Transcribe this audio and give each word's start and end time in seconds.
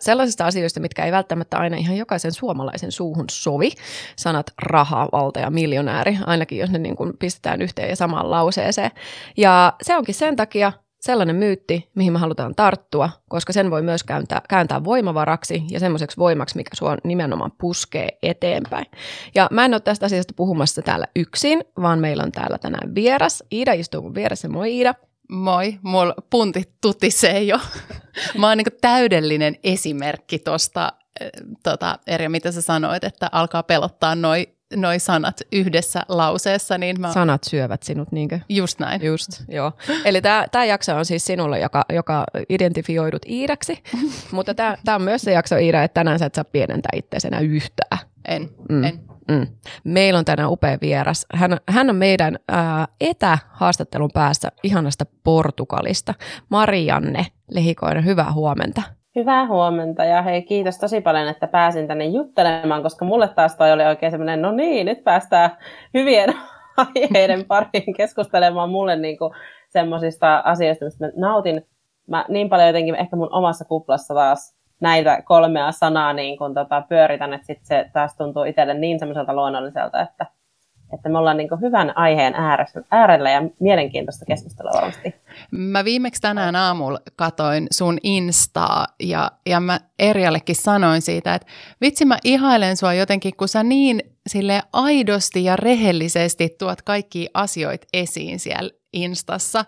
sellaisista 0.00 0.46
asioista, 0.46 0.80
mitkä 0.80 1.04
ei 1.04 1.12
välttämättä 1.12 1.58
aina 1.58 1.76
ihan 1.76 1.96
jokaisen 1.96 2.32
suomalaisen 2.32 2.92
suuhun 2.92 3.24
sovi. 3.30 3.70
Sanat 4.16 4.46
raha, 4.62 5.08
valta 5.12 5.40
ja 5.40 5.50
miljonääri, 5.50 6.18
ainakin 6.26 6.58
jos 6.58 6.70
ne 6.70 6.78
niin 6.78 6.96
kuin 6.96 7.12
pistetään 7.18 7.62
yhteen 7.62 7.88
ja 7.88 7.96
samaan 7.96 8.30
lauseeseen. 8.30 8.90
Ja 9.36 9.72
se 9.82 9.96
onkin 9.96 10.14
sen 10.14 10.36
takia 10.36 10.72
sellainen 11.00 11.36
myytti, 11.36 11.90
mihin 11.94 12.12
me 12.12 12.18
halutaan 12.18 12.54
tarttua, 12.54 13.10
koska 13.28 13.52
sen 13.52 13.70
voi 13.70 13.82
myös 13.82 14.04
kääntää, 14.04 14.42
kääntää 14.48 14.84
voimavaraksi 14.84 15.62
ja 15.70 15.80
semmoiseksi 15.80 16.16
voimaksi, 16.16 16.56
mikä 16.56 16.70
sua 16.74 16.96
nimenomaan 17.04 17.52
puskee 17.60 18.08
eteenpäin. 18.22 18.86
Ja 19.34 19.48
mä 19.50 19.64
en 19.64 19.74
ole 19.74 19.80
tästä 19.80 20.06
asiasta 20.06 20.34
puhumassa 20.36 20.82
täällä 20.82 21.06
yksin, 21.16 21.64
vaan 21.82 21.98
meillä 21.98 22.22
on 22.22 22.32
täällä 22.32 22.58
tänään 22.58 22.94
vieras. 22.94 23.44
Iida 23.52 23.72
istuu 23.72 24.02
mun 24.02 24.14
vieressä. 24.14 24.48
Moi 24.48 24.76
Iida. 24.76 24.94
Moi, 25.28 25.78
mulla 25.82 26.14
puntit 26.30 26.70
tutisee 26.80 27.42
jo. 27.42 27.58
Mä 28.38 28.48
oon 28.48 28.58
niin 28.58 28.66
täydellinen 28.80 29.56
esimerkki 29.64 30.38
tuosta, 30.38 30.92
eh, 31.20 31.30
tota, 31.62 31.98
Eri, 32.06 32.28
mitä 32.28 32.52
sä 32.52 32.62
sanoit, 32.62 33.04
että 33.04 33.28
alkaa 33.32 33.62
pelottaa 33.62 34.14
noi, 34.14 34.48
noi 34.76 34.98
sanat 34.98 35.40
yhdessä 35.52 36.02
lauseessa. 36.08 36.78
Niin 36.78 37.00
mä... 37.00 37.12
Sanat 37.12 37.44
syövät 37.44 37.82
sinut, 37.82 38.12
niinkö? 38.12 38.40
Just 38.48 38.78
näin. 38.78 39.04
Just, 39.04 39.30
joo. 39.48 39.72
Eli 40.04 40.22
tämä 40.52 40.64
jakso 40.64 40.96
on 40.96 41.04
siis 41.04 41.24
sinulle, 41.24 41.60
joka, 41.60 41.84
joka 41.92 42.24
identifioidut 42.48 43.22
Iidaksi, 43.28 43.82
mutta 44.32 44.54
tämä 44.54 44.76
on 44.94 45.02
myös 45.02 45.22
se 45.22 45.32
jakso 45.32 45.56
Iida, 45.56 45.82
että 45.82 46.00
tänään 46.00 46.18
sä 46.18 46.26
et 46.26 46.34
saa 46.34 46.44
pienentää 46.44 46.90
itseäsi 46.94 47.28
yhtään. 47.40 47.98
En, 48.28 48.50
mm. 48.68 48.84
en. 48.84 49.15
Mm. 49.28 49.46
Meillä 49.84 50.18
on 50.18 50.24
tänään 50.24 50.50
upea 50.50 50.78
vieras. 50.80 51.26
Hän, 51.34 51.56
hän 51.68 51.90
on 51.90 51.96
meidän 51.96 52.36
ää, 52.48 52.86
etähaastattelun 53.00 54.10
päässä 54.14 54.48
ihanasta 54.62 55.06
Portugalista. 55.24 56.14
Marianne 56.48 57.26
Lehikoinen, 57.50 58.04
hyvää 58.04 58.32
huomenta. 58.32 58.82
Hyvää 59.16 59.46
huomenta 59.46 60.04
ja 60.04 60.22
hei 60.22 60.42
kiitos 60.42 60.78
tosi 60.78 61.00
paljon, 61.00 61.28
että 61.28 61.46
pääsin 61.46 61.88
tänne 61.88 62.04
juttelemaan, 62.04 62.82
koska 62.82 63.04
mulle 63.04 63.28
taas 63.28 63.56
toi 63.56 63.72
oli 63.72 63.84
oikein 63.84 64.12
semmoinen, 64.12 64.42
no 64.42 64.52
niin, 64.52 64.86
nyt 64.86 65.04
päästään 65.04 65.50
hyvien 65.94 66.34
aiheiden 66.76 67.44
pariin 67.44 67.94
keskustelemaan 67.96 68.70
mulle 68.70 68.96
niin 68.96 69.18
semmoisista 69.68 70.42
asioista, 70.44 70.84
mistä 70.84 71.06
mä 71.06 71.12
nautin. 71.16 71.66
Mä 72.06 72.24
niin 72.28 72.48
paljon 72.48 72.68
jotenkin 72.68 72.94
ehkä 72.94 73.16
mun 73.16 73.32
omassa 73.32 73.64
kuplassa 73.64 74.14
taas 74.14 74.55
näitä 74.80 75.22
kolmea 75.22 75.72
sanaa 75.72 76.12
niin 76.12 76.38
kun 76.38 76.54
tota, 76.54 76.82
pyöritän, 76.88 77.32
että 77.34 77.46
sit 77.46 77.60
se 77.62 77.90
taas 77.92 78.16
tuntuu 78.16 78.44
itselle 78.44 78.74
niin 78.74 78.98
semmoiselta 78.98 79.34
luonnolliselta, 79.34 80.00
että, 80.00 80.26
että 80.94 81.08
me 81.08 81.18
ollaan 81.18 81.36
niin 81.36 81.48
hyvän 81.60 81.96
aiheen 81.96 82.34
äärellä 82.90 83.30
ja 83.30 83.42
mielenkiintoista 83.60 84.24
keskustelua 84.24 84.72
varmasti. 84.72 85.14
Mä 85.50 85.84
viimeksi 85.84 86.22
tänään 86.22 86.56
aamulla 86.56 86.98
katoin 87.16 87.66
sun 87.70 87.98
Instaa 88.02 88.86
ja, 89.02 89.30
ja 89.46 89.60
mä 89.60 89.80
Erjallekin 89.98 90.56
sanoin 90.56 91.02
siitä, 91.02 91.34
että 91.34 91.48
vitsi 91.80 92.04
mä 92.04 92.18
ihailen 92.24 92.76
sua 92.76 92.94
jotenkin, 92.94 93.36
kun 93.36 93.48
sä 93.48 93.62
niin 93.62 94.00
sille 94.26 94.62
aidosti 94.72 95.44
ja 95.44 95.56
rehellisesti 95.56 96.48
tuot 96.58 96.82
kaikki 96.82 97.28
asioit 97.34 97.86
esiin 97.92 98.38
siellä 98.38 98.70
Instassa. 98.92 99.64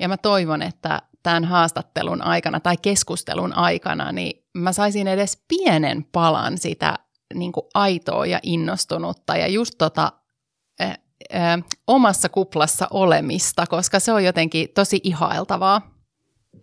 Ja 0.00 0.08
mä 0.08 0.16
toivon, 0.16 0.62
että 0.62 1.02
tämän 1.22 1.44
haastattelun 1.44 2.22
aikana 2.22 2.60
tai 2.60 2.76
keskustelun 2.82 3.52
aikana, 3.52 4.12
niin 4.12 4.39
mä 4.54 4.72
saisin 4.72 5.08
edes 5.08 5.42
pienen 5.48 6.04
palan 6.12 6.58
sitä 6.58 6.98
niin 7.34 7.52
kuin 7.52 7.66
aitoa 7.74 8.26
ja 8.26 8.40
innostunutta 8.42 9.36
ja 9.36 9.46
just 9.46 9.74
tota 9.78 10.12
äh, 10.80 10.98
äh, 11.34 11.64
omassa 11.86 12.28
kuplassa 12.28 12.88
olemista, 12.90 13.66
koska 13.66 14.00
se 14.00 14.12
on 14.12 14.24
jotenkin 14.24 14.68
tosi 14.74 15.00
ihailtavaa. 15.02 15.99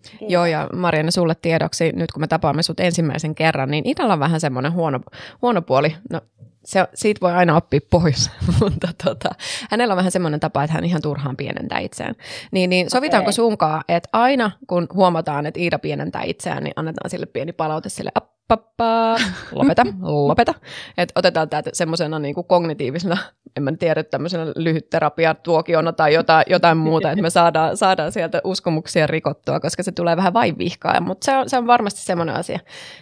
Kiitos. 0.09 0.27
Joo, 0.29 0.45
ja 0.45 0.69
Marianne, 0.73 1.11
sulle 1.11 1.35
tiedoksi, 1.35 1.91
nyt 1.95 2.11
kun 2.11 2.21
me 2.21 2.27
tapaamme 2.27 2.63
sut 2.63 2.79
ensimmäisen 2.79 3.35
kerran, 3.35 3.71
niin 3.71 3.87
Idalla 3.87 4.13
on 4.13 4.19
vähän 4.19 4.39
semmoinen 4.39 4.73
huono, 4.73 4.99
huono 5.41 5.61
puoli. 5.61 5.95
No, 6.09 6.21
se, 6.67 6.87
siitä 6.93 7.21
voi 7.21 7.31
aina 7.31 7.55
oppia 7.55 7.79
pois, 7.89 8.31
mutta 8.61 8.87
tota, 9.03 9.29
hänellä 9.71 9.91
on 9.91 9.97
vähän 9.97 10.11
semmoinen 10.11 10.39
tapa, 10.39 10.63
että 10.63 10.73
hän 10.73 10.85
ihan 10.85 11.01
turhaan 11.01 11.37
pienentää 11.37 11.79
itseään. 11.79 12.15
Niin, 12.51 12.69
niin 12.69 12.89
sovitaanko 12.89 13.25
okay. 13.25 13.33
sunkaan, 13.33 13.83
että 13.87 14.09
aina 14.13 14.51
kun 14.67 14.87
huomataan, 14.93 15.45
että 15.45 15.59
Iida 15.59 15.79
pienentää 15.79 16.23
itseään, 16.23 16.63
niin 16.63 16.73
annetaan 16.75 17.09
sille 17.09 17.25
pieni 17.25 17.53
palaute 17.53 17.89
sille, 17.89 18.11
pappa, 18.47 19.15
lopeta, 19.51 19.83
lopeta. 20.01 20.53
Että 20.97 21.13
otetaan 21.15 21.49
tämä 21.49 21.61
semmoisena 21.73 22.19
niin 22.19 22.35
kognitiivisena, 22.47 23.17
en 23.57 23.63
mä 23.63 23.71
tiedä, 23.79 24.03
tämmöisenä 24.03 24.45
lyhytterapiatuokiona 24.55 25.93
tai 25.93 26.13
jotain, 26.13 26.45
jotain 26.47 26.77
muuta, 26.77 27.11
että 27.11 27.21
me 27.21 27.29
saadaan, 27.29 27.77
saadaan 27.77 28.11
sieltä 28.11 28.41
uskomuksia 28.43 29.07
rikottua, 29.07 29.59
koska 29.59 29.83
se 29.83 29.91
tulee 29.91 30.17
vähän 30.17 30.33
vain 30.33 30.57
vihkaa, 30.57 31.01
mutta 31.01 31.25
se 31.25 31.37
on, 31.37 31.49
se 31.49 31.57
on 31.57 31.67
varmasti 31.67 32.01
semmoinen 32.01 32.35
asia, 32.35 32.59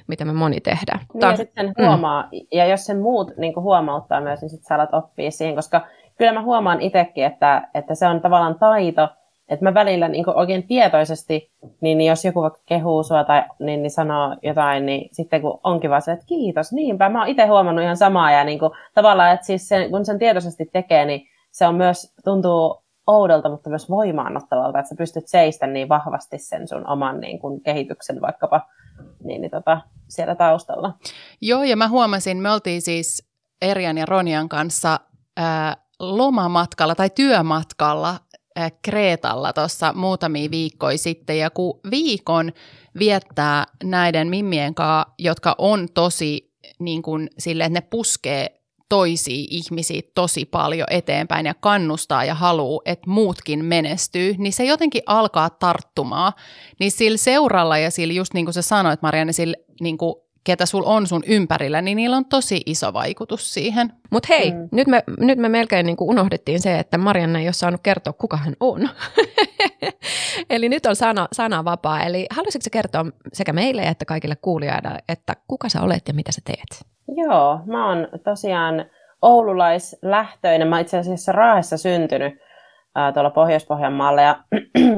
mitä 0.08 0.26
me 0.26 0.34
moni 0.34 0.62
tehdään. 0.62 1.00
Niin 1.14 1.30
ja 1.30 1.38
sitten 1.38 1.66
sen 1.66 1.88
huomaa, 1.88 2.24
mm. 2.24 2.48
ja 2.52 2.66
jos 2.66 2.86
sen 2.86 3.00
muut 3.00 3.38
niin 3.38 3.54
huomauttaa 3.56 4.22
myös, 4.22 4.42
niin 4.42 4.50
sitten 4.50 4.68
sä 4.68 4.76
alat 4.76 4.94
oppia 4.94 5.32
siihen, 5.32 5.56
koska 5.56 5.88
kyllä 6.18 6.34
mä 6.34 6.42
huomaan 6.42 6.82
itsekin, 6.82 7.26
että, 7.26 7.68
että 7.74 7.96
se 7.96 8.08
on 8.08 8.22
tavallaan 8.22 8.60
taito, 8.60 9.10
että 9.50 9.66
mä 9.66 9.74
välillä 9.74 10.08
niin 10.08 10.30
oikein 10.30 10.68
tietoisesti, 10.68 11.52
niin, 11.82 11.98
niin 11.98 12.10
jos 12.10 12.26
joku 12.26 12.42
vaikka 12.42 12.60
kehuu 12.66 13.04
sua 13.04 13.24
tai 13.24 13.44
niin, 13.60 13.82
niin 13.82 13.92
sanoo 13.92 14.36
jotain, 14.44 14.86
niin 14.86 15.10
sitten 15.12 15.42
kun 15.42 15.60
onkin 15.64 15.90
vaan 15.90 16.02
se, 16.02 16.12
että 16.12 16.26
kiitos, 16.26 16.74
niinpä. 16.74 17.10
Mä 17.10 17.20
oon 17.20 17.28
itse 17.28 17.46
huomannut 17.46 17.84
ihan 17.84 17.98
samaa 17.98 18.32
ja 18.32 18.44
niin 18.44 18.60
kuin, 18.60 18.72
tavallaan, 18.94 19.34
että 19.34 19.46
siis 19.46 19.68
sen, 19.68 19.90
kun 19.92 20.06
sen 20.06 20.20
tietoisesti 20.20 20.66
tekee, 20.74 21.06
niin 21.06 21.28
se 21.52 21.68
on 21.68 21.76
myös, 21.76 22.14
tuntuu 22.24 22.86
oudolta, 23.08 23.50
mutta 23.50 23.70
myös 23.70 23.90
voimaanottavalta, 23.90 24.80
että 24.80 24.90
sä 24.90 24.96
pystyt 24.98 25.28
seistä 25.28 25.68
niin 25.68 25.90
vahvasti 25.90 26.38
sen 26.38 26.68
sun 26.68 26.88
oman 26.88 27.20
niin 27.20 27.40
kuin, 27.40 27.62
kehityksen 27.62 28.22
vaikkapa 28.22 28.62
niin, 29.24 29.42
niin 29.42 29.52
tota, 29.52 29.82
siellä 30.08 30.36
taustalla. 30.36 30.94
Joo, 31.42 31.64
ja 31.64 31.78
mä 31.78 31.88
huomasin, 31.88 32.38
me 32.38 32.52
oltiin 32.52 32.82
siis 32.82 33.30
Erjan 33.62 33.98
ja 33.98 34.06
Ronian 34.06 34.50
kanssa 34.50 35.00
ää, 35.38 35.78
lomamatkalla 36.00 36.96
tai 36.96 37.10
työmatkalla 37.10 38.16
Kreetalla 38.82 39.54
tuossa 39.54 39.94
muutamia 39.94 40.52
viikkoja 40.52 40.98
sitten, 40.98 41.40
ja 41.40 41.50
kun 41.50 41.80
viikon 41.92 42.52
viettää 43.00 43.66
näiden 43.84 44.28
mimmien 44.28 44.76
kanssa, 44.76 45.14
jotka 45.20 45.56
on 45.58 45.88
tosi 45.94 46.52
niin 46.80 47.02
kuin 47.02 47.30
sille, 47.38 47.64
että 47.64 47.80
ne 47.80 47.88
puskee 47.90 48.62
toisia 48.90 49.48
ihmisiä 49.50 50.02
tosi 50.16 50.46
paljon 50.46 50.88
eteenpäin 50.90 51.46
ja 51.46 51.54
kannustaa 51.54 52.26
ja 52.26 52.36
haluaa, 52.36 52.82
että 52.86 53.10
muutkin 53.10 53.66
menestyy, 53.66 54.36
niin 54.38 54.54
se 54.54 54.66
jotenkin 54.66 55.02
alkaa 55.06 55.50
tarttumaan. 55.50 56.34
Niin 56.80 56.92
sillä 56.92 57.18
seuralla 57.18 57.78
ja 57.78 57.92
sillä 57.92 58.14
just 58.14 58.34
niin 58.34 58.46
kuin 58.46 58.54
sä 58.54 58.62
sanoit 58.62 59.02
Marianne, 59.02 59.34
sillä 59.34 59.58
niin 59.82 59.98
kuin 59.98 60.16
ketä 60.46 60.66
sul 60.66 60.84
on 60.86 61.08
sun 61.08 61.24
ympärillä, 61.28 61.82
niin 61.82 61.96
niillä 61.96 62.18
on 62.18 62.26
tosi 62.26 62.62
iso 62.66 62.94
vaikutus 62.94 63.54
siihen. 63.54 63.94
Mutta 64.12 64.28
hei, 64.30 64.52
mm. 64.52 64.70
nyt, 64.72 64.88
me, 64.88 65.04
nyt 65.20 65.40
me 65.40 65.50
melkein 65.50 65.86
niin 65.86 65.98
kuin 65.98 66.10
unohdettiin 66.10 66.62
se, 66.62 66.80
että 66.80 66.98
Marianne 66.98 67.40
ei 67.40 67.48
ole 67.48 67.54
saanut 67.54 67.82
kertoa, 67.84 68.14
kuka 68.14 68.38
hän 68.38 68.54
on. 68.60 68.90
Eli 70.50 70.70
nyt 70.70 70.86
on 70.86 70.96
sana, 70.96 71.28
sana 71.34 71.66
vapaa. 71.66 72.04
Eli 72.04 72.28
haluaisitko 72.30 72.70
kertoa 72.72 73.06
sekä 73.34 73.54
meille 73.54 73.82
että 73.82 74.06
kaikille 74.06 74.36
kuulijoille, 74.36 75.00
että 75.10 75.36
kuka 75.48 75.70
sä 75.70 75.82
olet 75.82 76.08
ja 76.08 76.14
mitä 76.14 76.32
sä 76.32 76.42
teet? 76.46 76.86
Joo, 77.08 77.60
mä 77.66 77.90
oon 77.90 78.08
tosiaan 78.24 78.86
oululaislähtöinen. 79.22 80.68
Mä 80.68 80.80
itse 80.80 80.98
asiassa 80.98 81.32
Raahessa 81.32 81.78
syntynyt 81.78 82.34
ää, 82.96 83.12
tuolla 83.12 83.30
Pohjois-Pohjanmaalla 83.30 84.22
ja 84.22 84.44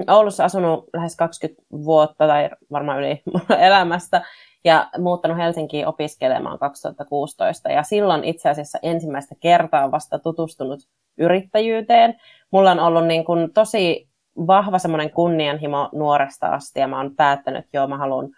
Oulussa 0.15 0.45
asunut 0.45 0.85
lähes 0.93 1.15
20 1.15 1.61
vuotta 1.71 2.27
tai 2.27 2.49
varmaan 2.71 2.99
yli 2.99 3.21
elämästä 3.59 4.21
ja 4.63 4.89
muuttanut 4.97 5.37
Helsinkiin 5.37 5.87
opiskelemaan 5.87 6.59
2016. 6.59 7.69
Ja 7.69 7.83
silloin 7.83 8.23
itse 8.23 8.49
asiassa 8.49 8.79
ensimmäistä 8.83 9.35
kertaa 9.39 9.91
vasta 9.91 10.19
tutustunut 10.19 10.79
yrittäjyyteen. 11.17 12.15
Mulla 12.51 12.71
on 12.71 12.79
ollut 12.79 13.07
niin 13.07 13.25
kuin 13.25 13.53
tosi 13.53 14.07
vahva 14.47 14.79
semmoinen 14.79 15.11
kunnianhimo 15.11 15.89
nuoresta 15.93 16.47
asti 16.47 16.79
ja 16.79 16.87
mä 16.87 16.97
oon 16.97 17.15
päättänyt, 17.15 17.59
että 17.59 17.77
joo 17.77 17.87
mä 17.87 17.97
haluan 17.97 18.29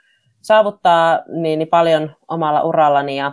saavuttaa 0.41 1.19
niin, 1.27 1.59
niin 1.59 1.67
paljon 1.67 2.15
omalla 2.27 2.63
urallani 2.63 3.17
ja 3.17 3.31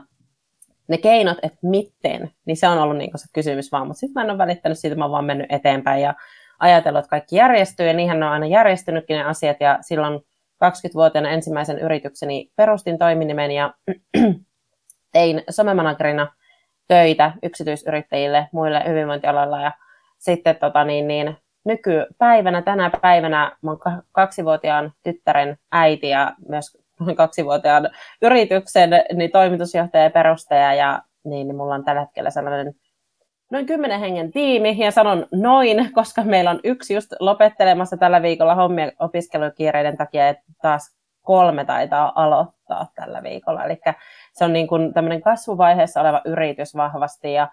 ne 0.89 0.99
keinot, 0.99 1.39
että 1.43 1.59
miten, 1.63 2.31
niin 2.45 2.57
se 2.57 2.69
on 2.69 2.79
ollut 2.79 2.97
niin 2.97 3.11
se 3.15 3.27
kysymys 3.33 3.73
vaan, 3.73 3.87
mutta 3.87 4.01
sitten 4.01 4.15
mä 4.15 4.25
en 4.25 4.31
ole 4.31 4.39
välittänyt 4.39 4.79
siitä, 4.79 4.97
mä 4.97 5.05
oon 5.05 5.13
vaan 5.13 5.25
mennyt 5.25 5.47
eteenpäin 5.53 6.03
ja 6.03 6.15
ajatellut, 6.59 6.99
että 6.99 7.11
kaikki 7.11 7.37
järjestyy 7.37 7.87
ja 7.87 7.93
niinhän 7.93 8.21
ne 8.21 8.27
on 8.27 8.33
aina 8.33 8.47
järjestynytkin 8.47 9.17
ne 9.17 9.25
asiat 9.25 9.57
ja 9.61 9.79
silloin 9.81 10.21
20-vuotiaana 10.65 11.31
ensimmäisen 11.31 11.79
yritykseni 11.79 12.51
perustin 12.57 12.99
toiminimen 12.99 13.51
ja 13.51 13.75
tein 15.13 15.43
somemanagerina 15.51 16.33
töitä 16.89 17.33
yksityisyrittäjille, 17.43 18.49
muille 18.53 18.83
hyvinvointialoilla. 18.89 19.61
Ja 19.61 19.73
sitten 20.19 20.57
tota, 20.57 20.85
niin, 20.85 21.09
niin, 21.09 21.37
nykypäivänä, 21.65 22.63
tänä 22.63 22.91
päivänä 23.03 23.57
oon 23.67 23.79
kaksivuotiaan 24.13 24.93
tyttären 25.03 25.59
äiti 25.73 26.09
ja 26.09 26.33
myös 26.49 26.79
kaksivuotiaan 27.17 27.91
yrityksen 28.23 28.91
niin 29.15 29.31
toimitusjohtaja 29.31 30.05
ja 30.05 30.11
perustaja. 30.11 30.75
Ja 30.75 31.03
niin, 31.25 31.49
niin 31.49 31.57
mulla 31.57 31.75
on 31.75 31.85
tällä 31.85 32.01
hetkellä 32.01 32.31
sellainen 32.31 32.75
noin 33.51 33.67
kymmenen 33.67 34.01
hengen 34.01 34.33
tiimi, 34.33 34.77
ja 34.79 34.91
sanon 34.91 35.27
noin, 35.33 35.93
koska 35.93 36.23
meillä 36.23 36.51
on 36.51 36.61
yksi 36.65 36.95
just 36.95 37.13
lopettelemassa 37.21 37.97
tällä 37.97 38.23
viikolla 38.23 38.55
hommia 38.55 38.93
opiskelukiireiden 38.99 39.97
takia, 39.97 40.29
että 40.29 40.45
taas 40.63 40.97
kolme 41.23 41.65
taitaa 41.65 42.13
aloittaa 42.15 42.87
tällä 42.95 43.23
viikolla. 43.23 43.65
Eli 43.65 43.81
se 44.33 44.45
on 44.45 44.53
niin 44.53 44.69
kuin 44.69 44.95
tämmöinen 44.95 45.23
kasvuvaiheessa 45.23 46.01
oleva 46.01 46.21
yritys 46.25 46.77
vahvasti, 46.77 47.33
ja, 47.33 47.49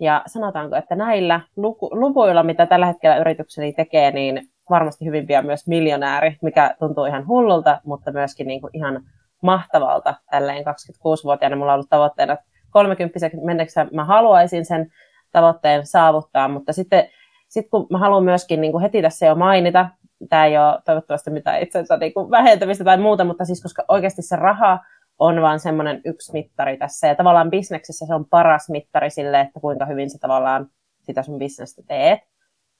ja 0.00 0.22
sanotaanko, 0.26 0.76
että 0.76 0.94
näillä 0.94 1.40
luku, 1.56 1.88
luvuilla, 1.92 2.42
mitä 2.42 2.66
tällä 2.66 2.86
hetkellä 2.86 3.16
yritykseni 3.16 3.72
tekee, 3.72 4.10
niin 4.10 4.48
varmasti 4.70 5.04
hyvin 5.04 5.26
pian 5.26 5.46
myös 5.46 5.66
miljonääri, 5.66 6.36
mikä 6.42 6.74
tuntuu 6.78 7.04
ihan 7.04 7.26
hullulta, 7.26 7.80
mutta 7.84 8.12
myöskin 8.12 8.46
niin 8.46 8.60
kuin 8.60 8.70
ihan 8.74 9.02
mahtavalta 9.42 10.14
tälleen 10.30 10.64
26-vuotiaana. 10.66 11.56
Mulla 11.56 11.72
on 11.72 11.74
ollut 11.74 11.90
tavoitteena, 11.90 12.32
että 12.32 12.44
30 12.70 13.18
mennessä 13.44 13.86
mä 13.92 14.04
haluaisin 14.04 14.64
sen 14.64 14.92
tavoitteen 15.34 15.86
saavuttaa, 15.86 16.48
mutta 16.48 16.72
sitten 16.72 17.08
sit 17.48 17.66
kun 17.70 17.86
mä 17.90 17.98
haluan 17.98 18.24
myöskin 18.24 18.60
niin 18.60 18.72
kuin 18.72 18.82
heti 18.82 19.02
tässä 19.02 19.26
jo 19.26 19.34
mainita, 19.34 19.88
tämä 20.28 20.46
ei 20.46 20.58
ole 20.58 20.78
toivottavasti 20.84 21.30
mitään 21.30 21.62
itsensä 21.62 21.96
niin 21.96 22.14
kuin 22.14 22.30
vähentämistä 22.30 22.84
tai 22.84 22.98
muuta, 22.98 23.24
mutta 23.24 23.44
siis 23.44 23.62
koska 23.62 23.84
oikeasti 23.88 24.22
se 24.22 24.36
raha 24.36 24.78
on 25.18 25.42
vaan 25.42 25.60
semmoinen 25.60 26.00
yksi 26.04 26.32
mittari 26.32 26.76
tässä, 26.76 27.06
ja 27.06 27.14
tavallaan 27.14 27.50
bisneksessä 27.50 28.06
se 28.06 28.14
on 28.14 28.24
paras 28.30 28.68
mittari 28.68 29.10
sille, 29.10 29.40
että 29.40 29.60
kuinka 29.60 29.86
hyvin 29.86 30.10
sä 30.10 30.18
tavallaan 30.20 30.66
sitä 31.02 31.22
sun 31.22 31.38
bisnestä 31.38 31.82
teet. 31.88 32.20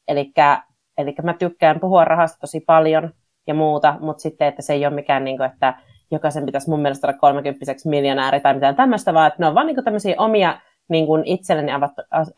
Eli 0.08 1.14
mä 1.22 1.34
tykkään 1.34 1.80
puhua 1.80 2.04
rahasta 2.04 2.38
tosi 2.40 2.60
paljon 2.60 3.10
ja 3.46 3.54
muuta, 3.54 3.96
mutta 4.00 4.20
sitten, 4.20 4.48
että 4.48 4.62
se 4.62 4.72
ei 4.72 4.86
ole 4.86 4.94
mikään, 4.94 5.24
niin 5.24 5.36
kuin, 5.36 5.50
että 5.52 5.74
jokaisen 6.10 6.46
pitäisi 6.46 6.70
mun 6.70 6.80
mielestä 6.80 7.06
olla 7.06 7.18
30 7.18 7.74
miljonääri 7.84 8.40
tai 8.40 8.54
mitään 8.54 8.76
tämmöistä, 8.76 9.14
vaan 9.14 9.26
että 9.26 9.36
ne 9.40 9.46
on 9.46 9.54
vaan 9.54 9.66
niin 9.66 9.76
kuin 9.76 9.84
tämmöisiä 9.84 10.14
omia 10.18 10.60
niin 10.88 11.06
kuin 11.06 11.22
itselleni 11.24 11.72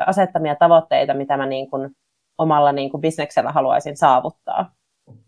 asettamia 0.07 0.57
tavoitteita, 0.57 1.15
mitä 1.15 1.37
mä 1.37 1.47
niin 1.47 1.71
kuin 1.71 1.91
omalla 2.39 2.73
niin 2.73 2.91
kuin 2.91 3.01
bisneksellä 3.01 3.53
haluaisin 3.53 3.97
saavuttaa. 3.97 4.73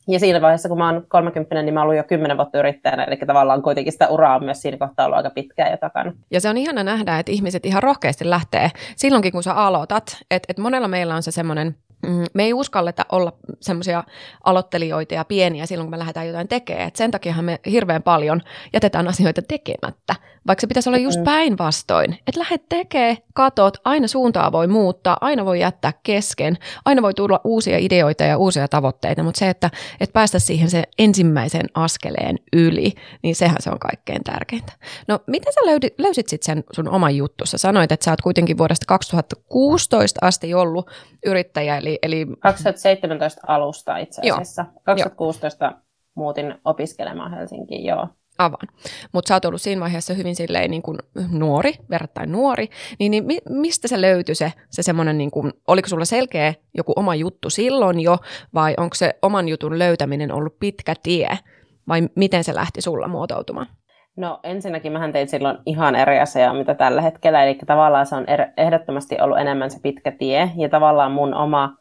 Ja 0.09 0.19
siinä 0.19 0.41
vaiheessa, 0.41 0.69
kun 0.69 0.79
mä 0.79 0.93
oon 0.93 1.05
30, 1.09 1.63
niin 1.63 1.75
mä 1.75 1.85
oon 1.85 1.97
jo 1.97 2.05
10 2.05 2.37
vuotta 2.37 2.59
yrittäjänä, 2.59 3.05
eli 3.05 3.17
tavallaan 3.17 3.63
kuitenkin 3.63 3.93
sitä 3.93 4.09
uraa 4.09 4.37
on 4.37 4.45
myös 4.45 4.63
siinä 4.63 4.79
kohtaa 4.79 5.07
ollut 5.07 5.17
aika 5.17 5.31
pitkään 5.31 5.71
jo 5.71 5.77
takana. 5.77 6.13
Ja 6.31 6.41
se 6.41 6.49
on 6.49 6.57
ihana 6.57 6.85
nähdä, 6.85 7.19
että 7.19 7.33
ihmiset 7.33 7.67
ihan 7.67 7.83
rohkeasti 7.83 8.31
lähtee 8.31 8.71
silloinkin, 8.97 9.33
kun 9.33 9.43
sä 9.43 9.55
aloitat. 9.55 10.05
Että 10.31 10.47
et 10.49 10.59
monella 10.59 10.89
meillä 10.89 11.15
on 11.15 11.23
se 11.23 11.31
semmoinen 11.31 11.75
Mm, 11.88 11.88
me 12.35 12.45
ei 12.45 12.53
uskalleta 12.53 13.07
olla 13.13 13.33
semmoisia 13.61 14.05
aloittelijoita 14.45 15.15
ja 15.15 15.25
pieniä 15.25 15.67
silloin, 15.67 15.87
kun 15.87 15.91
me 15.91 15.99
lähdetään 15.99 16.27
jotain 16.27 16.49
tekemään. 16.49 16.89
Et 16.89 16.97
sen 16.97 17.11
takia 17.11 17.43
me 17.43 17.61
hirveän 17.71 18.03
paljon 18.03 18.43
jätetään 18.73 19.09
asioita 19.09 19.43
tekemättä, 19.43 20.15
vaikka 20.47 20.61
se 20.61 20.67
pitäisi 20.67 20.89
olla 20.89 20.99
just 20.99 21.19
mm. 21.19 21.25
päinvastoin. 21.25 22.13
Että 22.13 22.41
lähdet 22.41 22.69
tekee, 22.69 23.19
katot, 23.35 23.77
aina 23.85 24.09
suuntaa 24.09 24.53
voi 24.53 24.67
muuttaa, 24.67 25.17
aina 25.21 25.45
voi 25.45 25.61
jättää 25.61 25.93
kesken, 26.03 26.59
aina 26.85 27.03
voi 27.03 27.15
tulla 27.15 27.41
uusia 27.45 27.79
ideoita 27.79 28.25
ja 28.25 28.39
uusia 28.39 28.69
tavoitteita, 28.69 29.23
mutta 29.23 29.39
se, 29.39 29.49
että, 29.49 29.71
että 30.01 30.13
päästä 30.13 30.39
siihen 30.39 30.71
se 30.71 30.83
ensimmäisen 30.99 31.67
askeleen 31.75 32.37
yli, 32.53 32.93
niin 33.23 33.37
sehän 33.37 33.57
se 33.61 33.71
on 33.71 33.79
kaikkein 33.79 34.25
tärkeintä. 34.25 34.73
No, 35.09 35.19
miten 35.27 35.53
sä 35.53 35.61
löysit, 35.67 35.95
löysit 35.99 36.29
sitten 36.29 36.47
sen 36.47 36.65
sun 36.73 36.89
oman 36.89 37.17
juttussa? 37.17 37.59
Sanoit, 37.59 37.93
että 37.93 38.05
sä 38.05 38.11
oot 38.11 38.21
kuitenkin 38.21 38.59
vuodesta 38.59 38.87
2016 38.87 40.19
asti 40.23 40.55
ollut 40.55 40.91
yrittäjä, 41.27 41.77
eli... 41.77 41.98
eli... 42.03 42.27
2017 42.39 43.41
alusta 43.47 43.97
itse 43.97 44.21
asiassa. 44.21 44.63
Joo. 44.63 44.83
2016 44.85 45.65
joo. 45.65 45.75
muutin 46.15 46.55
opiskelemaan 46.65 47.35
Helsinkiin, 47.35 47.85
joo 47.85 48.09
avaan. 48.39 48.69
Mutta 49.13 49.29
sä 49.29 49.35
oot 49.35 49.45
ollut 49.45 49.61
siinä 49.61 49.81
vaiheessa 49.81 50.15
hyvin 50.15 50.37
silleen 50.37 50.71
niin 50.71 50.83
kuin 50.83 50.99
nuori, 51.31 51.73
verrattain 51.91 52.33
nuori, 52.33 52.69
niin, 52.99 53.11
niin 53.11 53.25
mistä 53.49 53.89
se 53.89 54.01
löytyi 54.01 54.35
se, 54.35 54.53
se 54.71 54.83
semmoinen, 54.83 55.19
niin 55.19 55.31
kuin, 55.31 55.53
oliko 55.67 55.89
sulla 55.89 56.05
selkeä 56.05 56.55
joku 56.75 56.93
oma 56.97 57.15
juttu 57.15 57.51
silloin 57.51 58.01
jo, 58.01 58.19
vai 58.55 58.75
onko 58.77 58.95
se 58.95 59.15
oman 59.23 59.49
jutun 59.49 59.79
löytäminen 59.79 60.33
ollut 60.33 60.59
pitkä 60.61 60.95
tie, 61.03 61.39
vai 61.89 62.09
miten 62.15 62.45
se 62.45 62.55
lähti 62.55 62.81
sulla 62.81 63.09
muotoutumaan? 63.09 63.67
No 64.17 64.41
ensinnäkin 64.43 64.93
mähän 64.93 65.13
tein 65.13 65.29
silloin 65.29 65.59
ihan 65.67 65.95
eri 65.95 66.19
asiaa, 66.19 66.55
mitä 66.55 66.75
tällä 66.75 67.03
hetkellä, 67.03 67.45
eli 67.45 67.59
tavallaan 67.67 68.07
se 68.07 68.15
on 68.15 68.25
er- 68.25 68.53
ehdottomasti 68.57 69.17
ollut 69.21 69.39
enemmän 69.39 69.71
se 69.71 69.81
pitkä 69.83 70.11
tie, 70.11 70.51
ja 70.57 70.69
tavallaan 70.69 71.13
mun 71.13 71.35
oma 71.35 71.77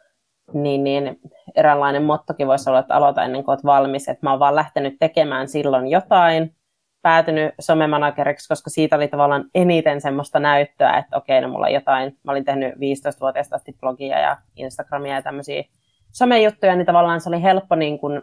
niin, 0.53 0.83
niin 0.83 1.19
eräänlainen 1.55 2.03
mottokin 2.03 2.47
voisi 2.47 2.69
olla, 2.69 2.79
että 2.79 2.95
aloita 2.95 3.23
ennen 3.23 3.43
kuin 3.43 3.53
olet 3.53 3.65
valmis, 3.65 4.07
että 4.07 4.25
mä 4.25 4.31
oon 4.31 4.39
vaan 4.39 4.55
lähtenyt 4.55 4.95
tekemään 4.99 5.47
silloin 5.47 5.87
jotain, 5.87 6.55
päätynyt 7.01 7.53
somemanageriksi, 7.59 8.47
koska 8.47 8.69
siitä 8.69 8.95
oli 8.95 9.07
tavallaan 9.07 9.45
eniten 9.55 10.01
semmoista 10.01 10.39
näyttöä, 10.39 10.97
että 10.97 11.17
okei, 11.17 11.41
no 11.41 11.47
mulla 11.47 11.65
on 11.65 11.73
jotain, 11.73 12.17
mä 12.23 12.31
olin 12.31 12.45
tehnyt 12.45 12.73
15-vuotiaasta 12.73 13.55
asti 13.55 13.75
blogia 13.79 14.19
ja 14.19 14.37
Instagramia 14.55 15.15
ja 15.15 15.21
tämmöisiä 15.21 15.63
somejuttuja, 16.11 16.75
niin 16.75 16.85
tavallaan 16.85 17.21
se 17.21 17.29
oli 17.29 17.43
helppo 17.43 17.75
niin 17.75 17.99
kuin 17.99 18.21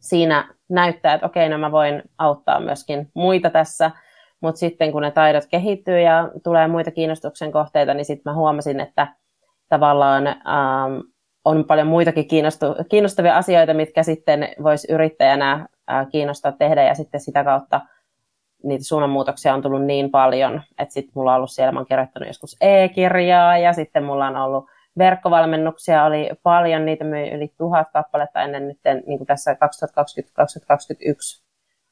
siinä 0.00 0.54
näyttää, 0.68 1.14
että 1.14 1.26
okei, 1.26 1.48
no 1.48 1.58
mä 1.58 1.72
voin 1.72 2.02
auttaa 2.18 2.60
myöskin 2.60 3.10
muita 3.14 3.50
tässä, 3.50 3.90
mutta 4.40 4.58
sitten 4.58 4.92
kun 4.92 5.02
ne 5.02 5.10
taidot 5.10 5.44
kehittyy 5.50 6.00
ja 6.00 6.30
tulee 6.44 6.68
muita 6.68 6.90
kiinnostuksen 6.90 7.52
kohteita, 7.52 7.94
niin 7.94 8.04
sitten 8.04 8.32
mä 8.32 8.34
huomasin, 8.34 8.80
että 8.80 9.06
tavallaan 9.68 10.26
ähm, 10.26 11.00
on 11.46 11.64
paljon 11.64 11.86
muitakin 11.86 12.28
kiinnostavia 12.88 13.36
asioita, 13.36 13.74
mitkä 13.74 14.02
sitten 14.02 14.48
voisi 14.62 14.92
yrittäjänä 14.92 15.66
kiinnostaa 16.12 16.52
tehdä 16.52 16.84
ja 16.84 16.94
sitten 16.94 17.20
sitä 17.20 17.44
kautta 17.44 17.80
niitä 18.62 18.84
suunnanmuutoksia 18.84 19.54
on 19.54 19.62
tullut 19.62 19.84
niin 19.84 20.10
paljon, 20.10 20.62
että 20.78 20.94
sitten 20.94 21.12
mulla 21.14 21.30
on 21.30 21.36
ollut 21.36 21.50
siellä, 21.50 21.72
mä 21.72 21.78
oon 21.78 21.86
kirjoittanut 21.86 22.28
joskus 22.28 22.56
e-kirjaa 22.60 23.58
ja 23.58 23.72
sitten 23.72 24.04
mulla 24.04 24.26
on 24.26 24.36
ollut 24.36 24.66
verkkovalmennuksia, 24.98 26.04
oli 26.04 26.30
paljon, 26.42 26.84
niitä 26.84 27.04
myi 27.04 27.30
yli 27.30 27.52
tuhat 27.58 27.88
kappaletta 27.92 28.42
ennen 28.42 28.68
nyt 28.68 28.78
niin 29.06 29.26
tässä 29.26 29.52
2020-2021 29.52 29.56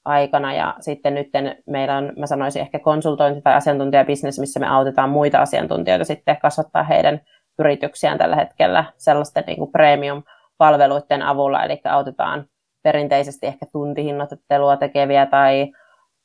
aikana 0.05 0.55
ja 0.55 0.75
sitten 0.81 1.15
nyt 1.15 1.29
meillä 1.67 1.97
on, 1.97 2.13
mä 2.19 2.27
sanoisin 2.27 2.63
ehkä 2.63 2.79
konsultointi- 2.79 3.43
tai 3.43 3.55
asiantuntijabisnes, 3.55 4.39
missä 4.39 4.61
me 4.61 4.67
autetaan 4.67 5.11
muita 5.11 5.39
asiantuntijoita 5.39 6.05
sitten 6.05 6.37
kasvattaa 6.43 6.83
heidän 6.83 7.21
yrityksiään 7.59 8.19
tällä 8.19 8.37
hetkellä 8.37 8.85
sellaisten 8.97 9.45
niin 9.47 9.59
kuin 9.59 9.73
premium-palveluiden 9.73 11.23
avulla, 11.23 11.65
eli 11.65 11.81
autetaan 11.85 12.47
perinteisesti 12.83 13.47
ehkä 13.47 13.67
tuntihinnoittelua 13.73 14.77
tekeviä 14.77 15.27
tai 15.27 15.73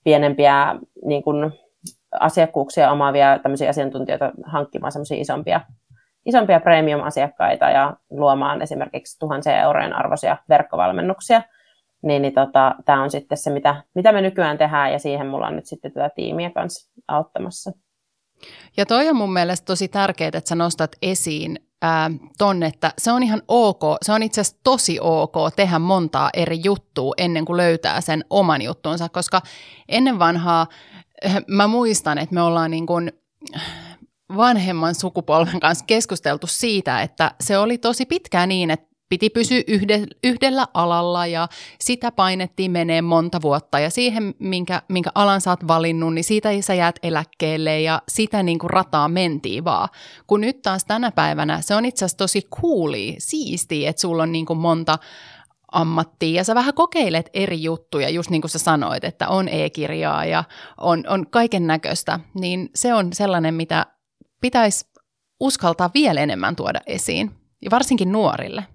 pienempiä 0.03 0.75
niin 1.05 1.23
kuin 1.23 1.51
asiakkuuksia 2.19 2.91
omaavia 2.91 3.39
tämmöisiä 3.39 3.69
asiantuntijoita 3.69 4.31
hankkimaan 4.43 4.91
semmoisia 4.91 5.21
isompia, 5.21 5.61
isompia 6.25 6.59
premium-asiakkaita 6.59 7.69
ja 7.69 7.93
luomaan 8.09 8.61
esimerkiksi 8.61 9.19
tuhansien 9.19 9.59
eurojen 9.59 9.93
arvoisia 9.93 10.37
verkkovalmennuksia. 10.49 11.41
Niin, 12.01 12.21
niin 12.21 12.33
tota, 12.33 12.75
tämä 12.85 13.03
on 13.03 13.11
sitten 13.11 13.37
se, 13.37 13.49
mitä, 13.49 13.75
mitä 13.95 14.11
me 14.11 14.21
nykyään 14.21 14.57
tehdään 14.57 14.91
ja 14.91 14.99
siihen 14.99 15.27
mulla 15.27 15.47
on 15.47 15.55
nyt 15.55 15.65
sitten 15.65 15.91
tätä 15.91 16.09
tiimiä 16.15 16.49
kanssa 16.49 16.91
auttamassa. 17.07 17.71
Ja 18.77 18.85
toi 18.85 19.09
on 19.09 19.15
mun 19.15 19.33
mielestä 19.33 19.65
tosi 19.65 19.87
tärkeää, 19.87 20.31
että 20.33 20.49
sä 20.49 20.55
nostat 20.55 20.95
esiin 21.01 21.59
ää, 21.81 22.11
ton, 22.37 22.63
että 22.63 22.93
se 22.97 23.11
on 23.11 23.23
ihan 23.23 23.41
ok, 23.47 23.81
se 24.01 24.11
on 24.11 24.23
itse 24.23 24.41
asiassa 24.41 24.59
tosi 24.63 24.97
ok 25.01 25.35
tehdä 25.55 25.79
montaa 25.79 26.29
eri 26.33 26.59
juttua 26.63 27.13
ennen 27.17 27.45
kuin 27.45 27.57
löytää 27.57 28.01
sen 28.01 28.25
oman 28.29 28.61
juttuunsa, 28.61 29.09
koska 29.09 29.41
ennen 29.89 30.19
vanhaa 30.19 30.67
äh, 31.25 31.37
mä 31.47 31.67
muistan, 31.67 32.17
että 32.17 32.35
me 32.35 32.41
ollaan 32.41 32.71
niin 32.71 32.85
kuin 32.85 33.11
vanhemman 34.37 34.95
sukupolven 34.95 35.59
kanssa 35.59 35.85
keskusteltu 35.85 36.47
siitä, 36.47 37.01
että 37.01 37.31
se 37.41 37.57
oli 37.57 37.77
tosi 37.77 38.05
pitkään 38.05 38.49
niin, 38.49 38.71
että 38.71 38.88
piti 39.09 39.29
pysyä 39.29 39.61
yhdellä 40.23 40.67
alalla 40.73 41.25
ja 41.25 41.47
sitä 41.79 42.11
painettiin 42.11 42.71
menee 42.71 43.01
monta 43.01 43.41
vuotta 43.41 43.79
ja 43.79 43.89
siihen, 43.89 44.35
minkä, 44.39 44.81
minkä 44.87 45.11
alan 45.15 45.41
sä 45.41 45.49
oot 45.49 45.67
valinnut, 45.67 46.13
niin 46.13 46.23
siitä 46.23 46.49
sä 46.61 46.73
jäät 46.73 46.95
eläkkeelle 47.03 47.81
ja 47.81 48.01
sitä 48.07 48.43
niin 48.43 48.59
kuin 48.59 48.69
rataa 48.69 49.07
mentiin 49.07 49.63
vaan. 49.63 49.89
Kun 50.27 50.41
nyt 50.41 50.61
taas 50.61 50.85
tänä 50.85 51.11
päivänä 51.11 51.61
se 51.61 51.75
on 51.75 51.85
itse 51.85 52.05
asiassa 52.05 52.17
tosi 52.17 52.41
cooli, 52.41 53.15
siistiä, 53.17 53.89
että 53.89 54.01
sulla 54.01 54.23
on 54.23 54.31
niin 54.31 54.45
kuin 54.45 54.59
monta 54.59 54.97
ammattia 55.71 56.37
ja 56.37 56.43
sä 56.43 56.55
vähän 56.55 56.73
kokeilet 56.73 57.29
eri 57.33 57.63
juttuja, 57.63 58.09
just 58.09 58.29
niin 58.29 58.41
kuin 58.41 58.51
sä 58.51 58.59
sanoit, 58.59 59.03
että 59.03 59.27
on 59.27 59.47
e-kirjaa 59.47 60.25
ja 60.25 60.43
on, 60.77 61.03
on 61.07 61.27
kaiken 61.29 61.67
näköistä, 61.67 62.19
niin 62.33 62.69
se 62.75 62.93
on 62.93 63.13
sellainen, 63.13 63.53
mitä 63.53 63.85
pitäisi 64.41 64.85
uskaltaa 65.39 65.89
vielä 65.93 66.21
enemmän 66.21 66.55
tuoda 66.55 66.79
esiin, 66.87 67.31
ja 67.61 67.71
varsinkin 67.71 68.11
nuorille. 68.11 68.65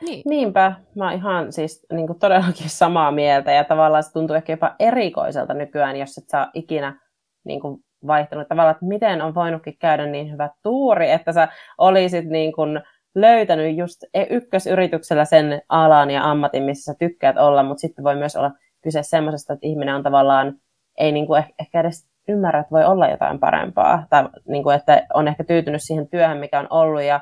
Niin. 0.00 0.22
Niinpä, 0.26 0.72
mä 0.94 1.04
oon 1.04 1.12
ihan 1.12 1.52
siis 1.52 1.86
niin 1.92 2.06
kuin 2.06 2.18
todellakin 2.18 2.70
samaa 2.70 3.10
mieltä 3.10 3.52
ja 3.52 3.64
tavallaan 3.64 4.02
se 4.02 4.12
tuntuu 4.12 4.36
ehkä 4.36 4.52
jopa 4.52 4.74
erikoiselta 4.78 5.54
nykyään, 5.54 5.96
jos 5.96 6.18
et 6.18 6.28
saa 6.28 6.50
ikinä 6.54 7.00
niin 7.44 7.60
kuin 7.60 7.80
vaihtunut. 8.06 8.48
Tavallaan, 8.48 8.74
että 8.74 8.86
miten 8.86 9.22
on 9.22 9.34
voinutkin 9.34 9.78
käydä 9.78 10.06
niin 10.06 10.32
hyvä 10.32 10.50
tuuri, 10.62 11.10
että 11.10 11.32
sä 11.32 11.48
olisit 11.78 12.24
niin 12.24 12.52
kuin 12.52 12.80
löytänyt 13.14 13.76
just 13.76 14.02
e- 14.14 14.26
ykkösyrityksellä 14.30 15.24
sen 15.24 15.62
alan 15.68 16.10
ja 16.10 16.30
ammatin, 16.30 16.62
missä 16.62 16.92
sä 16.92 16.98
tykkäät 16.98 17.38
olla, 17.38 17.62
mutta 17.62 17.80
sitten 17.80 18.04
voi 18.04 18.16
myös 18.16 18.36
olla 18.36 18.50
kyse 18.82 19.02
semmoisesta, 19.02 19.52
että 19.52 19.66
ihminen 19.66 19.94
on 19.94 20.02
tavallaan, 20.02 20.54
ei 20.98 21.12
niin 21.12 21.26
kuin 21.26 21.44
ehkä 21.60 21.80
edes 21.80 22.08
ymmärrä, 22.28 22.60
että 22.60 22.70
voi 22.70 22.84
olla 22.84 23.08
jotain 23.08 23.40
parempaa, 23.40 24.06
tai 24.10 24.28
niin 24.48 24.62
kuin, 24.62 24.76
että 24.76 25.06
on 25.14 25.28
ehkä 25.28 25.44
tyytynyt 25.44 25.82
siihen 25.82 26.08
työhön, 26.08 26.38
mikä 26.38 26.60
on 26.60 26.66
ollut, 26.70 27.02
ja 27.02 27.20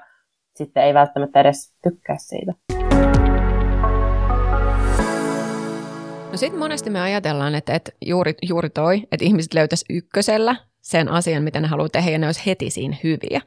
sitten 0.55 0.83
ei 0.83 0.95
välttämättä 0.95 1.41
edes 1.41 1.73
tykkää 1.83 2.17
siitä. 2.19 2.53
No 6.31 6.37
sitten 6.39 6.59
monesti 6.59 6.91
me 6.91 7.01
ajatellaan, 7.01 7.55
että, 7.55 7.75
että 7.75 7.93
juuri, 8.01 8.35
juuri 8.43 8.71
toi, 8.71 9.03
että 9.13 9.25
ihmiset 9.25 9.55
löytäisi 9.55 9.85
ykkösellä 9.91 10.57
sen 10.83 11.09
asian, 11.09 11.43
mitä 11.43 11.61
ne 11.61 11.69
haluaa 11.69 11.89
tehdä, 11.89 12.11
ja 12.11 12.19
ne 12.19 12.27
olisi 12.27 12.47
heti 12.47 12.71
siinä 12.71 12.97
hyviä. 13.05 13.41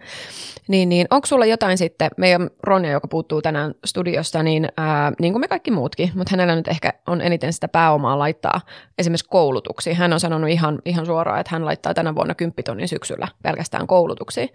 Niin, 0.67 0.89
niin 0.89 1.07
onko 1.09 1.25
sulla 1.25 1.45
jotain 1.45 1.77
sitten, 1.77 2.09
meidän 2.17 2.49
Ronja, 2.63 2.91
joka 2.91 3.07
puuttuu 3.07 3.41
tänään 3.41 3.73
studiosta, 3.85 4.43
niin, 4.43 4.67
ää, 4.77 5.11
niin 5.19 5.33
kuin 5.33 5.41
me 5.41 5.47
kaikki 5.47 5.71
muutkin, 5.71 6.11
mutta 6.15 6.31
hänellä 6.31 6.55
nyt 6.55 6.67
ehkä 6.67 6.93
on 7.07 7.21
eniten 7.21 7.53
sitä 7.53 7.67
pääomaa 7.67 8.19
laittaa 8.19 8.61
esimerkiksi 8.97 9.29
koulutuksiin. 9.29 9.95
Hän 9.95 10.13
on 10.13 10.19
sanonut 10.19 10.49
ihan, 10.49 10.79
ihan 10.85 11.05
suoraan, 11.05 11.39
että 11.39 11.55
hän 11.55 11.65
laittaa 11.65 11.93
tänä 11.93 12.15
vuonna 12.15 12.35
10 12.35 12.63
tonnin 12.65 12.87
syksyllä 12.87 13.27
pelkästään 13.43 13.87
koulutuksiin. 13.87 14.49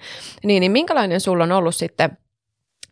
Niin, 0.44 0.60
niin 0.60 0.72
minkälainen 0.72 1.20
sulla 1.20 1.44
on 1.44 1.52
ollut 1.52 1.74
sitten 1.74 2.18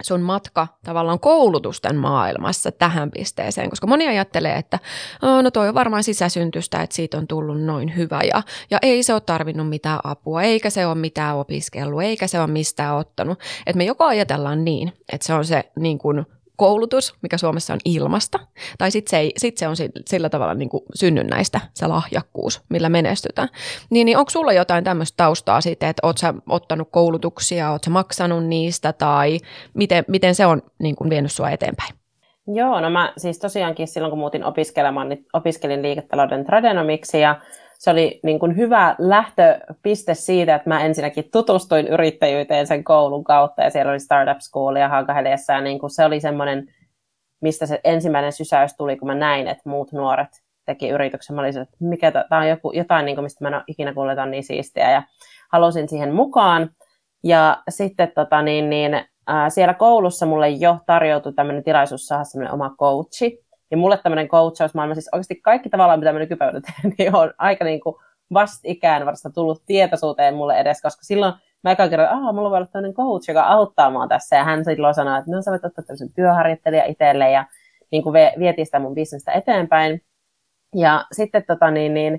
sun 0.02 0.20
matka 0.20 0.66
tavallaan 0.84 1.20
koulutusten 1.20 1.96
maailmassa 1.96 2.72
tähän 2.72 3.10
pisteeseen, 3.10 3.70
koska 3.70 3.86
moni 3.86 4.08
ajattelee, 4.08 4.56
että 4.56 4.78
no 5.42 5.50
toi 5.50 5.68
on 5.68 5.74
varmaan 5.74 6.02
sisäsyntystä, 6.02 6.82
että 6.82 6.96
siitä 6.96 7.18
on 7.18 7.26
tullut 7.26 7.62
noin 7.62 7.96
hyvä 7.96 8.20
ja, 8.22 8.42
ja 8.70 8.78
ei 8.82 9.02
se 9.02 9.12
ole 9.12 9.20
tarvinnut 9.20 9.68
mitään 9.68 10.00
apua, 10.04 10.42
eikä 10.42 10.70
se 10.70 10.86
ole 10.86 10.94
mitään 10.94 11.36
opiskellut, 11.36 12.02
eikä 12.02 12.26
se 12.26 12.40
ole 12.40 12.46
mistään 12.46 12.96
ottanut. 12.96 13.40
Että 13.66 13.78
me 13.78 13.84
joko 13.84 14.04
ajatellaan 14.04 14.64
niin, 14.64 14.92
että 15.12 15.26
se 15.26 15.34
on 15.34 15.44
se 15.44 15.70
niin 15.78 15.98
kuin 15.98 16.26
koulutus, 16.58 17.14
mikä 17.22 17.38
Suomessa 17.38 17.72
on 17.72 17.78
ilmasta, 17.84 18.38
tai 18.78 18.90
sitten 18.90 19.10
se, 19.10 19.30
sit 19.36 19.58
se 19.58 19.68
on 19.68 19.76
sillä 20.06 20.28
tavalla 20.28 20.54
niin 20.54 20.68
kuin 20.68 20.82
synnynnäistä, 20.94 21.60
se 21.74 21.86
lahjakkuus, 21.86 22.62
millä 22.68 22.88
menestytään. 22.88 23.48
Niin, 23.90 24.04
niin 24.04 24.18
onko 24.18 24.30
sulla 24.30 24.52
jotain 24.52 24.84
tämmöistä 24.84 25.16
taustaa 25.16 25.60
siitä, 25.60 25.88
että 25.88 26.06
oot 26.06 26.18
sä 26.18 26.34
ottanut 26.48 26.88
koulutuksia, 26.90 27.70
oot 27.70 27.84
sä 27.84 27.90
maksanut 27.90 28.46
niistä, 28.46 28.92
tai 28.92 29.38
miten, 29.74 30.04
miten 30.08 30.34
se 30.34 30.46
on 30.46 30.62
niin 30.78 30.96
kuin 30.96 31.10
vienyt 31.10 31.32
sua 31.32 31.50
eteenpäin? 31.50 31.94
Joo, 32.54 32.80
no 32.80 32.90
mä 32.90 33.12
siis 33.16 33.38
tosiaankin 33.38 33.88
silloin 33.88 34.10
kun 34.10 34.18
muutin 34.18 34.44
opiskelemaan, 34.44 35.08
niin 35.08 35.26
opiskelin 35.32 35.82
liiketalouden 35.82 36.44
tradenomiksi 36.44 37.20
ja 37.20 37.40
se 37.78 37.90
oli 37.90 38.20
niin 38.22 38.38
kuin 38.38 38.56
hyvä 38.56 38.94
lähtöpiste 38.98 40.14
siitä, 40.14 40.54
että 40.54 40.68
mä 40.68 40.80
ensinnäkin 40.80 41.30
tutustuin 41.32 41.88
yrittäjyyteen 41.88 42.66
sen 42.66 42.84
koulun 42.84 43.24
kautta 43.24 43.62
ja 43.62 43.70
siellä 43.70 43.92
oli 43.92 44.00
Startup 44.00 44.40
School 44.40 44.76
ja 44.76 44.88
Hankaheliassa 44.88 45.52
ja 45.52 45.60
niin 45.60 45.78
kuin 45.78 45.90
se 45.90 46.04
oli 46.04 46.20
semmoinen, 46.20 46.66
mistä 47.40 47.66
se 47.66 47.80
ensimmäinen 47.84 48.32
sysäys 48.32 48.76
tuli, 48.76 48.96
kun 48.96 49.08
mä 49.08 49.14
näin, 49.14 49.48
että 49.48 49.68
muut 49.68 49.92
nuoret 49.92 50.28
teki 50.66 50.88
yrityksen. 50.88 51.36
Mä 51.36 51.42
olin 51.42 51.58
että 51.58 51.76
mikä 51.80 52.10
tämä 52.10 52.40
on 52.40 52.48
joku, 52.48 52.72
jotain, 52.72 53.06
niin 53.06 53.16
kuin, 53.16 53.22
mistä 53.22 53.44
mä 53.44 53.48
en 53.48 53.54
ole 53.54 53.64
ikinä 53.66 53.94
kuullut, 53.94 54.30
niin 54.30 54.44
siistiä 54.44 54.90
ja 54.90 55.02
halusin 55.52 55.88
siihen 55.88 56.14
mukaan. 56.14 56.70
Ja 57.24 57.62
sitten 57.68 58.12
tota, 58.14 58.42
niin, 58.42 58.70
niin, 58.70 59.04
ää, 59.26 59.50
siellä 59.50 59.74
koulussa 59.74 60.26
mulle 60.26 60.48
jo 60.48 60.78
tarjoutui 60.86 61.32
tämmöinen 61.32 61.64
tilaisuus 61.64 62.06
saada 62.06 62.24
semmoinen 62.24 62.54
oma 62.54 62.74
coachi, 62.78 63.44
ja 63.70 63.76
mulle 63.76 63.98
tämmöinen 64.02 64.28
coachausmaailma, 64.28 64.94
siis 64.94 65.08
oikeasti 65.12 65.34
kaikki 65.34 65.68
tavallaan, 65.68 65.98
mitä 65.98 66.12
mä 66.12 66.18
nykypäivänä 66.18 66.60
teen, 66.60 66.94
niin 66.98 67.16
on 67.16 67.32
aika 67.38 67.64
niin 67.64 67.80
kuin 67.80 67.96
vastikään 68.32 69.06
vasta 69.06 69.30
tullut 69.30 69.62
tietoisuuteen 69.66 70.34
mulle 70.34 70.58
edes, 70.58 70.82
koska 70.82 71.02
silloin 71.02 71.34
mä 71.64 71.70
eka 71.70 71.88
kerran, 71.88 72.18
että 72.18 72.32
mulla 72.32 72.50
voi 72.50 72.56
olla 72.56 72.66
tämmöinen 72.66 72.94
coach, 72.94 73.28
joka 73.28 73.42
auttaa 73.42 73.90
mua 73.90 74.08
tässä, 74.08 74.36
ja 74.36 74.44
hän 74.44 74.64
silloin 74.64 74.94
sanoi, 74.94 75.18
että 75.18 75.30
no 75.30 75.42
sä 75.42 75.50
voit 75.50 75.64
ottaa 75.64 75.84
tämmöisen 75.84 76.12
työharjoittelija 76.12 76.84
itselle, 76.84 77.30
ja 77.30 77.44
niin 77.90 78.02
kuin 78.02 78.14
vietiin 78.38 78.66
sitä 78.66 78.78
mun 78.78 78.94
bisnestä 78.94 79.32
eteenpäin. 79.32 80.02
Ja 80.74 81.04
sitten 81.12 81.44
tota 81.46 81.70
niin, 81.70 81.94
niin 81.94 82.14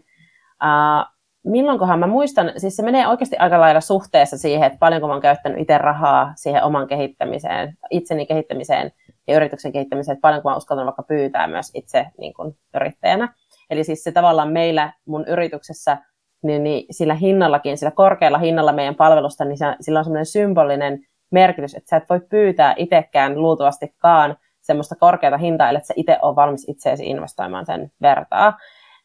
uh, 0.64 1.06
milloinkohan 1.44 2.00
mä 2.00 2.08
muistan, 2.08 2.52
siis 2.58 2.76
se 2.76 2.84
menee 2.84 3.08
oikeasti 3.08 3.38
aika 3.38 3.60
lailla 3.60 3.82
suhteessa 3.82 4.38
siihen, 4.38 4.68
että 4.68 4.80
paljonko 4.80 5.08
mä 5.08 5.14
oon 5.14 5.22
käyttänyt 5.22 5.60
itse 5.60 5.78
rahaa 5.78 6.34
siihen 6.36 6.64
oman 6.64 6.88
kehittämiseen, 6.88 7.78
itseni 7.90 8.26
kehittämiseen 8.26 8.92
ja 9.30 9.36
yrityksen 9.36 9.72
kehittämiseen, 9.72 10.14
että 10.14 10.22
paljonko 10.22 10.50
mä 10.50 10.58
uskaltan 10.58 10.86
vaikka 10.86 11.04
pyytää 11.04 11.48
myös 11.48 11.72
itse 11.74 12.06
niin 12.18 12.34
kuin 12.34 12.56
yrittäjänä. 12.76 13.34
Eli 13.70 13.84
siis 13.84 14.04
se 14.04 14.12
tavallaan 14.12 14.52
meillä 14.52 14.94
mun 15.06 15.26
yrityksessä, 15.28 15.98
niin, 16.44 16.64
niin 16.64 16.86
sillä 16.92 17.14
hinnallakin, 17.14 17.78
sillä 17.78 17.92
korkealla 17.92 18.38
hinnalla 18.38 18.74
meidän 18.74 18.96
palvelusta, 18.96 19.46
niin 19.46 19.58
se, 19.58 19.66
sillä 19.82 20.00
on 20.00 20.06
semmoinen 20.06 20.26
symbolinen 20.26 21.00
merkitys, 21.32 21.76
että 21.76 21.90
sä 21.90 21.98
et 21.98 22.10
voi 22.10 22.20
pyytää 22.30 22.74
itsekään 22.78 23.42
luultavastikaan 23.42 24.38
semmoista 24.62 24.96
korkeata 24.96 25.38
hintaa, 25.38 25.70
että 25.70 25.88
sä 25.88 25.94
itse 25.98 26.18
on 26.22 26.36
valmis 26.36 26.70
itseesi 26.70 27.06
investoimaan 27.06 27.66
sen 27.66 27.92
vertaa 28.02 28.58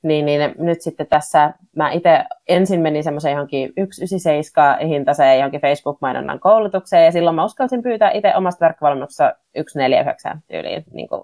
niin, 0.05 0.27
niin 0.27 0.55
nyt 0.59 0.83
sitten 0.83 1.07
tässä 1.07 1.53
mä 1.77 1.91
itse 1.91 2.25
ensin 2.49 2.81
menin 2.81 3.05
semmoiseen 3.05 3.33
johonkin 3.33 3.73
197 3.91 4.79
hintaiseen 4.79 5.39
johonkin 5.39 5.61
Facebook-mainonnan 5.61 6.41
koulutukseen, 6.41 7.05
ja 7.05 7.13
silloin 7.13 7.37
mä 7.37 7.45
uskalsin 7.45 7.83
pyytää 7.83 8.11
itse 8.11 8.33
omasta 8.37 8.65
verkkovalmennuksesta 8.65 9.35
149 9.57 10.43
tyyliin 10.49 10.85
niin 10.93 11.09
kuin 11.09 11.23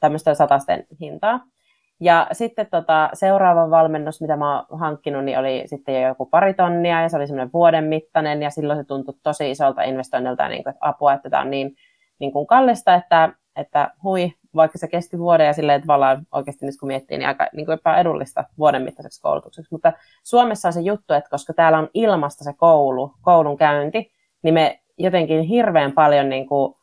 tämmöistä 0.00 0.34
satasten 0.34 0.86
hintaa. 1.00 1.40
Ja 2.00 2.26
sitten 2.32 2.66
tota, 2.70 3.10
seuraava 3.12 3.70
valmennus, 3.70 4.20
mitä 4.20 4.36
mä 4.36 4.58
oon 4.58 4.80
hankkinut, 4.80 5.24
niin 5.24 5.38
oli 5.38 5.62
sitten 5.66 6.02
jo 6.02 6.08
joku 6.08 6.26
pari 6.26 6.54
tonnia, 6.54 7.02
ja 7.02 7.08
se 7.08 7.16
oli 7.16 7.26
semmoinen 7.26 7.52
vuoden 7.52 7.84
mittainen, 7.84 8.42
ja 8.42 8.50
silloin 8.50 8.78
se 8.78 8.84
tuntui 8.84 9.14
tosi 9.22 9.50
isolta 9.50 9.82
investoinnilta, 9.82 10.48
niin 10.48 10.64
kuin, 10.64 10.70
että 10.70 10.88
apua, 10.88 11.12
että 11.12 11.30
tämä 11.30 11.42
on 11.42 11.50
niin, 11.50 11.76
niin 12.18 12.32
kuin 12.32 12.46
kallista, 12.46 12.94
että, 12.94 13.28
että 13.56 13.90
hui, 14.02 14.32
vaikka 14.56 14.78
se 14.78 14.88
kesti 14.88 15.18
vuoden 15.18 15.46
ja 15.46 15.52
silleen 15.52 15.80
tavallaan 15.80 16.26
oikeasti 16.32 16.66
nyt 16.66 16.74
kun 16.80 16.86
miettii, 16.86 17.18
niin 17.18 17.28
aika 17.28 17.48
niin 17.52 17.66
kuin 17.66 17.78
epäedullista 17.78 18.44
vuoden 18.58 18.82
mittaiseksi 18.82 19.22
koulutukseksi. 19.22 19.68
Mutta 19.74 19.92
Suomessa 20.22 20.68
on 20.68 20.72
se 20.72 20.80
juttu, 20.80 21.14
että 21.14 21.30
koska 21.30 21.52
täällä 21.52 21.78
on 21.78 21.88
ilmasta 21.94 22.44
se 22.44 22.52
koulu, 22.52 23.12
koulun 23.22 23.56
käynti, 23.56 24.12
niin 24.42 24.54
me 24.54 24.80
jotenkin 24.98 25.40
hirveän 25.40 25.92
paljon 25.92 26.28
niin 26.28 26.46
kuin, 26.46 26.74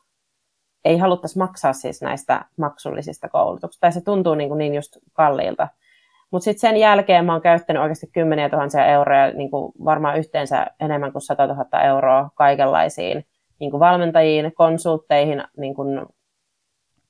ei 0.85 0.97
haluttaisi 0.97 1.37
maksaa 1.37 1.73
siis 1.73 2.01
näistä 2.01 2.45
maksullisista 2.57 3.29
koulutuksista. 3.29 3.81
Tai 3.81 3.91
se 3.91 4.01
tuntuu 4.01 4.35
niin, 4.35 4.49
kuin 4.49 4.57
niin 4.57 4.75
just 4.75 4.97
kalliilta. 5.13 5.67
Mutta 6.31 6.43
sitten 6.43 6.61
sen 6.61 6.77
jälkeen 6.77 7.25
mä 7.25 7.31
oon 7.31 7.41
käyttänyt 7.41 7.81
oikeasti 7.81 8.07
kymmeniä 8.07 8.49
tuhansia 8.49 8.85
euroja, 8.85 9.31
niin 9.31 9.51
kuin 9.51 9.73
varmaan 9.85 10.17
yhteensä 10.17 10.67
enemmän 10.79 11.11
kuin 11.11 11.21
100 11.21 11.47
000 11.47 11.81
euroa 11.81 12.29
kaikenlaisiin 12.35 13.25
niin 13.59 13.71
kuin 13.71 13.79
valmentajiin, 13.79 14.51
konsultteihin, 14.55 15.43
niin 15.57 15.75
kuin 15.75 16.05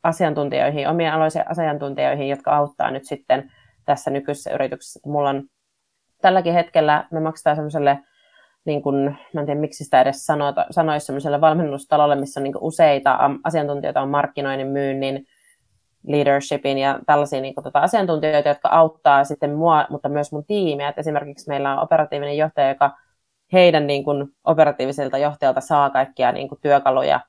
asiantuntijoihin, 0.03 0.89
omien 0.89 1.13
aloisiin 1.13 1.51
asiantuntijoihin, 1.51 2.27
jotka 2.27 2.57
auttaa 2.57 2.91
nyt 2.91 3.05
sitten 3.05 3.51
tässä 3.85 4.11
nykyisessä 4.11 4.51
yrityksessä. 4.51 4.99
Mulla 5.05 5.29
on 5.29 5.43
tälläkin 6.21 6.53
hetkellä, 6.53 7.07
me 7.11 7.19
maksetaan 7.19 7.55
semmoiselle, 7.55 7.99
niin 8.65 8.81
kuin, 8.81 9.17
mä 9.33 9.39
en 9.39 9.45
tiedä 9.45 9.59
miksi 9.59 9.83
sitä 9.83 10.01
edes 10.01 10.25
sanota, 10.25 10.65
sanoisi 10.71 11.05
semmoiselle 11.05 11.41
valmennustalolle, 11.41 12.15
missä 12.15 12.39
on 12.39 12.43
niin 12.43 12.53
useita 12.61 13.19
asiantuntijoita 13.43 14.01
on 14.01 14.09
markkinoinnin, 14.09 14.67
myynnin, 14.67 15.25
leadershipin 16.07 16.77
ja 16.77 16.99
tällaisia 17.05 17.41
niin 17.41 17.55
kuin, 17.55 17.63
tota, 17.63 17.79
asiantuntijoita, 17.79 18.49
jotka 18.49 18.69
auttaa 18.69 19.23
sitten 19.23 19.55
mua, 19.55 19.85
mutta 19.89 20.09
myös 20.09 20.31
mun 20.31 20.45
tiimiä. 20.45 20.89
Et 20.89 20.97
esimerkiksi 20.97 21.47
meillä 21.47 21.73
on 21.73 21.83
operatiivinen 21.83 22.37
johtaja, 22.37 22.69
joka 22.69 22.91
heidän 23.53 23.87
niin 23.87 24.03
kuin, 24.03 24.27
operatiiviselta 24.43 25.17
johtajalta 25.17 25.61
saa 25.61 25.89
kaikkia 25.89 26.31
niin 26.31 26.49
kuin, 26.49 26.61
työkaluja 26.61 27.19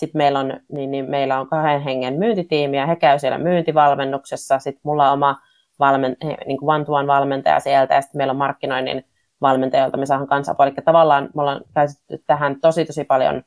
sitten 0.00 0.18
meillä 0.18 0.38
on, 0.38 0.60
niin, 0.72 0.90
niin 0.90 1.10
meillä 1.10 1.40
on 1.40 1.48
kahden 1.48 1.80
hengen 1.80 2.18
myyntitiimi 2.18 2.76
ja 2.76 2.86
he 2.86 2.96
käy 2.96 3.18
siellä 3.18 3.38
myyntivalmennuksessa. 3.38 4.58
Sitten 4.58 4.80
mulla 4.84 5.06
on 5.06 5.12
oma 5.12 5.36
valmen, 5.78 6.16
niin 6.46 6.58
kuin 6.58 6.74
one-to-one 6.74 7.06
valmentaja 7.06 7.60
sieltä 7.60 7.94
ja 7.94 8.00
sitten 8.00 8.18
meillä 8.18 8.30
on 8.30 8.36
markkinoinnin 8.36 9.04
valmentaja, 9.40 9.82
jolta 9.82 9.96
me 9.96 10.06
saadaan 10.06 10.28
kanssa 10.28 10.54
Eli 10.58 10.72
tavallaan 10.84 11.28
me 11.34 11.42
ollaan 11.42 11.60
käytetty 11.74 12.22
tähän 12.26 12.60
tosi 12.60 12.84
tosi 12.84 13.04
paljon 13.04 13.42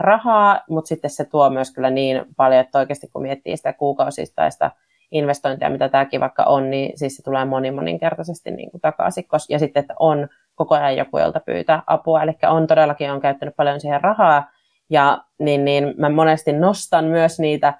rahaa, 0.00 0.60
mutta 0.70 0.88
sitten 0.88 1.10
se 1.10 1.24
tuo 1.24 1.50
myös 1.50 1.74
kyllä 1.74 1.90
niin 1.90 2.24
paljon, 2.36 2.60
että 2.60 2.78
oikeasti 2.78 3.08
kun 3.12 3.22
miettii 3.22 3.56
sitä 3.56 3.72
kuukausistaista 3.72 4.70
investointia, 5.10 5.70
mitä 5.70 5.88
tämäkin 5.88 6.20
vaikka 6.20 6.44
on, 6.44 6.70
niin 6.70 6.98
siis 6.98 7.16
se 7.16 7.22
tulee 7.22 7.44
moni 7.44 7.70
moninkertaisesti 7.70 8.50
niin 8.50 8.70
kuin 8.70 8.80
takaisin. 8.80 9.26
Ja 9.48 9.58
sitten, 9.58 9.80
että 9.80 9.94
on 9.98 10.28
koko 10.54 10.74
ajan 10.74 10.96
joku, 10.96 11.18
jolta 11.18 11.40
pyytää 11.40 11.82
apua. 11.86 12.22
Eli 12.22 12.32
on 12.48 12.66
todellakin 12.66 13.12
on 13.12 13.20
käyttänyt 13.20 13.56
paljon 13.56 13.80
siihen 13.80 14.00
rahaa, 14.00 14.50
ja 14.90 15.24
niin, 15.38 15.64
niin 15.64 15.94
mä 15.98 16.08
monesti 16.08 16.52
nostan 16.52 17.04
myös 17.04 17.38
niitä 17.38 17.74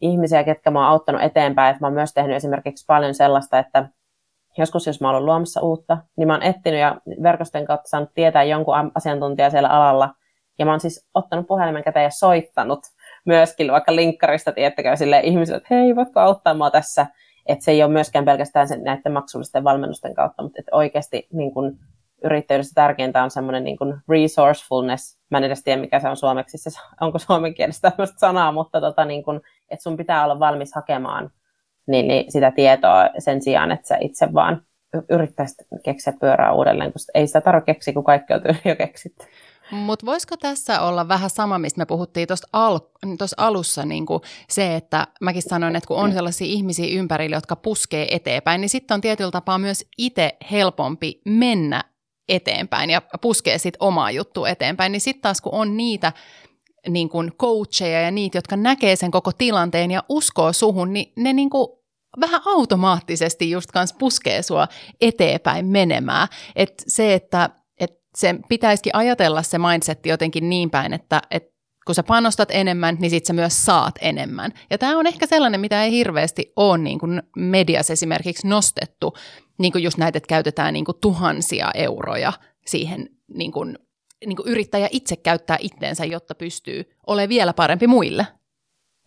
ihmisiä, 0.00 0.44
ketkä 0.44 0.70
mä 0.70 0.78
oon 0.78 0.88
auttanut 0.88 1.22
eteenpäin. 1.22 1.70
Että 1.70 1.80
mä 1.80 1.86
oon 1.86 1.94
myös 1.94 2.12
tehnyt 2.12 2.36
esimerkiksi 2.36 2.84
paljon 2.86 3.14
sellaista, 3.14 3.58
että 3.58 3.88
joskus 4.58 4.86
jos 4.86 5.00
mä 5.00 5.10
oon 5.10 5.26
luomassa 5.26 5.60
uutta, 5.60 5.98
niin 6.16 6.26
mä 6.26 6.34
oon 6.34 6.42
etsinyt 6.42 6.80
ja 6.80 6.96
verkostojen 7.22 7.66
kautta 7.66 7.88
saanut 7.88 8.14
tietää 8.14 8.42
jonkun 8.42 8.74
asiantuntijan 8.94 9.50
siellä 9.50 9.68
alalla. 9.68 10.14
Ja 10.58 10.64
mä 10.64 10.70
oon 10.70 10.80
siis 10.80 11.06
ottanut 11.14 11.46
puhelimen 11.46 11.84
käteen 11.84 12.04
ja 12.04 12.10
soittanut 12.10 12.80
myöskin 13.26 13.72
vaikka 13.72 13.96
linkkarista, 13.96 14.52
tiettäkö, 14.52 14.96
sille 14.96 15.20
ihmisille, 15.20 15.56
että 15.56 15.74
hei, 15.74 15.96
voitko 15.96 16.20
auttaa 16.20 16.54
mua 16.54 16.70
tässä. 16.70 17.06
Että 17.46 17.64
se 17.64 17.70
ei 17.70 17.82
ole 17.82 17.92
myöskään 17.92 18.24
pelkästään 18.24 18.68
sen, 18.68 18.82
näiden 18.82 19.12
maksullisten 19.12 19.64
valmennusten 19.64 20.14
kautta, 20.14 20.42
mutta 20.42 20.60
että 20.60 20.76
oikeasti 20.76 21.28
niin 21.32 21.54
kun 21.54 21.78
yrittäjyydessä 22.24 22.74
tärkeintä 22.74 23.24
on 23.24 23.30
semmoinen 23.30 23.64
niin 23.64 23.76
kuin 23.76 23.94
resourcefulness. 24.08 25.18
Mä 25.30 25.38
en 25.38 25.44
edes 25.44 25.62
tiedä, 25.62 25.80
mikä 25.80 26.00
se 26.00 26.08
on 26.08 26.16
suomeksi, 26.16 26.58
se, 26.58 26.70
onko 27.00 27.18
suomen 27.18 27.54
kielessä 27.54 27.90
tämmöistä 27.90 28.18
sanaa, 28.18 28.52
mutta 28.52 28.80
tota, 28.80 29.04
niin 29.04 29.22
kuin, 29.24 29.40
että 29.70 29.82
sun 29.82 29.96
pitää 29.96 30.24
olla 30.24 30.38
valmis 30.38 30.74
hakemaan 30.74 31.30
niin, 31.86 32.08
niin 32.08 32.32
sitä 32.32 32.50
tietoa 32.50 33.08
sen 33.18 33.42
sijaan, 33.42 33.72
että 33.72 33.88
sä 33.88 33.96
itse 34.00 34.34
vaan 34.34 34.62
yrittäisit 35.10 35.58
keksiä 35.84 36.12
pyörää 36.20 36.52
uudelleen, 36.52 36.92
koska 36.92 37.10
ei 37.14 37.26
sitä 37.26 37.40
tarvitse 37.40 37.72
keksiä, 37.72 37.94
kun 37.94 38.04
kaikki 38.04 38.32
on 38.34 38.40
jo 38.64 38.76
keksitty. 38.76 39.26
Mutta 39.70 40.06
voisiko 40.06 40.36
tässä 40.36 40.80
olla 40.80 41.08
vähän 41.08 41.30
sama, 41.30 41.58
mistä 41.58 41.78
me 41.78 41.86
puhuttiin 41.86 42.28
tuossa 42.28 42.48
al- 42.52 42.80
alussa, 43.36 43.84
niin 43.84 44.06
se, 44.48 44.76
että 44.76 45.06
mäkin 45.20 45.42
sanoin, 45.42 45.76
että 45.76 45.88
kun 45.88 45.96
on 45.96 46.12
sellaisia 46.12 46.46
ihmisiä 46.46 46.98
ympärillä, 46.98 47.36
jotka 47.36 47.56
puskee 47.56 48.06
eteenpäin, 48.10 48.60
niin 48.60 48.68
sitten 48.68 48.94
on 48.94 49.00
tietyllä 49.00 49.30
tapaa 49.30 49.58
myös 49.58 49.84
itse 49.98 50.36
helpompi 50.50 51.20
mennä 51.24 51.84
eteenpäin 52.28 52.90
ja 52.90 53.02
puskee 53.20 53.58
sitten 53.58 53.82
omaa 53.82 54.10
juttua 54.10 54.48
eteenpäin, 54.48 54.92
niin 54.92 55.00
sitten 55.00 55.22
taas 55.22 55.40
kun 55.40 55.54
on 55.54 55.76
niitä 55.76 56.12
niin 56.88 57.08
kuin 57.08 57.32
coacheja 57.32 58.00
ja 58.00 58.10
niitä, 58.10 58.38
jotka 58.38 58.56
näkee 58.56 58.96
sen 58.96 59.10
koko 59.10 59.32
tilanteen 59.32 59.90
ja 59.90 60.02
uskoo 60.08 60.52
suhun, 60.52 60.92
niin 60.92 61.12
ne 61.16 61.32
niin 61.32 61.50
kuin 61.50 61.68
vähän 62.20 62.40
automaattisesti 62.44 63.50
just 63.50 63.70
kanssa 63.70 63.96
puskee 63.98 64.42
sua 64.42 64.68
eteenpäin 65.00 65.66
menemään. 65.66 66.28
Et 66.56 66.84
se, 66.86 67.14
että 67.14 67.50
se 68.16 68.34
pitäisikin 68.48 68.96
ajatella 68.96 69.42
se 69.42 69.58
mindset 69.58 70.06
jotenkin 70.06 70.48
niin 70.48 70.70
päin, 70.70 70.92
että, 70.92 71.22
että 71.30 71.53
kun 71.86 71.94
sä 71.94 72.02
panostat 72.02 72.48
enemmän, 72.52 72.96
niin 73.00 73.10
sit 73.10 73.26
sä 73.26 73.32
myös 73.32 73.64
saat 73.64 73.94
enemmän. 74.00 74.52
Ja 74.70 74.78
tämä 74.78 74.98
on 74.98 75.06
ehkä 75.06 75.26
sellainen, 75.26 75.60
mitä 75.60 75.84
ei 75.84 75.90
hirveästi 75.90 76.52
ole 76.56 76.78
niin 76.78 76.98
kuin 76.98 77.22
mediassa 77.36 77.92
esimerkiksi 77.92 78.48
nostettu, 78.48 79.14
niin 79.58 79.72
kuin 79.72 79.84
just 79.84 79.98
näitä, 79.98 80.16
että 80.16 80.28
käytetään 80.28 80.72
niin 80.72 80.84
kuin 80.84 80.98
tuhansia 81.00 81.70
euroja 81.74 82.32
siihen 82.66 83.08
niin 83.34 83.52
kuin, 83.52 83.78
niin 84.26 84.36
kuin 84.36 84.48
yrittäjä 84.48 84.88
itse 84.90 85.16
käyttää 85.16 85.56
itteensä, 85.60 86.04
jotta 86.04 86.34
pystyy 86.34 86.84
olemaan 87.06 87.28
vielä 87.28 87.52
parempi 87.52 87.86
muille. 87.86 88.26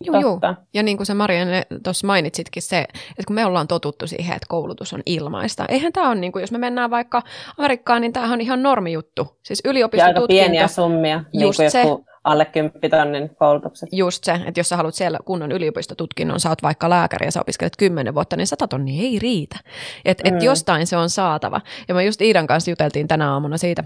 Joo, 0.01 0.22
joo. 0.22 0.39
Ja 0.74 0.84
niin 0.84 0.98
kuin 0.98 1.07
sä 1.07 1.15
Marianne 1.15 1.63
tuossa 1.84 2.07
mainitsitkin 2.07 2.63
se, 2.63 2.79
että 3.10 3.24
kun 3.27 3.36
me 3.36 3.46
ollaan 3.46 3.67
totuttu 3.67 4.07
siihen, 4.07 4.36
että 4.36 4.46
koulutus 4.50 4.93
on 4.93 5.01
ilmaista. 5.05 5.65
Eihän 5.69 5.93
tämä 5.93 6.07
ole, 6.07 6.15
niin 6.15 6.31
kuin, 6.31 6.41
jos 6.41 6.51
me 6.51 6.57
mennään 6.57 6.89
vaikka 6.89 7.24
Amerikkaan, 7.57 8.01
niin 8.01 8.13
tämähän 8.13 8.34
on 8.34 8.41
ihan 8.41 8.63
normijuttu. 8.63 9.38
Siis 9.43 9.62
yliopistotutkinto. 9.65 10.34
Ja 10.34 10.41
aika 10.41 10.50
pieniä 10.50 10.67
summia, 10.67 11.15
just 11.15 11.34
niin 11.34 11.55
kuin 11.55 11.72
se, 11.72 11.81
joku 11.81 12.05
alle 12.27 12.46
10 12.46 12.91
tonnin 12.91 13.36
koulutukset. 13.36 13.89
Just 13.91 14.24
se, 14.24 14.39
että 14.46 14.60
jos 14.60 14.69
sä 14.69 14.77
haluat 14.77 14.96
siellä 14.96 15.19
kunnon 15.25 15.51
yliopistotutkinnon, 15.51 16.39
sä 16.39 16.50
oot 16.50 16.63
vaikka 16.63 16.89
lääkäri 16.89 17.27
ja 17.27 17.31
sä 17.31 17.41
opiskelet 17.41 17.77
10 17.77 18.15
vuotta, 18.15 18.36
niin 18.36 18.48
100 18.48 18.67
tonnia 18.67 19.03
ei 19.03 19.19
riitä. 19.19 19.60
Että 20.05 20.29
mm. 20.29 20.38
et 20.38 20.43
jostain 20.43 20.88
se 20.88 20.98
on 20.98 21.10
saatava. 21.10 21.62
Ja 21.88 21.96
me 21.96 22.05
just 22.05 22.22
Iidan 22.22 22.48
kanssa 22.48 22.72
juteltiin 22.72 23.07
tänä 23.07 23.31
aamuna 23.34 23.57
siitä, 23.57 23.84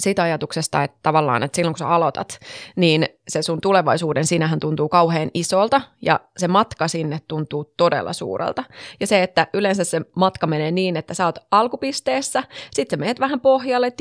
siitä 0.00 0.22
ajatuksesta, 0.22 0.82
että 0.82 0.98
tavallaan, 1.02 1.42
että 1.42 1.56
silloin 1.56 1.74
kun 1.74 1.78
sä 1.78 1.88
aloitat, 1.88 2.38
niin 2.76 3.08
se 3.28 3.42
sun 3.42 3.60
tulevaisuuden 3.60 4.26
sinähän 4.26 4.60
tuntuu 4.60 4.88
kauhean 4.88 5.30
isolta 5.34 5.80
ja 6.02 6.20
se 6.36 6.48
matka 6.48 6.88
sinne 6.88 7.20
tuntuu 7.28 7.72
todella 7.76 8.12
suurelta. 8.12 8.64
Ja 9.00 9.06
se, 9.06 9.22
että 9.22 9.46
yleensä 9.52 9.84
se 9.84 10.00
matka 10.16 10.46
menee 10.46 10.70
niin, 10.70 10.96
että 10.96 11.14
sä 11.14 11.26
oot 11.26 11.38
alkupisteessä, 11.50 12.42
sitten 12.74 12.98
sä 12.98 13.04
meet 13.04 13.20
vähän 13.20 13.40
pohjalle, 13.40 13.92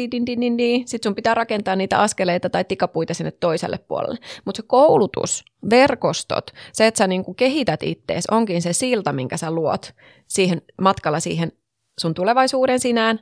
sitten 0.86 1.00
sun 1.04 1.16
pitää 1.16 1.34
rakentaa 1.34 1.76
niitä 1.76 2.00
askeleita 2.00 2.50
tai 2.50 2.64
tikapuita 2.64 3.14
sinne 3.14 3.32
toiselle 3.32 3.78
puolelle. 3.78 4.18
Mutta 4.46 4.62
se 4.62 4.68
koulutus, 4.68 5.46
verkostot, 5.70 6.52
se, 6.74 6.88
että 6.88 6.98
sä 6.98 7.08
niinku 7.08 7.34
kehität 7.34 7.84
ittees, 7.84 8.26
onkin 8.32 8.62
se 8.62 8.74
silta, 8.74 9.14
minkä 9.14 9.38
sä 9.38 9.52
luot 9.52 9.94
siihen 10.28 10.62
matkalla 10.82 11.20
siihen 11.20 11.52
sun 12.00 12.14
tulevaisuuden 12.14 12.80
sinään 12.80 13.20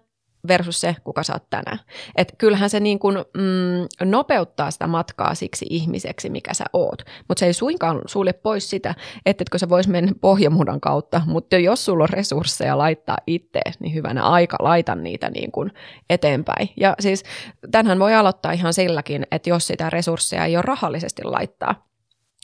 versus 0.47 0.81
se, 0.81 0.95
kuka 1.03 1.23
sä 1.23 1.33
oot 1.33 1.49
tänään. 1.49 1.79
Et 2.15 2.35
kyllähän 2.37 2.69
se 2.69 2.79
niin 2.79 2.99
kuin, 2.99 3.17
mm, 3.17 4.09
nopeuttaa 4.09 4.71
sitä 4.71 4.87
matkaa 4.87 5.35
siksi 5.35 5.65
ihmiseksi, 5.69 6.29
mikä 6.29 6.53
sä 6.53 6.65
oot. 6.73 7.01
Mutta 7.27 7.39
se 7.39 7.45
ei 7.45 7.53
suinkaan 7.53 8.01
sulje 8.05 8.33
pois 8.33 8.69
sitä, 8.69 8.95
ettetkö 9.25 9.57
sä 9.57 9.69
vois 9.69 9.87
mennä 9.87 10.11
pohjamudan 10.21 10.81
kautta, 10.81 11.21
mutta 11.25 11.57
jos 11.57 11.85
sulla 11.85 12.03
on 12.03 12.09
resursseja 12.09 12.77
laittaa 12.77 13.17
itse, 13.27 13.61
niin 13.79 13.93
hyvänä 13.93 14.23
aika 14.23 14.57
laita 14.59 14.95
niitä 14.95 15.29
niin 15.29 15.51
kuin 15.51 15.71
eteenpäin. 16.09 16.69
Ja 16.77 16.95
siis 16.99 17.23
tänhän 17.71 17.99
voi 17.99 18.13
aloittaa 18.13 18.51
ihan 18.51 18.73
silläkin, 18.73 19.27
että 19.31 19.49
jos 19.49 19.67
sitä 19.67 19.89
resursseja 19.89 20.45
ei 20.45 20.57
ole 20.57 20.63
rahallisesti 20.67 21.23
laittaa, 21.23 21.85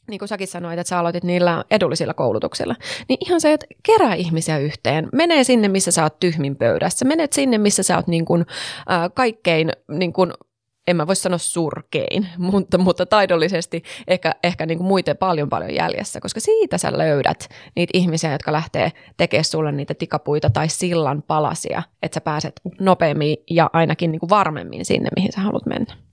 niin 0.07 0.19
kuin 0.19 0.29
säkin 0.29 0.47
sanoit, 0.47 0.79
että 0.79 0.89
sä 0.89 0.99
aloitit 0.99 1.23
niillä 1.23 1.63
edullisilla 1.71 2.13
koulutuksilla, 2.13 2.75
niin 3.09 3.17
ihan 3.25 3.41
se, 3.41 3.53
että 3.53 3.65
kerää 3.83 4.13
ihmisiä 4.13 4.57
yhteen. 4.57 5.09
Menee 5.13 5.43
sinne, 5.43 5.67
missä 5.67 5.91
sä 5.91 6.03
oot 6.03 6.19
tyhmin 6.19 6.55
pöydässä. 6.55 7.05
Menet 7.05 7.33
sinne, 7.33 7.57
missä 7.57 7.83
sä 7.83 7.95
oot 7.95 8.07
niin 8.07 8.25
kuin, 8.25 8.45
äh, 8.91 9.11
kaikkein, 9.13 9.71
niin 9.91 10.13
kuin, 10.13 10.33
en 10.87 10.95
mä 10.95 11.07
voi 11.07 11.15
sanoa 11.15 11.37
surkein, 11.37 12.27
mutta, 12.37 12.77
mutta 12.77 13.05
taidollisesti 13.05 13.83
ehkä, 14.07 14.35
ehkä 14.43 14.65
niin 14.65 14.77
kuin 14.77 14.87
muiden 14.87 15.17
paljon 15.17 15.49
paljon 15.49 15.75
jäljessä, 15.75 16.19
koska 16.21 16.39
siitä 16.39 16.77
sä 16.77 16.97
löydät 16.97 17.49
niitä 17.75 17.91
ihmisiä, 17.97 18.31
jotka 18.31 18.51
lähtee 18.51 18.91
tekemään 19.17 19.45
sulle 19.45 19.71
niitä 19.71 19.93
tikapuita 19.93 20.49
tai 20.49 20.69
sillan 20.69 21.23
palasia, 21.27 21.83
että 22.03 22.15
sä 22.15 22.21
pääset 22.21 22.61
nopeammin 22.79 23.37
ja 23.49 23.69
ainakin 23.73 24.11
niin 24.11 24.19
kuin 24.19 24.29
varmemmin 24.29 24.85
sinne, 24.85 25.09
mihin 25.15 25.31
sä 25.31 25.41
haluat 25.41 25.65
mennä. 25.65 26.10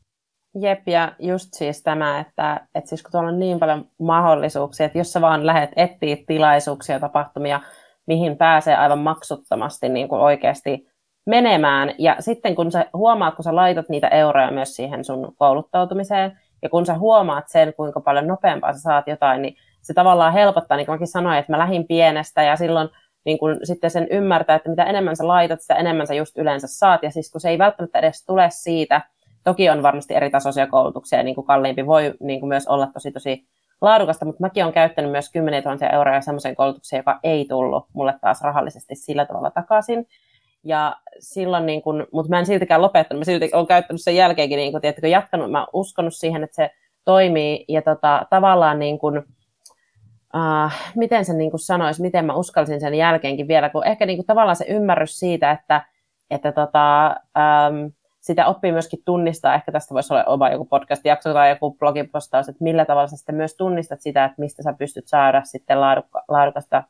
Jep, 0.54 0.88
ja 0.88 1.12
just 1.18 1.48
siis 1.52 1.82
tämä, 1.82 2.20
että, 2.20 2.66
että 2.74 2.88
siis 2.88 3.02
kun 3.02 3.12
tuolla 3.12 3.28
on 3.28 3.38
niin 3.38 3.58
paljon 3.58 3.84
mahdollisuuksia, 3.98 4.87
että 4.87 4.98
jos 4.98 5.12
sä 5.12 5.20
vaan 5.20 5.46
lähdet 5.46 5.70
etsiä 5.76 6.16
tilaisuuksia, 6.26 7.00
tapahtumia, 7.00 7.61
mihin 8.06 8.37
pääsee 8.37 8.76
aivan 8.76 8.98
maksuttomasti 8.98 9.88
niin 9.88 10.08
kuin 10.08 10.20
oikeasti 10.20 10.88
menemään, 11.26 11.94
ja 11.98 12.16
sitten 12.20 12.54
kun 12.54 12.72
sä 12.72 12.87
huomaat, 12.94 13.34
kun 13.34 13.44
sä 13.44 13.56
laitat 13.56 13.88
niitä 13.88 14.08
euroja 14.08 14.50
myös 14.50 14.76
siihen 14.76 15.04
sun 15.04 15.34
kouluttautumiseen, 15.37 16.38
ja 16.62 16.68
kun 16.68 16.87
sä 16.87 16.98
huomaat 16.98 17.48
sen, 17.48 17.74
kuinka 17.74 18.00
paljon 18.00 18.26
nopeampaa 18.26 18.72
sä 18.72 18.78
saat 18.78 19.06
jotain, 19.06 19.42
niin 19.42 19.56
se 19.82 19.94
tavallaan 19.94 20.32
helpottaa, 20.32 20.76
niin 20.76 20.87
kuin 20.87 20.94
mäkin 20.94 21.06
sanoin, 21.06 21.38
että 21.38 21.52
mä 21.52 21.58
lähdin 21.58 21.87
pienestä, 21.87 22.42
ja 22.42 22.56
silloin 22.56 22.88
niin 23.24 23.38
kun 23.38 23.56
sitten 23.62 23.90
sen 23.90 24.06
ymmärtää, 24.11 24.56
että 24.56 24.70
mitä 24.70 24.84
enemmän 24.84 25.16
sä 25.16 25.28
laitat, 25.28 25.61
sitä 25.61 25.74
enemmän 25.74 26.06
sä 26.06 26.14
just 26.14 26.38
yleensä 26.38 26.66
saat, 26.66 27.02
ja 27.02 27.11
siis 27.11 27.32
kun 27.32 27.40
se 27.40 27.48
ei 27.48 27.58
välttämättä 27.58 27.98
edes 27.98 28.24
tule 28.26 28.48
siitä, 28.50 29.00
Toki 29.48 29.70
on 29.70 29.82
varmasti 29.82 30.14
eri 30.14 30.30
tasoisia 30.30 30.66
koulutuksia, 30.66 31.22
niin 31.22 31.34
kuin 31.34 31.46
kalliimpi 31.46 31.87
voi 31.87 32.14
niin 32.20 32.40
kuin 32.40 32.48
myös 32.48 32.66
olla 32.66 32.87
tosi 32.87 33.12
tosi 33.12 33.44
laadukasta, 33.80 34.24
mutta 34.24 34.40
mäkin 34.40 34.64
olen 34.64 34.74
käyttänyt 34.74 35.11
myös 35.11 35.32
10 35.32 35.62
000 35.62 35.88
euroa 35.88 36.20
semmoiseen 36.20 36.56
koulutukseen, 36.56 37.00
joka 37.00 37.20
ei 37.22 37.46
tullut 37.48 37.87
mulle 37.92 38.14
taas 38.20 38.40
rahallisesti 38.42 38.94
sillä 38.94 39.26
tavalla 39.26 39.50
takaisin. 39.50 40.06
Ja 40.64 40.96
silloin, 41.18 41.66
niin 41.66 41.82
kun, 41.82 42.06
mutta 42.12 42.30
mä 42.30 42.38
en 42.38 42.46
siltikään 42.46 42.82
lopettanut, 42.82 43.20
mä 43.20 43.24
silti 43.24 43.50
olen 43.52 43.66
käyttänyt 43.66 44.02
sen 44.02 44.16
jälkeenkin, 44.16 44.56
niin 44.56 44.72
kun, 44.72 44.80
tiedätkö, 44.80 45.08
jatkanut, 45.08 45.50
mä 45.50 45.66
uskonut 45.72 46.14
siihen, 46.14 46.44
että 46.44 46.56
se 46.56 46.70
toimii, 47.04 47.64
ja 47.68 47.82
tota, 47.82 48.26
tavallaan 48.30 48.78
niin 48.78 48.98
kun, 48.98 49.18
uh, 50.34 50.72
miten 50.96 51.24
sen 51.24 51.38
niin 51.38 51.50
sanoisi, 51.56 52.02
miten 52.02 52.24
mä 52.24 52.34
uskalsin 52.34 52.80
sen 52.80 52.94
jälkeenkin 52.94 53.48
vielä, 53.48 53.70
kun 53.70 53.87
ehkä 53.87 54.06
niin 54.06 54.16
kun, 54.16 54.26
tavallaan 54.26 54.56
se 54.56 54.66
ymmärrys 54.68 55.18
siitä, 55.18 55.50
että, 55.50 55.84
että 56.30 56.52
tota, 56.52 57.16
um, 57.70 57.92
sitä 58.28 58.46
oppii 58.46 58.72
myöskin 58.72 59.02
tunnistaa, 59.04 59.54
ehkä 59.54 59.72
tästä 59.72 59.94
voisi 59.94 60.12
olla 60.12 60.24
oma 60.24 60.50
joku 60.50 60.64
podcast-jakso 60.64 61.32
tai 61.32 61.50
joku 61.50 61.76
blogipostaus, 61.78 62.48
että 62.48 62.64
millä 62.64 62.84
tavalla 62.84 63.08
sä 63.08 63.16
sitten 63.16 63.34
myös 63.34 63.56
tunnistat 63.56 64.00
sitä, 64.00 64.24
että 64.24 64.34
mistä 64.38 64.62
sä 64.62 64.74
pystyt 64.78 65.08
saada 65.08 65.42
sitten 65.44 65.80
laadukka, 65.80 66.24
laadukasta 66.28 66.82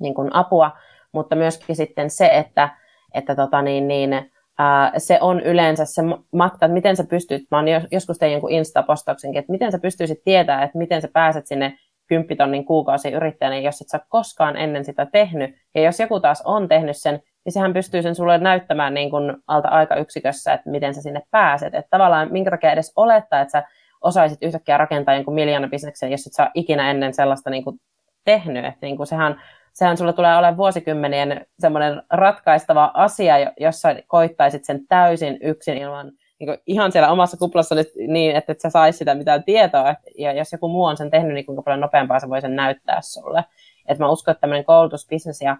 niin 0.00 0.14
kuin 0.14 0.34
apua, 0.34 0.70
mutta 1.12 1.36
myöskin 1.36 1.76
sitten 1.76 2.10
se, 2.10 2.26
että, 2.26 2.68
että 3.14 3.36
tota 3.36 3.62
niin, 3.62 3.88
niin, 3.88 4.30
ää, 4.58 4.92
se 4.98 5.18
on 5.20 5.40
yleensä 5.40 5.84
se 5.84 6.02
matka, 6.32 6.66
että 6.66 6.74
miten 6.74 6.96
sä 6.96 7.04
pystyt, 7.04 7.42
mä 7.50 7.56
oon 7.56 7.66
joskus 7.90 8.18
tein 8.18 8.32
jonkun 8.32 8.50
Insta-postauksenkin, 8.50 9.38
että 9.38 9.52
miten 9.52 9.72
sä 9.72 9.78
pystyisit 9.78 10.24
tietää, 10.24 10.62
että 10.62 10.78
miten 10.78 11.02
sä 11.02 11.08
pääset 11.12 11.46
sinne 11.46 11.78
kymppitonnin 12.06 12.64
kuukausi 12.64 13.10
yrittäjänä, 13.10 13.58
jos 13.58 13.80
et 13.80 13.88
sä 13.88 14.00
koskaan 14.08 14.56
ennen 14.56 14.84
sitä 14.84 15.06
tehnyt. 15.06 15.54
Ja 15.74 15.82
jos 15.82 16.00
joku 16.00 16.20
taas 16.20 16.42
on 16.44 16.68
tehnyt 16.68 16.96
sen, 16.96 17.22
niin 17.46 17.52
sehän 17.52 17.72
pystyy 17.72 18.02
sen 18.02 18.14
sulle 18.14 18.38
näyttämään 18.38 18.94
niin 18.94 19.10
kuin 19.10 19.36
alta 19.46 19.68
aikayksikössä, 19.68 20.52
että 20.52 20.70
miten 20.70 20.94
sä 20.94 21.02
sinne 21.02 21.22
pääset. 21.30 21.74
Että 21.74 21.90
tavallaan 21.90 22.32
minkä 22.32 22.50
takia 22.50 22.72
edes 22.72 22.92
olettaa, 22.96 23.40
että 23.40 23.52
sä 23.52 23.68
osaisit 24.00 24.38
yhtäkkiä 24.42 24.78
rakentaa 24.78 25.14
jonkun 25.14 25.34
miljoonabisneksen, 25.34 26.10
jos 26.10 26.26
et 26.26 26.32
sä 26.32 26.50
ikinä 26.54 26.90
ennen 26.90 27.14
sellaista 27.14 27.50
niin 27.50 27.64
kuin 27.64 27.80
tehnyt. 28.24 28.64
Että 28.64 28.86
niin 28.86 28.96
kuin 28.96 29.06
sehän, 29.06 29.42
sehän 29.72 29.96
sulle 29.96 30.12
tulee 30.12 30.36
olemaan 30.36 30.56
vuosikymmenien 30.56 31.46
semmoinen 31.58 32.02
ratkaistava 32.10 32.90
asia, 32.94 33.52
jossa 33.60 33.88
koittaisit 34.06 34.64
sen 34.64 34.86
täysin 34.88 35.38
yksin 35.42 35.78
ilman 35.78 36.12
niin 36.38 36.46
kuin 36.46 36.58
ihan 36.66 36.92
siellä 36.92 37.12
omassa 37.12 37.36
kuplassa 37.36 37.74
niin, 38.08 38.36
että 38.36 38.52
et 38.52 38.60
sä 38.60 38.70
saisi 38.70 38.98
sitä 38.98 39.14
mitään 39.14 39.44
tietoa. 39.44 39.90
Et, 39.90 39.98
ja 40.18 40.32
jos 40.32 40.52
joku 40.52 40.68
muu 40.68 40.84
on 40.84 40.96
sen 40.96 41.10
tehnyt, 41.10 41.34
niin 41.34 41.46
kuinka 41.46 41.62
paljon 41.62 41.80
nopeampaa 41.80 42.20
se 42.20 42.28
voi 42.28 42.40
sen 42.40 42.56
näyttää 42.56 43.00
sulle. 43.00 43.44
Et 43.88 43.98
mä 43.98 44.10
uskon, 44.10 44.32
että 44.32 44.40
tämmöinen 44.40 44.64
koulutusbisnes 44.64 45.40
ja 45.40 45.56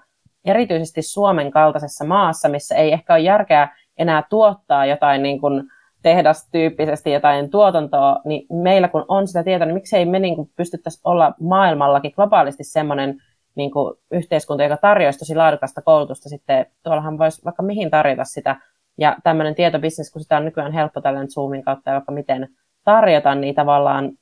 erityisesti 0.47 1.03
Suomen 1.03 1.51
kaltaisessa 1.51 2.05
maassa, 2.05 2.49
missä 2.49 2.75
ei 2.75 2.93
ehkä 2.93 3.15
ole 3.15 3.21
järkeä 3.21 3.69
enää 3.99 4.25
tuottaa 4.31 4.87
jotain 4.87 5.23
niin 5.23 5.41
kuin 5.41 5.63
tehdastyyppisesti 6.03 7.13
jotain 7.13 7.51
tuotantoa, 7.51 8.21
niin 8.25 8.47
meillä 8.53 8.89
kun 8.89 9.05
on 9.09 9.29
sitä 9.29 9.45
tietoa, 9.45 9.67
niin 9.67 9.75
miksei 9.75 10.05
me 10.05 10.19
niin 10.19 10.37
kuin 10.37 10.51
pystyttäisi 10.57 11.01
olla 11.05 11.35
maailmallakin 11.41 12.13
globaalisti 12.17 12.65
semmoinen 12.65 13.23
niin 13.55 13.71
kuin 13.71 13.95
yhteiskunta, 14.11 14.63
joka 14.63 14.77
tarjoaisi 14.77 15.19
tosi 15.19 15.35
laadukasta 15.35 15.83
koulutusta 15.83 16.29
sitten, 16.29 16.67
tuollahan 16.83 17.19
voisi 17.19 17.45
vaikka 17.45 17.63
mihin 17.63 17.91
tarjota 17.91 18.25
sitä 18.25 18.57
Ja 18.99 19.17
tämmöinen 19.25 19.55
tietobisnes, 19.55 20.13
kun 20.13 20.23
sitä 20.23 20.37
on 20.37 20.45
nykyään 20.45 20.73
helppo 20.73 21.01
tällainen 21.01 21.31
Zoomin 21.31 21.65
kautta 21.65 21.93
vaikka 21.93 22.13
miten 22.13 22.49
tarjota, 22.85 23.35
niin 23.35 23.55
tavallaan 23.55 24.13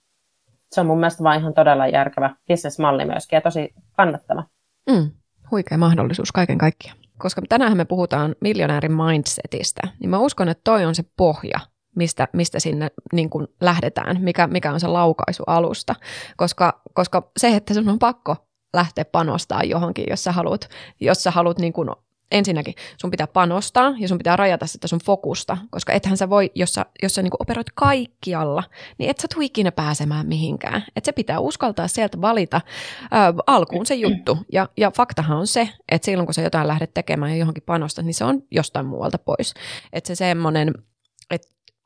se 0.72 0.80
on 0.80 0.86
mun 0.86 0.98
mielestä 0.98 1.24
vain 1.24 1.40
ihan 1.40 1.54
todella 1.54 1.86
järkevä 1.86 2.30
bisnesmalli 2.48 3.04
myöskin 3.04 3.36
ja 3.36 3.40
tosi 3.40 3.74
kannattava. 3.96 4.44
Mm, 4.90 5.10
huikea 5.50 5.78
mahdollisuus 5.78 6.32
kaiken 6.32 6.58
kaikkiaan. 6.58 6.98
Koska 7.18 7.42
tänään 7.48 7.76
me 7.76 7.84
puhutaan 7.84 8.36
miljonäärin 8.40 8.92
mindsetistä, 8.92 9.82
niin 10.00 10.10
mä 10.10 10.18
uskon, 10.18 10.48
että 10.48 10.60
toi 10.64 10.84
on 10.84 10.94
se 10.94 11.04
pohja, 11.16 11.60
mistä, 11.96 12.28
mistä 12.32 12.60
sinne 12.60 12.90
niin 13.12 13.30
kuin 13.30 13.46
lähdetään, 13.60 14.16
mikä, 14.20 14.46
mikä 14.46 14.72
on 14.72 14.80
se 14.80 14.86
laukaisualusta. 14.86 15.94
Koska, 16.36 16.82
koska 16.94 17.30
se, 17.36 17.56
että 17.56 17.74
sun 17.74 17.88
on 17.88 17.98
pakko 17.98 18.36
lähteä 18.72 19.04
panostaa 19.04 19.62
johonkin, 19.62 20.04
jos 20.10 20.24
sä 20.24 20.32
haluat, 20.32 20.68
jos 21.00 21.22
sä 21.22 21.30
haluat 21.30 21.58
niin 21.58 21.72
kuin 21.72 21.88
ensinnäkin 22.32 22.74
sun 23.00 23.10
pitää 23.10 23.26
panostaa 23.26 23.94
ja 23.98 24.08
sun 24.08 24.18
pitää 24.18 24.36
rajata 24.36 24.66
sitä 24.66 24.88
sun 24.88 25.00
fokusta, 25.04 25.56
koska 25.70 25.92
ethän 25.92 26.16
sä 26.16 26.30
voi, 26.30 26.50
jos 26.54 26.74
sä, 26.74 26.86
jos 27.02 27.14
sä 27.14 27.22
niin 27.22 27.32
operoit 27.38 27.66
kaikkialla, 27.74 28.64
niin 28.98 29.10
et 29.10 29.18
sä 29.18 29.28
tuu 29.34 29.42
ikinä 29.42 29.72
pääsemään 29.72 30.26
mihinkään. 30.26 30.84
Et 30.96 31.04
se 31.04 31.12
pitää 31.12 31.38
uskaltaa 31.38 31.88
sieltä 31.88 32.20
valita 32.20 32.60
ää, 33.10 33.34
alkuun 33.46 33.86
se 33.86 33.94
juttu. 33.94 34.38
Ja, 34.52 34.68
ja 34.76 34.90
faktahan 34.90 35.38
on 35.38 35.46
se, 35.46 35.68
että 35.88 36.06
silloin 36.06 36.26
kun 36.26 36.34
sä 36.34 36.42
jotain 36.42 36.68
lähdet 36.68 36.94
tekemään 36.94 37.32
ja 37.32 37.38
johonkin 37.38 37.62
panostat, 37.66 38.04
niin 38.04 38.14
se 38.14 38.24
on 38.24 38.42
jostain 38.50 38.86
muualta 38.86 39.18
pois. 39.18 39.54
Että 39.92 40.08
se 40.08 40.14
semmoinen, 40.14 40.74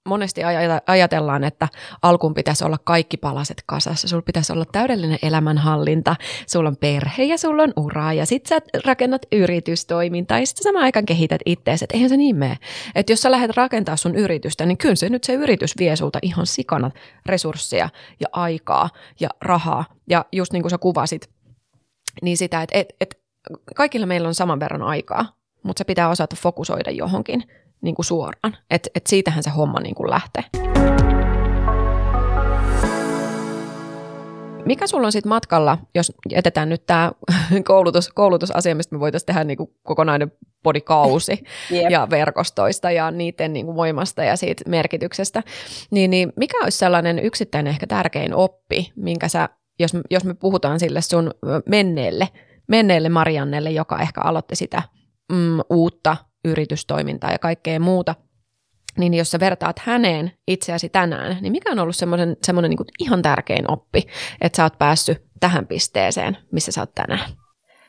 monesti 0.09 0.41
ajatellaan, 0.87 1.45
että 1.45 1.69
alkuun 2.03 2.35
pitäisi 2.35 2.65
olla 2.65 2.79
kaikki 2.85 3.17
palaset 3.17 3.63
kasassa. 3.67 4.09
Sulla 4.09 4.23
pitäisi 4.23 4.53
olla 4.53 4.65
täydellinen 4.73 5.19
elämänhallinta, 5.23 6.17
sulla 6.47 6.69
on 6.69 6.77
perhe 6.77 7.25
ja 7.25 7.39
sulla 7.39 7.63
on 7.63 7.73
ura 7.77 8.13
ja 8.13 8.27
sit 8.27 8.47
sä 8.47 8.59
rakennat 8.85 9.23
yritystoimintaa 9.33 10.39
ja 10.39 10.47
sitten 10.47 10.63
samaan 10.63 10.85
aikaan 10.85 11.07
kehität 11.07 11.41
ittees. 11.47 11.83
Että 11.83 11.95
eihän 11.95 12.11
se 12.11 12.17
niin 12.17 12.37
mene. 12.37 12.59
Että 12.95 13.13
jos 13.13 13.23
sä 13.23 13.31
lähdet 13.31 13.57
rakentaa 13.57 13.97
sun 13.97 14.17
yritystä, 14.17 14.67
niin 14.67 14.79
kyllä 14.79 14.95
se 14.95 15.09
nyt 15.09 15.25
se 15.25 15.35
yritys 15.35 15.75
vie 15.79 15.97
sulta 15.97 16.19
ihan 16.23 16.47
sikana 16.47 16.91
resursseja 17.27 17.89
ja 18.21 18.27
aikaa 18.33 18.91
ja 19.21 19.29
rahaa. 19.43 19.85
Ja 20.11 20.25
just 20.33 20.53
niin 20.53 20.63
kuin 20.63 20.71
sä 20.71 20.79
kuvasit, 20.79 21.31
niin 22.23 22.37
sitä, 22.37 22.63
että 22.63 22.79
et, 22.79 22.89
et, 23.01 23.21
kaikilla 23.75 24.07
meillä 24.07 24.29
on 24.29 24.35
saman 24.35 24.61
verran 24.61 24.83
aikaa, 24.83 25.27
mutta 25.63 25.81
se 25.81 25.85
pitää 25.85 26.09
osata 26.09 26.37
fokusoida 26.37 26.91
johonkin 26.91 27.45
niin 27.81 27.95
kuin 27.95 28.07
suoraan. 28.07 28.57
Että 28.71 28.91
et 28.95 29.07
siitähän 29.07 29.43
se 29.43 29.51
homma 29.51 29.81
niin 29.81 29.95
kuin 29.95 30.11
lähtee. 30.11 30.45
Mikä 34.69 34.87
sulla 34.87 35.07
on 35.07 35.13
sitten 35.13 35.29
matkalla, 35.29 35.79
jos 35.95 36.13
jätetään 36.31 36.69
nyt 36.69 36.87
tämä 36.87 37.13
koulutus, 37.69 38.09
koulutusasia, 38.09 38.75
mistä 38.75 38.95
me 38.95 39.01
voitaisiin 39.01 39.27
tehdä 39.27 39.45
niinku 39.45 39.75
kokonainen 39.83 40.33
podikausi 40.63 41.33
yep. 41.73 41.91
ja 41.91 42.07
verkostoista 42.11 42.91
ja 42.91 43.11
niiden 43.11 43.53
niinku 43.53 43.75
voimasta 43.75 44.25
ja 44.25 44.37
siitä 44.37 44.65
merkityksestä, 44.67 45.43
niin, 45.91 46.11
niin 46.11 46.33
mikä 46.37 46.59
olisi 46.63 46.79
sellainen 46.79 47.19
yksittäinen 47.19 47.71
ehkä 47.71 47.87
tärkein 47.87 48.35
oppi, 48.35 48.93
minkä 48.97 49.29
sä, 49.29 49.49
jos, 49.79 49.91
jos 50.11 50.25
me 50.25 50.35
puhutaan 50.35 50.81
sille 50.81 51.01
sun 51.01 51.31
menneelle, 51.67 52.29
menneelle 52.67 53.09
Mariannelle, 53.09 53.71
joka 53.71 53.99
ehkä 53.99 54.21
aloitti 54.21 54.57
sitä 54.57 54.83
mm, 55.33 55.61
uutta 55.71 56.17
yritystoimintaa 56.45 57.33
ja 57.33 57.39
kaikkea 57.39 57.81
muuta, 57.81 58.15
niin 58.99 59.15
jos 59.15 59.31
sä 59.31 59.41
vertaat 59.41 59.79
häneen 59.79 60.33
itseäsi 60.47 60.89
tänään, 60.89 61.37
niin 61.41 61.53
mikä 61.53 61.73
on 61.73 61.79
ollut 61.79 61.97
semmoinen, 61.97 62.37
semmoinen 62.43 62.71
niin 62.71 62.79
ihan 62.99 63.23
tärkein 63.23 63.71
oppi, 63.71 64.03
että 64.41 64.57
sä 64.57 64.63
oot 64.63 64.79
päässyt 64.79 65.23
tähän 65.41 65.67
pisteeseen, 65.67 66.37
missä 66.53 66.73
sä 66.73 66.81
oot 66.81 66.95
tänään? 66.95 67.31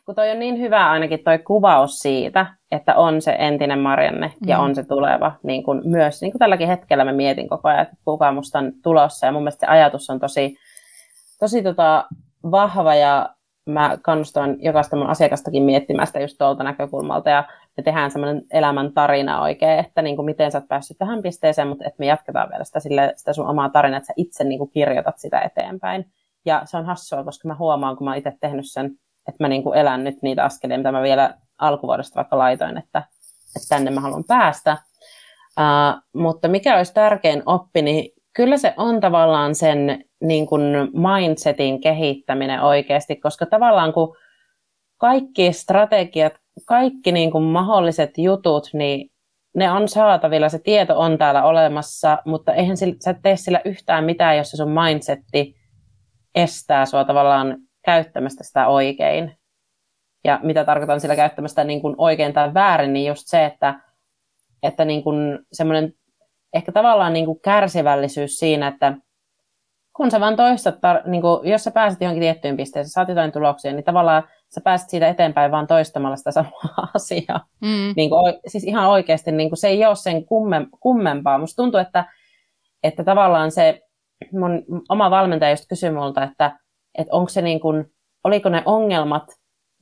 Kun 0.05 0.15
toi 0.15 0.31
on 0.31 0.39
niin 0.39 0.59
hyvä 0.59 0.89
ainakin 0.89 1.23
toi 1.23 1.39
kuvaus 1.39 1.99
siitä, 1.99 2.45
että 2.71 2.95
on 2.95 3.21
se 3.21 3.35
entinen 3.39 3.79
Marianne 3.79 4.27
mm. 4.27 4.49
ja 4.49 4.59
on 4.59 4.75
se 4.75 4.83
tuleva. 4.83 5.31
Niin 5.43 5.63
kun 5.63 5.81
myös 5.85 6.21
niin 6.21 6.31
kun 6.31 6.39
tälläkin 6.39 6.67
hetkellä 6.67 7.05
mä 7.05 7.11
mietin 7.11 7.49
koko 7.49 7.69
ajan, 7.69 7.81
että 7.81 7.95
kuka 8.05 8.31
musta 8.31 8.59
on 8.59 8.71
tulossa. 8.83 9.25
Ja 9.25 9.31
mun 9.31 9.41
mielestä 9.41 9.65
se 9.65 9.71
ajatus 9.71 10.09
on 10.09 10.19
tosi, 10.19 10.57
tosi 11.39 11.63
tota, 11.63 12.05
vahva 12.51 12.95
ja 12.95 13.29
mä 13.65 13.97
kannustan 14.01 14.55
jokaista 14.59 14.95
mun 14.95 15.09
asiakastakin 15.09 15.63
miettimään 15.63 16.07
sitä 16.07 16.19
just 16.19 16.37
tuolta 16.37 16.63
näkökulmalta 16.63 17.29
ja 17.29 17.43
me 17.79 17.83
tehdään 17.83 18.11
semmoinen 18.11 18.41
elämän 18.51 18.93
tarina 18.93 19.41
oikein, 19.41 19.79
että 19.79 20.01
niin 20.01 20.15
kuin 20.15 20.25
miten 20.25 20.51
sä 20.51 20.57
oot 20.57 20.67
päässyt 20.67 20.97
tähän 20.97 21.21
pisteeseen, 21.21 21.67
mutta 21.67 21.85
että 21.85 21.99
me 21.99 22.05
jatketaan 22.05 22.49
vielä 22.49 22.63
sitä, 22.63 22.79
sille, 22.79 23.13
sitä 23.15 23.33
sun 23.33 23.47
omaa 23.47 23.69
tarinaa, 23.69 23.97
että 23.97 24.07
sä 24.07 24.13
itse 24.15 24.43
niin 24.43 24.59
kuin 24.59 24.71
kirjoitat 24.71 25.17
sitä 25.17 25.39
eteenpäin. 25.39 26.05
Ja 26.45 26.61
se 26.65 26.77
on 26.77 26.85
hassua, 26.85 27.23
koska 27.23 27.47
mä 27.47 27.55
huomaan, 27.55 27.97
kun 27.97 28.05
mä 28.05 28.15
itse 28.15 28.33
tehnyt 28.41 28.65
sen, 28.71 28.85
että 29.27 29.43
mä 29.43 29.47
niin 29.47 29.63
kuin 29.63 29.77
elän 29.77 30.03
nyt 30.03 30.21
niitä 30.21 30.43
askelia, 30.43 30.77
mitä 30.77 30.91
mä 30.91 31.01
vielä 31.01 31.33
alkuvuodesta 31.57 32.15
vaikka 32.15 32.37
laitoin, 32.37 32.77
että, 32.77 33.03
että 33.55 33.69
tänne 33.69 33.91
mä 33.91 34.01
haluan 34.01 34.23
päästä. 34.27 34.77
Uh, 35.59 36.21
mutta 36.21 36.47
mikä 36.47 36.77
olisi 36.77 36.93
tärkein 36.93 37.43
oppi, 37.45 37.81
niin 37.81 38.11
kyllä 38.33 38.57
se 38.57 38.73
on 38.77 38.99
tavallaan 38.99 39.55
sen 39.55 40.05
niin 40.21 40.47
kuin 40.47 40.61
mindsetin 40.93 41.81
kehittäminen 41.81 42.61
oikeasti, 42.61 43.15
koska 43.15 43.45
tavallaan 43.45 43.93
kun 43.93 44.15
kaikki 44.97 45.53
strategiat, 45.53 46.33
kaikki 46.65 47.11
niin 47.11 47.31
kuin 47.31 47.43
mahdolliset 47.43 48.17
jutut, 48.17 48.69
niin 48.73 49.09
ne 49.55 49.71
on 49.71 49.87
saatavilla, 49.87 50.49
se 50.49 50.59
tieto 50.59 50.99
on 50.99 51.17
täällä 51.17 51.43
olemassa, 51.43 52.17
mutta 52.25 52.53
eihän 52.53 52.77
sillä, 52.77 52.95
sä 53.03 53.13
tee 53.13 53.35
sillä 53.35 53.61
yhtään 53.65 54.03
mitään, 54.03 54.37
jos 54.37 54.51
se 54.51 54.57
sun 54.57 54.71
mindsetti 54.71 55.55
estää 56.35 56.85
sua 56.85 57.05
tavallaan 57.05 57.57
käyttämästä 57.85 58.43
sitä 58.43 58.67
oikein. 58.67 59.37
Ja 60.23 60.39
mitä 60.43 60.65
tarkoitan 60.65 61.01
sillä 61.01 61.15
käyttämästä 61.15 61.63
niin 61.63 61.81
kuin 61.81 61.95
oikein 61.97 62.33
tai 62.33 62.53
väärin, 62.53 62.93
niin 62.93 63.07
just 63.07 63.23
se, 63.25 63.45
että, 63.45 63.79
että 64.63 64.85
niin 64.85 65.03
kuin 65.03 65.39
semmoinen 65.53 65.93
ehkä 66.53 66.71
tavallaan 66.71 67.13
niin 67.13 67.25
kuin 67.25 67.39
kärsivällisyys 67.41 68.39
siinä, 68.39 68.67
että 68.67 68.93
kun 69.95 70.11
sä 70.11 70.19
vaan 70.19 70.35
toistat, 70.35 70.75
tar- 70.75 71.09
niin 71.09 71.21
kuin, 71.21 71.49
jos 71.49 71.63
sä 71.63 71.71
pääset 71.71 72.01
johonkin 72.01 72.21
tiettyyn 72.21 72.57
pisteeseen, 72.57 72.89
saat 72.89 73.09
jotain 73.09 73.31
tuloksia, 73.31 73.73
niin 73.73 73.83
tavallaan 73.83 74.23
sä 74.55 74.61
pääset 74.63 74.89
siitä 74.89 75.07
eteenpäin 75.07 75.51
vaan 75.51 75.67
toistamalla 75.67 76.15
sitä 76.15 76.31
samaa 76.31 76.89
asiaa. 76.95 77.45
Mm. 77.61 77.93
Niin 77.95 78.09
kuin, 78.09 78.33
siis 78.47 78.63
ihan 78.63 78.89
oikeasti 78.89 79.31
niin 79.31 79.49
kuin, 79.49 79.57
se 79.57 79.67
ei 79.67 79.85
ole 79.85 79.95
sen 79.95 80.25
kummem, 80.25 80.67
kummempaa. 80.79 81.37
Musta 81.37 81.63
tuntuu, 81.63 81.79
että, 81.79 82.05
että 82.83 83.03
tavallaan 83.03 83.51
se 83.51 83.81
mun 84.31 84.63
oma 84.89 85.11
valmentaja 85.11 85.51
just 85.51 85.65
kysyi 85.69 85.91
multa, 85.91 86.23
että, 86.23 86.59
että 86.97 87.15
onko 87.15 87.29
se 87.29 87.41
niin 87.41 87.59
kuin, 87.59 87.85
oliko 88.23 88.49
ne 88.49 88.63
ongelmat, 88.65 89.23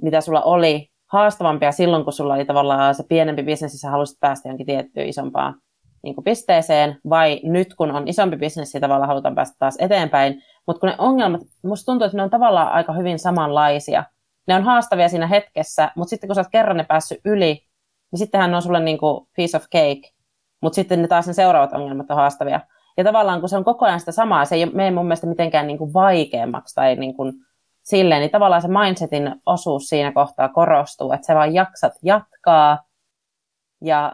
mitä 0.02 0.22
sulla 0.22 0.42
oli, 0.42 0.88
haastavampia 1.12 1.72
silloin, 1.72 2.04
kun 2.04 2.14
sulla 2.14 2.34
oli 2.34 2.46
tavallaan 2.46 2.96
se 2.96 3.04
pienempi 3.10 3.44
bisnes 3.44 3.74
ja 3.74 3.80
sä 3.80 3.90
halusit 3.90 4.20
päästä 4.20 4.50
johonkin 4.50 4.66
tiettyyn 4.66 5.08
isompaan 5.10 5.56
niin 6.04 6.16
kuin 6.16 6.26
pisteeseen, 6.26 6.98
vai 7.10 7.40
nyt 7.44 7.74
kun 7.74 7.92
on 7.92 8.08
isompi 8.08 8.38
bisnes 8.38 8.74
ja 8.74 8.80
tavallaan 8.80 9.08
halutaan 9.08 9.36
päästä 9.36 9.56
taas 9.60 9.76
eteenpäin. 9.80 10.42
Mutta 10.68 10.80
kun 10.80 10.90
ne 10.90 10.96
ongelmat, 10.98 11.42
musta 11.64 11.86
tuntuu, 11.86 12.06
että 12.06 12.18
ne 12.18 12.24
on 12.24 12.30
tavallaan 12.30 12.72
aika 12.72 12.94
hyvin 12.94 13.20
samanlaisia. 13.20 14.04
Ne 14.48 14.56
on 14.56 14.64
haastavia 14.64 15.10
siinä 15.10 15.28
hetkessä, 15.28 15.92
mutta 15.96 16.10
sitten 16.10 16.28
kun 16.28 16.36
sä 16.36 16.42
oot 16.42 16.48
kerran 16.52 16.78
ne 16.78 16.84
päässyt 16.84 17.20
yli, 17.26 17.68
niin 18.12 18.20
sittenhän 18.20 18.52
ne 18.52 18.56
on 18.56 18.62
sulle 18.62 18.80
niin 18.80 18.98
kuin 18.98 19.28
piece 19.36 19.58
of 19.58 19.64
cake. 19.64 20.10
Mutta 20.62 20.76
sitten 20.76 21.02
ne 21.02 21.08
taas 21.08 21.28
ne 21.28 21.34
seuraavat 21.34 21.74
ongelmat 21.74 22.12
on 22.12 22.16
haastavia. 22.16 22.60
Ja 22.98 23.04
tavallaan 23.04 23.40
kun 23.40 23.50
se 23.50 23.58
on 23.58 23.64
koko 23.64 23.86
ajan 23.86 24.00
sitä 24.00 24.12
samaa, 24.12 24.46
se 24.46 24.56
ei 24.56 24.66
mene 24.66 24.92
mun 24.92 25.06
mielestä 25.06 25.28
mitenkään 25.28 25.68
niin 25.68 25.78
kuin 25.78 25.94
vaikeammaksi 25.94 26.76
tai 26.76 26.96
niin 26.96 27.14
kuin 27.14 27.34
silleen, 27.84 28.22
niin 28.22 28.32
tavallaan 28.32 28.62
se 28.62 28.68
mindsetin 28.68 29.36
osuus 29.46 29.84
siinä 29.84 30.12
kohtaa 30.12 30.50
korostuu, 30.50 31.12
että 31.12 31.28
sä 31.28 31.36
vaan 31.36 31.54
jaksat 31.54 31.94
jatkaa 32.04 32.84
ja 33.82 34.14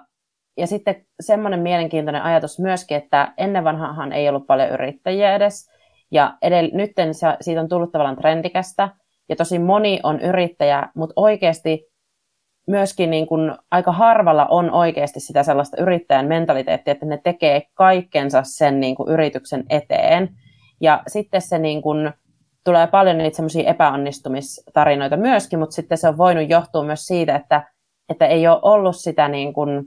ja 0.57 0.67
sitten 0.67 1.05
semmoinen 1.19 1.59
mielenkiintoinen 1.59 2.21
ajatus 2.21 2.59
myöskin, 2.59 2.97
että 2.97 3.33
ennen 3.37 3.63
vanhaahan 3.63 4.13
ei 4.13 4.29
ollut 4.29 4.47
paljon 4.47 4.69
yrittäjiä 4.69 5.35
edes. 5.35 5.69
Ja 6.11 6.37
edell- 6.45 6.75
nyt 6.75 6.91
siitä 7.41 7.61
on 7.61 7.69
tullut 7.69 7.91
tavallaan 7.91 8.15
trendikästä. 8.15 8.89
Ja 9.33 9.37
tosi 9.37 9.59
moni 9.59 9.99
on 10.03 10.19
yrittäjä, 10.19 10.89
mutta 10.95 11.13
oikeasti 11.15 11.85
myöskin 12.67 13.09
niin 13.09 13.27
kuin 13.27 13.51
aika 13.71 13.91
harvalla 13.91 14.45
on 14.45 14.71
oikeasti 14.71 15.19
sitä 15.19 15.43
sellaista 15.43 15.81
yrittäjän 15.81 16.27
mentaliteettia, 16.27 16.91
että 16.91 17.05
ne 17.05 17.19
tekee 17.23 17.61
kaikkensa 17.73 18.41
sen 18.43 18.79
niin 18.79 18.95
kuin 18.95 19.09
yrityksen 19.09 19.63
eteen. 19.69 20.29
Ja 20.81 21.03
sitten 21.07 21.41
se 21.41 21.59
niin 21.59 21.81
kuin, 21.81 22.13
tulee 22.63 22.87
paljon 22.87 23.17
niitä 23.17 23.35
semmoisia 23.35 23.69
epäonnistumistarinoita 23.69 25.17
myöskin, 25.17 25.59
mutta 25.59 25.75
sitten 25.75 25.97
se 25.97 26.07
on 26.07 26.17
voinut 26.17 26.49
johtua 26.49 26.83
myös 26.83 27.05
siitä, 27.05 27.35
että, 27.35 27.71
että 28.09 28.25
ei 28.25 28.47
ole 28.47 28.59
ollut 28.61 28.95
sitä 28.95 29.27
niin 29.27 29.53
kuin, 29.53 29.83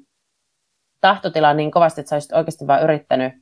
tahtotila 1.01 1.55
niin 1.55 1.71
kovasti, 1.71 2.01
että 2.01 2.09
sä 2.09 2.17
olisit 2.17 2.33
oikeasti 2.33 2.67
vain 2.67 2.85
yrittänyt 2.85 3.33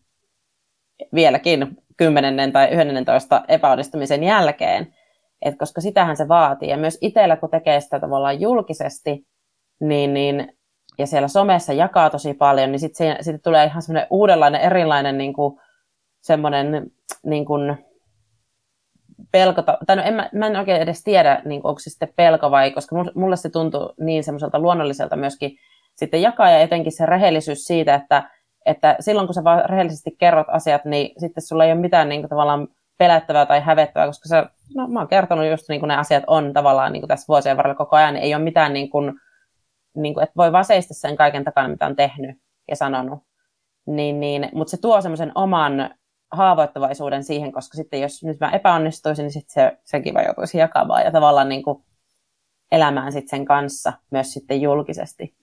vieläkin 1.15 1.77
kymmenennen 1.97 2.53
tai 2.53 2.69
yhdennentoista 2.69 3.45
epäonnistumisen 3.49 4.25
jälkeen, 4.25 4.95
Et 5.45 5.59
koska 5.59 5.81
sitähän 5.81 6.17
se 6.17 6.29
vaatii. 6.29 6.69
Ja 6.69 6.77
myös 6.77 6.99
itsellä, 7.01 7.37
kun 7.37 7.51
tekee 7.51 7.81
sitä 7.81 8.01
tavallaan 8.01 8.41
julkisesti, 8.41 9.27
niin, 9.81 10.15
niin, 10.15 10.57
ja 10.99 11.07
siellä 11.07 11.29
somessa 11.29 11.73
jakaa 11.73 12.11
tosi 12.11 12.35
paljon, 12.35 12.73
niin 12.73 12.81
sitten 12.81 13.25
sit 13.25 13.43
tulee 13.43 13.65
ihan 13.65 13.83
semmoinen 13.83 14.07
uudenlainen, 14.11 14.61
erilainen 14.61 15.19
niin 15.19 15.33
kuin, 15.33 15.61
semmoinen 16.23 16.91
niin 17.25 17.45
kuin, 17.45 17.77
pelko, 19.33 19.63
tai 19.87 19.97
no 19.97 20.03
en, 20.03 20.15
mä, 20.15 20.29
mä 20.33 20.47
en 20.47 20.57
oikein 20.57 20.83
edes 20.83 21.03
tiedä, 21.05 21.43
niin 21.45 21.63
kuin, 21.63 21.69
onko 21.69 21.79
se 21.79 21.91
sitten 21.91 22.13
pelko 22.17 22.51
vai, 22.51 22.71
koska 22.71 22.97
mulle 23.15 23.37
se 23.37 23.51
tuntuu 23.51 23.93
niin 24.01 24.25
semmoiselta 24.25 24.59
luonnolliselta 24.59 25.17
myöskin 25.17 25.57
sitten 25.97 26.23
jakaa 26.23 26.51
ja 26.51 26.59
etenkin 26.59 26.93
se 26.93 27.07
rehellisyys 27.07 27.65
siitä, 27.65 27.95
että, 27.95 28.31
että 28.67 28.97
silloin 29.01 29.27
kun 29.27 29.35
sä 29.35 29.45
vaan 29.45 29.71
rehellisesti 29.71 30.17
kerrot 30.19 30.47
asiat, 30.51 30.85
niin 30.85 31.21
sitten 31.21 31.43
sulla 31.43 31.65
ei 31.65 31.73
ole 31.73 31.81
mitään 31.81 32.09
niin 32.09 32.23
kuin, 32.23 32.29
tavallaan 32.29 32.69
pelättävää 32.99 33.47
tai 33.47 33.61
hävettävää, 33.61 34.07
koska 34.07 34.29
sä, 34.29 34.51
no, 34.75 34.89
mä 34.89 34.99
oon 34.99 35.09
kertonut 35.09 35.51
just 35.51 35.69
niin 35.69 35.81
kuin 35.81 35.89
ne 35.89 35.97
asiat 35.97 36.25
on 36.27 36.53
tavallaan 36.53 36.93
niin 36.93 37.01
kuin 37.01 37.09
tässä 37.09 37.29
vuosien 37.29 37.57
varrella 37.57 37.77
koko 37.77 37.97
ajan, 37.97 38.15
niin 38.15 38.25
ei 38.25 38.35
ole 38.35 38.43
mitään 38.43 38.73
niin 38.73 38.91
kuin, 38.91 39.13
niin 39.97 40.15
kuin, 40.15 40.25
että 40.25 40.37
voi 40.37 40.53
vaan 40.53 40.65
seistä 40.65 40.95
sen 40.95 41.17
kaiken 41.17 41.45
takana, 41.45 41.69
mitä 41.69 41.87
on 41.87 41.97
tehnyt 41.97 42.37
ja 42.69 42.77
sanonut. 42.77 43.19
Niin, 43.87 44.21
niin, 44.21 44.49
mutta 44.55 44.71
se 44.71 44.77
tuo 44.77 45.01
semmoisen 45.01 45.33
oman 45.35 45.91
haavoittuvaisuuden 46.33 47.25
siihen, 47.25 47.53
koska 47.53 47.77
sitten 47.77 48.01
jos 48.01 48.25
nyt 48.25 48.41
mä 48.41 48.51
epäonnistuisin, 48.51 49.23
niin 49.23 49.33
sitten 49.33 49.55
se, 49.55 49.79
sekin 49.85 50.15
vaan 50.15 50.27
joutuisi 50.27 50.59
jakamaan 50.59 51.05
ja 51.05 51.13
tavallaan 51.13 51.49
niin 51.49 51.63
kuin 51.63 51.85
elämään 52.73 53.13
sitten 53.13 53.39
sen 53.39 53.45
kanssa 53.45 53.93
myös 54.11 54.33
sitten 54.33 54.61
julkisesti. 54.61 55.35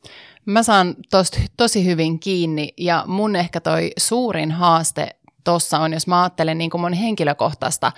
Mä 0.46 0.64
saan 0.64 0.96
tosta 1.12 1.40
tosi 1.58 1.86
hyvin 1.86 2.20
kiinni 2.20 2.74
ja 2.78 3.04
mun 3.08 3.36
ehkä 3.36 3.60
toi 3.60 3.92
suurin 3.98 4.52
haaste 4.52 5.16
tuossa 5.44 5.80
on, 5.80 5.94
jos 5.94 6.08
mä 6.08 6.22
ajattelen 6.22 6.58
niin 6.58 6.70
kuin 6.70 6.82
mun 6.82 6.94
henkilökohtaista, 6.94 7.92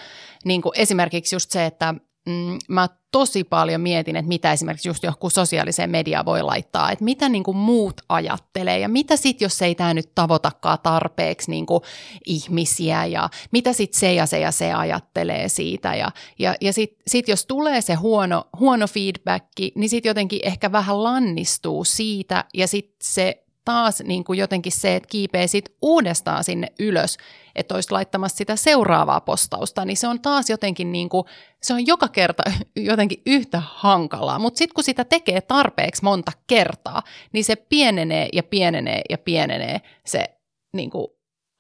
niin 0.46 0.62
kuin 0.62 0.74
esimerkiksi 0.80 1.36
just 1.36 1.52
se, 1.52 1.66
että 1.66 1.94
mm, 2.26 2.58
mä 2.70 2.90
tosi 3.12 3.44
paljon 3.44 3.82
mietin, 3.82 4.16
että 4.16 4.28
mitä 4.28 4.52
esimerkiksi 4.52 4.90
just 4.90 5.04
joku 5.04 5.30
sosiaaliseen 5.30 5.90
mediaan 5.90 6.26
voi 6.26 6.42
laittaa, 6.42 6.92
että 6.92 7.06
mitä 7.06 7.30
niin 7.30 7.44
kuin 7.44 7.58
muut 7.58 8.02
ajattelee 8.10 8.80
ja 8.80 8.90
mitä 8.90 9.16
sitten, 9.16 9.46
jos 9.46 9.62
ei 9.62 9.76
tämä 9.76 9.94
nyt 9.94 10.12
tavoitakaan 10.16 10.78
tarpeeksi 10.84 11.52
niin 11.52 11.66
kuin 11.66 11.84
ihmisiä 12.26 13.06
ja 13.06 13.30
mitä 13.52 13.74
sitten 13.74 14.00
se 14.00 14.14
ja 14.14 14.26
se 14.26 14.40
ja 14.40 14.52
se 14.52 14.74
ajattelee 14.74 15.50
siitä 15.50 15.96
ja, 15.96 16.12
ja, 16.40 16.56
ja 16.62 16.74
sitten 16.74 17.04
sit 17.08 17.28
jos 17.28 17.46
tulee 17.46 17.82
se 17.82 17.94
huono, 17.94 18.44
huono 18.60 18.88
feedback, 18.88 19.46
niin 19.76 19.90
sitten 19.90 20.10
jotenkin 20.10 20.40
ehkä 20.44 20.72
vähän 20.72 21.04
lannistuu 21.04 21.84
siitä 21.84 22.46
ja 22.54 22.68
sitten 22.68 22.98
se 23.02 23.43
taas 23.66 24.02
niin 24.04 24.24
kuin 24.24 24.40
jotenkin 24.40 24.72
se, 24.72 24.96
että 24.96 25.10
kiipee 25.10 25.48
sit 25.48 25.76
uudestaan 25.82 26.44
sinne 26.44 26.68
ylös, 26.80 27.18
että 27.56 27.76
olisi 27.76 27.92
laittamassa 27.92 28.38
sitä 28.38 28.56
seuraavaa 28.56 29.22
postausta, 29.22 29.86
niin 29.86 29.98
se 29.98 30.08
on 30.08 30.22
taas 30.22 30.50
jotenkin 30.50 30.92
niin 30.92 31.10
kuin, 31.10 31.24
se 31.62 31.74
on 31.74 31.88
joka 31.88 32.08
kerta 32.08 32.44
jotenkin 32.76 33.22
yhtä 33.26 33.62
hankalaa. 33.66 34.40
Mutta 34.40 34.58
sitten 34.58 34.76
kun 34.76 34.84
sitä 34.84 35.06
tekee 35.06 35.42
tarpeeksi 35.42 36.04
monta 36.04 36.32
kertaa, 36.48 37.04
niin 37.34 37.44
se 37.44 37.56
pienenee 37.56 38.30
ja 38.34 38.44
pienenee 38.44 39.02
ja 39.10 39.18
pienenee 39.18 39.82
se 40.06 40.26
niin 40.74 40.90
kuin, 40.90 41.08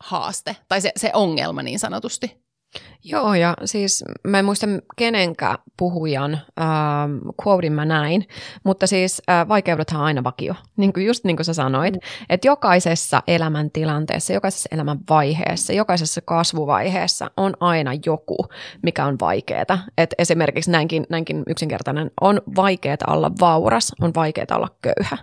haaste 0.04 0.56
tai 0.68 0.82
se, 0.82 0.92
se 0.96 1.12
ongelma 1.14 1.64
niin 1.64 1.80
sanotusti. 1.80 2.43
Joo, 3.06 3.34
ja 3.34 3.54
siis 3.66 4.04
mä 4.28 4.40
en 4.40 4.46
muista 4.46 4.68
kenenkään 4.96 5.58
puhujan 5.78 6.34
äh, 6.34 6.68
quotein 7.48 7.74
mä 7.74 7.86
näin, 7.86 8.28
mutta 8.64 8.88
siis 8.88 9.22
äh, 9.30 9.48
vaikeudethan 9.48 10.00
on 10.00 10.06
aina 10.06 10.24
vakio, 10.24 10.56
niin 10.78 10.94
kuin 10.94 11.06
just 11.06 11.24
niin 11.24 11.36
kuin 11.36 11.46
sä 11.46 11.54
sanoit, 11.54 11.94
mm. 11.94 12.00
että 12.30 12.48
jokaisessa 12.48 13.24
elämäntilanteessa, 13.28 14.34
jokaisessa 14.34 14.70
elämän 14.72 15.00
vaiheessa, 15.10 15.74
jokaisessa 15.74 16.22
kasvuvaiheessa 16.22 17.32
on 17.38 17.54
aina 17.60 17.92
joku, 18.06 18.48
mikä 18.82 19.06
on 19.06 19.18
vaikeaa. 19.22 19.80
Et 19.98 20.14
esimerkiksi 20.18 20.72
näinkin, 20.72 21.06
näinkin 21.10 21.44
yksinkertainen, 21.48 22.12
on 22.22 22.42
vaikeaa 22.56 22.98
olla 23.08 23.32
vauras, 23.40 23.92
on 24.02 24.12
vaikeaa 24.16 24.56
olla 24.56 24.70
köyhä. 24.82 25.18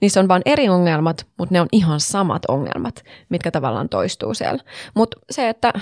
Niissä 0.00 0.20
on 0.20 0.28
vain 0.28 0.42
eri 0.46 0.68
ongelmat, 0.68 1.26
mutta 1.38 1.54
ne 1.54 1.60
on 1.60 1.68
ihan 1.72 2.00
samat 2.00 2.42
ongelmat, 2.48 3.04
mitkä 3.28 3.50
tavallaan 3.50 3.88
toistuu 3.88 4.34
siellä. 4.34 4.62
Mutta 4.94 5.16
se, 5.30 5.48
että 5.48 5.72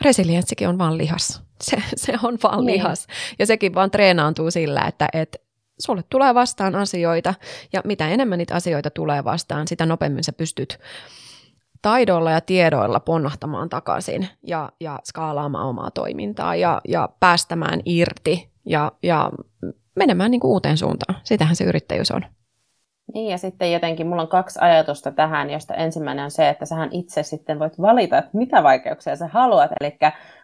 resilienssikin 0.00 0.68
on 0.68 0.78
vaan 0.78 0.98
lihas. 0.98 1.42
Se, 1.62 1.82
se 1.96 2.14
on 2.22 2.38
vaan 2.42 2.66
niin. 2.66 2.74
lihas. 2.74 3.06
Ja 3.38 3.46
sekin 3.46 3.74
vaan 3.74 3.90
treenaantuu 3.90 4.50
sillä, 4.50 4.82
että 4.82 5.08
et 5.12 5.36
sulle 5.78 6.04
tulee 6.10 6.34
vastaan 6.34 6.74
asioita, 6.74 7.34
ja 7.72 7.82
mitä 7.84 8.08
enemmän 8.08 8.38
niitä 8.38 8.54
asioita 8.54 8.90
tulee 8.90 9.24
vastaan, 9.24 9.68
sitä 9.68 9.86
nopeammin 9.86 10.24
sä 10.24 10.32
pystyt 10.32 10.78
taidoilla 11.82 12.30
ja 12.30 12.40
tiedoilla 12.40 13.00
ponnahtamaan 13.00 13.68
takaisin 13.68 14.28
ja, 14.46 14.72
ja 14.80 14.98
skaalaamaan 15.04 15.66
omaa 15.66 15.90
toimintaa 15.90 16.56
ja, 16.56 16.80
ja 16.88 17.08
päästämään 17.20 17.80
irti 17.84 18.50
ja, 18.66 18.92
ja 19.02 19.30
menemään 19.96 20.30
niin 20.30 20.40
kuin 20.40 20.50
uuteen 20.50 20.78
suuntaan. 20.78 21.20
Sitähän 21.24 21.56
se 21.56 21.64
yrittäjyys 21.64 22.10
on. 22.10 22.24
Niin, 23.14 23.30
ja 23.30 23.38
sitten 23.38 23.72
jotenkin 23.72 24.06
mulla 24.06 24.22
on 24.22 24.28
kaksi 24.28 24.58
ajatusta 24.62 25.12
tähän, 25.12 25.50
josta 25.50 25.74
ensimmäinen 25.74 26.24
on 26.24 26.30
se, 26.30 26.48
että 26.48 26.66
sähän 26.66 26.88
itse 26.92 27.22
sitten 27.22 27.58
voit 27.58 27.80
valita, 27.80 28.18
että 28.18 28.30
mitä 28.32 28.62
vaikeuksia 28.62 29.16
sä 29.16 29.26
haluat. 29.26 29.70
Eli 29.80 29.98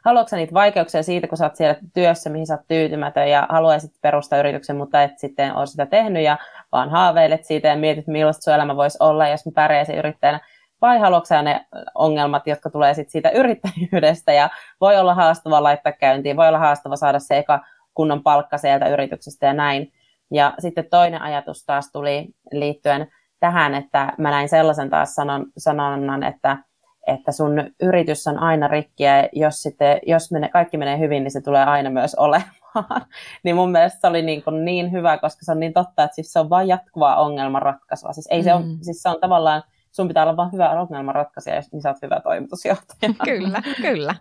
haluatko 0.05 0.29
sä 0.29 0.37
niitä 0.37 0.55
vaikeuksia 0.55 1.03
siitä, 1.03 1.29
kun 1.29 1.39
sä 1.39 1.45
oot 1.45 1.57
siellä 1.57 1.77
työssä, 1.95 2.31
mihin 2.31 2.47
sä 2.47 2.55
oot 2.55 2.69
tyytymätön 2.69 3.31
ja 3.31 3.47
haluaisit 3.51 3.93
perustaa 4.03 4.39
yrityksen, 4.39 4.77
mutta 4.77 5.03
et 5.03 5.19
sitten 5.19 5.57
ole 5.57 5.67
sitä 5.67 5.87
tehnyt 5.87 6.23
ja 6.23 6.39
vaan 6.73 6.91
haaveilet 6.91 7.45
siitä 7.45 7.69
ja 7.69 7.77
mietit, 7.77 8.07
millaista 8.07 8.43
sun 8.43 8.55
elämä 8.55 8.77
voisi 8.77 8.99
olla, 9.01 9.29
jos 9.29 9.47
mä 9.47 9.53
pärjäisin 9.55 9.99
yrittäjänä. 9.99 10.41
Vai 10.81 10.99
haluatko 10.99 11.43
ne 11.43 11.67
ongelmat, 11.95 12.47
jotka 12.47 12.71
tulee 12.71 12.95
sitten 12.95 13.13
siitä 13.13 13.31
yrittäjyydestä 13.31 14.33
ja 14.33 14.49
voi 14.81 14.97
olla 14.97 15.15
haastava 15.15 15.63
laittaa 15.63 15.93
käyntiin, 15.93 16.37
voi 16.37 16.49
olla 16.49 16.59
haastava 16.59 16.97
saada 16.97 17.19
se 17.19 17.39
eka 17.39 17.61
kunnon 17.95 18.23
palkka 18.23 18.59
sieltä 18.59 18.89
yrityksestä 18.89 19.47
ja 19.47 19.53
näin. 19.53 19.93
Ja 20.35 20.55
sitten 20.59 20.87
toinen 20.91 21.23
ajatus 21.23 21.65
taas 21.65 21.93
tuli 21.93 22.29
liittyen 22.53 23.09
tähän, 23.41 23.75
että 23.75 24.13
mä 24.19 24.31
näin 24.31 24.49
sellaisen 24.49 24.91
taas 24.91 25.15
sanon, 25.15 25.47
sanonnan, 25.59 26.23
että, 26.23 26.59
että 27.07 27.33
sun 27.33 27.71
yritys 27.83 28.27
on 28.27 28.39
aina 28.39 28.69
rikki 28.69 29.03
ja 29.03 29.29
jos, 29.33 29.63
sitten, 29.63 29.99
jos 30.07 30.33
mene, 30.33 30.49
kaikki 30.49 30.77
menee 30.77 30.99
hyvin, 30.99 31.23
niin 31.25 31.31
se 31.31 31.41
tulee 31.41 31.65
aina 31.65 31.91
myös 31.91 32.15
olemaan. 32.15 32.51
niin 33.45 33.57
mun 33.57 33.71
mielestä 33.71 34.01
se 34.01 34.07
oli 34.07 34.23
niin, 34.23 34.43
kuin 34.43 34.65
niin 34.65 34.93
hyvä, 34.93 35.19
koska 35.19 35.45
se 35.45 35.53
on 35.53 35.61
niin 35.61 35.73
totta, 35.73 36.05
että 36.05 36.15
siis 36.15 36.33
se 36.33 36.39
on 36.39 36.51
vain 36.51 36.69
jatkuvaa 36.69 37.23
ongelmanratkaisua. 37.23 38.13
Siis, 38.13 38.29
ei 38.31 38.41
mm. 38.41 38.45
se 38.45 38.55
on, 38.55 38.79
siis 38.83 39.03
se 39.03 39.09
on 39.09 39.21
tavallaan, 39.21 39.63
sun 39.93 40.09
pitää 40.09 40.23
olla 40.23 40.37
vain 40.37 40.53
hyvä 40.53 40.71
ongelmanratkaisija, 40.71 41.63
niin 41.73 41.83
sä 41.83 41.89
oot 41.89 42.03
hyvä 42.03 42.21
toimitusjohtaja. 42.21 43.15
kyllä, 43.25 43.63
kyllä. 43.83 44.15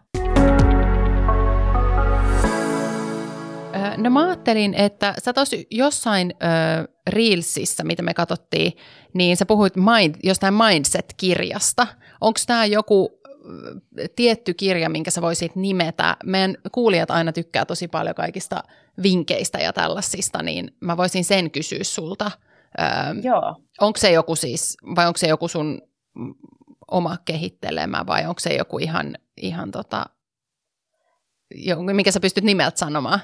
No 3.97 4.09
mä 4.09 4.25
ajattelin, 4.25 4.73
että 4.73 5.13
sä 5.17 5.33
tos 5.33 5.51
jossain 5.71 6.33
äh, 6.43 6.85
Reelsissa, 7.09 7.83
mitä 7.83 8.03
me 8.03 8.13
katsottiin, 8.13 8.73
niin 9.13 9.37
sä 9.37 9.45
puhuit 9.45 9.73
mind, 9.75 10.15
jostain 10.23 10.53
Mindset-kirjasta. 10.53 11.87
Onko 12.21 12.39
tämä 12.47 12.65
joku 12.65 13.23
tietty 14.15 14.53
kirja, 14.53 14.89
minkä 14.89 15.11
sä 15.11 15.21
voisit 15.21 15.55
nimetä? 15.55 16.17
Meidän 16.23 16.57
kuulijat 16.71 17.11
aina 17.11 17.31
tykkää 17.31 17.65
tosi 17.65 17.87
paljon 17.87 18.15
kaikista 18.15 18.63
vinkkeistä 19.03 19.59
ja 19.59 19.73
tällaisista, 19.73 20.43
niin 20.43 20.71
mä 20.79 20.97
voisin 20.97 21.25
sen 21.25 21.51
kysyä 21.51 21.79
sulta. 21.81 22.31
Öö, 22.79 22.85
Joo. 23.23 23.55
Onko 23.81 23.99
se 23.99 24.11
joku 24.11 24.35
siis, 24.35 24.77
vai 24.95 25.07
onko 25.07 25.17
se 25.17 25.27
joku 25.27 25.47
sun 25.47 25.81
oma 26.91 27.17
kehittelemä, 27.25 28.03
vai 28.07 28.25
onko 28.25 28.39
se 28.39 28.55
joku 28.55 28.77
ihan, 28.77 29.17
ihan 29.37 29.71
tota, 29.71 30.05
mikä 31.93 32.11
sä 32.11 32.19
pystyt 32.19 32.43
nimeltä 32.43 32.79
sanomaan? 32.79 33.19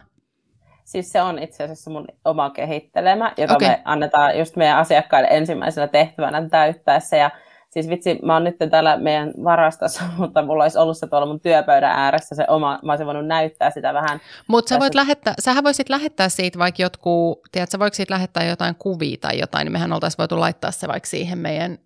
Siis 0.90 1.12
se 1.12 1.22
on 1.22 1.40
itse 1.40 1.64
asiassa 1.64 1.92
mun 1.92 2.08
oma 2.26 2.50
kehittelemä, 2.50 3.34
jota 3.38 3.56
okay. 3.56 3.68
me 3.68 3.82
annetaan 3.86 4.40
just 4.40 4.56
meidän 4.56 4.78
asiakkaille 4.78 5.28
ensimmäisenä 5.32 5.88
tehtävänä 5.88 6.50
täyttäessä. 6.50 7.18
Ja 7.18 7.32
siis 7.70 7.90
vitsi, 7.90 8.20
mä 8.24 8.34
oon 8.34 8.44
nyt 8.44 8.56
täällä 8.72 8.98
meidän 8.98 9.34
varastossa, 9.44 10.04
mutta 10.18 10.42
mulla 10.42 10.64
olisi 10.64 10.78
ollut 10.78 10.98
se 10.98 11.08
tuolla 11.08 11.28
mun 11.28 11.40
työpöydän 11.40 11.92
ääressä 11.92 12.36
se 12.36 12.46
oma, 12.48 12.80
mä 12.84 12.92
olisin 12.92 13.06
voinut 13.06 13.28
näyttää 13.28 13.70
sitä 13.72 13.94
vähän. 13.94 14.20
Mutta 14.48 14.70
sä 14.70 14.80
voit 14.80 14.96
lähettää, 14.96 15.34
sähän 15.40 15.64
voisit 15.64 15.90
lähettää 15.90 16.30
siitä 16.30 16.60
vaikka 16.60 16.82
jotkut, 16.82 17.40
tiedätkö, 17.52 17.80
voiko 17.80 17.94
siitä 17.94 18.14
lähettää 18.14 18.44
jotain 18.44 18.76
kuvia 18.76 19.18
tai 19.22 19.40
jotain, 19.40 19.66
niin 19.66 19.74
mehän 19.74 19.94
oltaisiin 19.94 20.18
voitu 20.18 20.40
laittaa 20.40 20.72
se 20.72 20.88
vaikka 20.88 21.10
siihen 21.10 21.38
meidän 21.38 21.78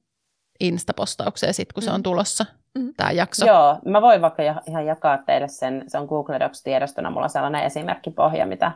Insta-postaukseen 0.59 1.53
sit, 1.53 1.73
kun 1.73 1.83
mm. 1.83 1.85
se 1.85 1.91
on 1.91 2.03
tulossa 2.03 2.45
mm. 2.75 2.93
tämä 2.97 3.11
jakso. 3.11 3.45
Joo, 3.45 3.77
mä 3.85 4.01
voin 4.01 4.21
vaikka 4.21 4.43
ihan 4.67 4.85
jakaa 4.85 5.17
teille 5.17 5.47
sen, 5.47 5.83
se 5.87 5.97
on 5.97 6.05
Google 6.05 6.39
Docs-tiedostona, 6.39 7.09
mulla 7.09 7.25
on 7.25 7.29
sellainen 7.29 7.63
esimerkkipohja, 7.63 8.45
mitä, 8.45 8.71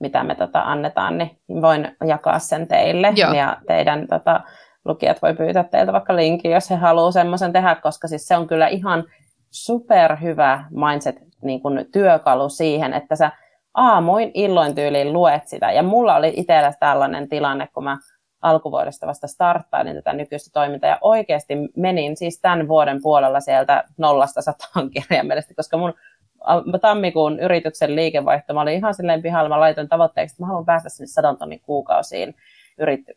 mitä 0.00 0.24
me 0.24 0.34
tota, 0.34 0.60
annetaan, 0.60 1.18
niin 1.18 1.30
voin 1.62 1.96
jakaa 2.06 2.38
sen 2.38 2.68
teille 2.68 3.12
Joo. 3.16 3.32
ja 3.32 3.56
teidän 3.66 4.06
tota, 4.06 4.40
lukijat 4.84 5.22
voi 5.22 5.34
pyytää 5.34 5.64
teiltä 5.64 5.92
vaikka 5.92 6.16
linkin, 6.16 6.50
jos 6.50 6.70
he 6.70 6.76
haluaa 6.76 7.10
semmoisen 7.10 7.52
tehdä, 7.52 7.74
koska 7.74 8.08
siis 8.08 8.28
se 8.28 8.36
on 8.36 8.46
kyllä 8.46 8.68
ihan 8.68 9.04
superhyvä 9.50 10.64
mindset 10.70 11.16
niin 11.42 11.62
kun, 11.62 11.84
työkalu 11.92 12.48
siihen, 12.48 12.94
että 12.94 13.16
sä 13.16 13.30
aamuin 13.74 14.30
illoin 14.34 14.74
tyyliin 14.74 15.12
luet 15.12 15.48
sitä. 15.48 15.72
Ja 15.72 15.82
mulla 15.82 16.16
oli 16.16 16.32
itsellä 16.36 16.72
tällainen 16.80 17.28
tilanne, 17.28 17.68
kun 17.74 17.84
mä 17.84 17.98
alkuvuodesta 18.42 19.06
vasta 19.06 19.26
starttailin 19.26 19.94
tätä 19.94 20.12
nykyistä 20.12 20.50
toimintaa 20.52 20.90
ja 20.90 20.98
oikeasti 21.00 21.54
menin 21.76 22.16
siis 22.16 22.40
tämän 22.40 22.68
vuoden 22.68 23.02
puolella 23.02 23.40
sieltä 23.40 23.84
nollasta 23.98 24.42
sataan 24.42 24.90
kirjaimellisesti, 24.94 25.54
koska 25.54 25.76
mun 25.76 25.94
tammikuun 26.80 27.40
yrityksen 27.40 27.96
liikevaihto, 27.96 28.54
mä 28.54 28.60
olin 28.60 28.74
ihan 28.74 28.94
silleen 28.94 29.22
pihalla, 29.22 29.48
mä 29.48 29.60
laitoin 29.60 29.88
tavoitteeksi, 29.88 30.34
että 30.34 30.42
mä 30.42 30.46
haluan 30.46 30.64
päästä 30.64 30.88
sinne 30.88 31.06
sadon 31.06 31.36
tonnin 31.36 31.60
kuukausiin 31.60 32.34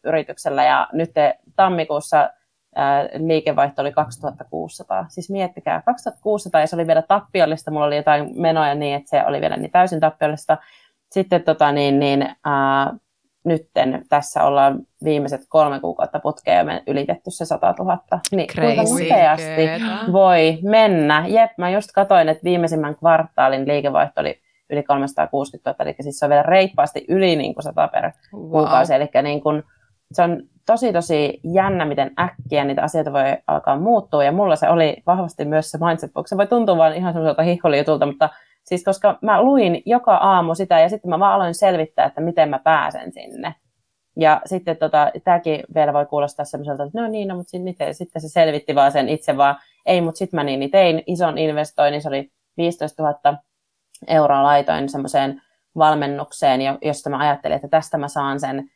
yrityksellä 0.03 0.63
ja 0.63 0.87
nyt 0.93 1.11
tammikuussa 1.55 2.29
ää, 2.75 3.09
liikevaihto 3.13 3.81
oli 3.81 3.91
2600. 3.91 5.05
Siis 5.09 5.29
miettikää, 5.29 5.81
2600 5.81 6.61
ja 6.61 6.67
se 6.67 6.75
oli 6.75 6.87
vielä 6.87 7.01
tappiollista, 7.01 7.71
mulla 7.71 7.85
oli 7.85 7.95
jotain 7.95 8.41
menoja 8.41 8.75
niin, 8.75 8.95
että 8.95 9.09
se 9.09 9.25
oli 9.25 9.41
vielä 9.41 9.57
niin 9.57 9.71
täysin 9.71 9.99
tappiollista. 9.99 10.57
Sitten 11.11 11.43
tota, 11.43 11.71
niin, 11.71 11.99
niin, 11.99 12.35
ää, 12.45 12.93
nytten 13.43 14.05
tässä 14.09 14.43
ollaan 14.43 14.79
viimeiset 15.03 15.41
kolme 15.49 15.79
kuukautta 15.79 16.19
putkeen 16.19 16.67
ja 16.67 16.81
ylitetty 16.87 17.31
se 17.31 17.45
100 17.45 17.73
000. 17.79 17.99
Niin 18.31 18.47
Crazy. 18.47 18.75
kuinka 18.75 18.91
nopeasti 18.91 19.61
voi 20.11 20.59
mennä. 20.63 21.25
Jep, 21.27 21.51
mä 21.57 21.69
just 21.69 21.89
katsoin, 21.95 22.29
että 22.29 22.43
viimeisimmän 22.43 22.95
kvartaalin 22.95 23.67
liikevaihto 23.67 24.21
oli 24.21 24.41
yli 24.69 24.83
360 24.83 25.69
000, 25.69 25.85
eli 25.85 25.95
siis 25.99 26.19
se 26.19 26.25
on 26.25 26.29
vielä 26.29 26.43
reippaasti 26.43 27.05
yli 27.07 27.35
niin 27.35 27.53
kuin 27.53 27.63
100 27.63 27.87
per 27.87 28.11
wow. 28.33 28.51
kuukausi. 28.51 28.93
Eli 28.93 29.09
niin 29.23 29.41
kuin, 29.41 29.63
se 30.11 30.23
on 30.23 30.43
tosi 30.65 30.93
tosi 30.93 31.39
jännä, 31.43 31.85
miten 31.85 32.11
äkkiä 32.19 32.63
niitä 32.63 32.83
asioita 32.83 33.13
voi 33.13 33.37
alkaa 33.47 33.79
muuttua. 33.79 34.23
Ja 34.23 34.31
mulla 34.31 34.55
se 34.55 34.69
oli 34.69 34.97
vahvasti 35.07 35.45
myös 35.45 35.71
se 35.71 35.77
mindset. 35.85 36.11
Se 36.25 36.37
voi 36.37 36.47
tuntua 36.47 36.77
vaan 36.77 36.95
ihan 36.95 37.13
semmoiselta 37.13 37.43
hihkolijutulta, 37.43 38.05
mutta 38.05 38.29
siis 38.71 38.83
koska 38.83 39.17
mä 39.21 39.43
luin 39.43 39.81
joka 39.85 40.15
aamu 40.15 40.55
sitä 40.55 40.79
ja 40.79 40.89
sitten 40.89 41.09
mä 41.09 41.19
vaan 41.19 41.33
aloin 41.33 41.55
selvittää, 41.55 42.05
että 42.05 42.21
miten 42.21 42.49
mä 42.49 42.59
pääsen 42.59 43.11
sinne. 43.11 43.55
Ja 44.19 44.41
sitten 44.45 44.77
tota, 44.77 45.11
tämäkin 45.23 45.63
vielä 45.75 45.93
voi 45.93 46.05
kuulostaa 46.05 46.45
semmoiselta, 46.45 46.83
että 46.83 47.01
no 47.01 47.07
niin, 47.07 47.27
no, 47.27 47.35
mutta 47.35 47.49
sitten, 47.49 47.95
sitten 47.95 48.21
se 48.21 48.29
selvitti 48.29 48.75
vaan 48.75 48.91
sen 48.91 49.09
itse 49.09 49.37
vaan, 49.37 49.55
ei, 49.85 50.01
mutta 50.01 50.17
sitten 50.17 50.37
mä 50.37 50.43
niin, 50.43 50.59
niin 50.59 50.71
tein 50.71 51.03
ison 51.07 51.37
investoinnin, 51.37 52.01
se 52.01 52.07
oli 52.07 52.31
15 52.57 53.03
000 53.03 53.37
euroa 54.07 54.43
laitoin 54.43 54.89
semmoiseen 54.89 55.41
valmennukseen, 55.77 56.61
josta 56.81 57.09
mä 57.09 57.17
ajattelin, 57.17 57.55
että 57.55 57.67
tästä 57.67 57.97
mä 57.97 58.07
saan 58.07 58.39
sen 58.39 58.69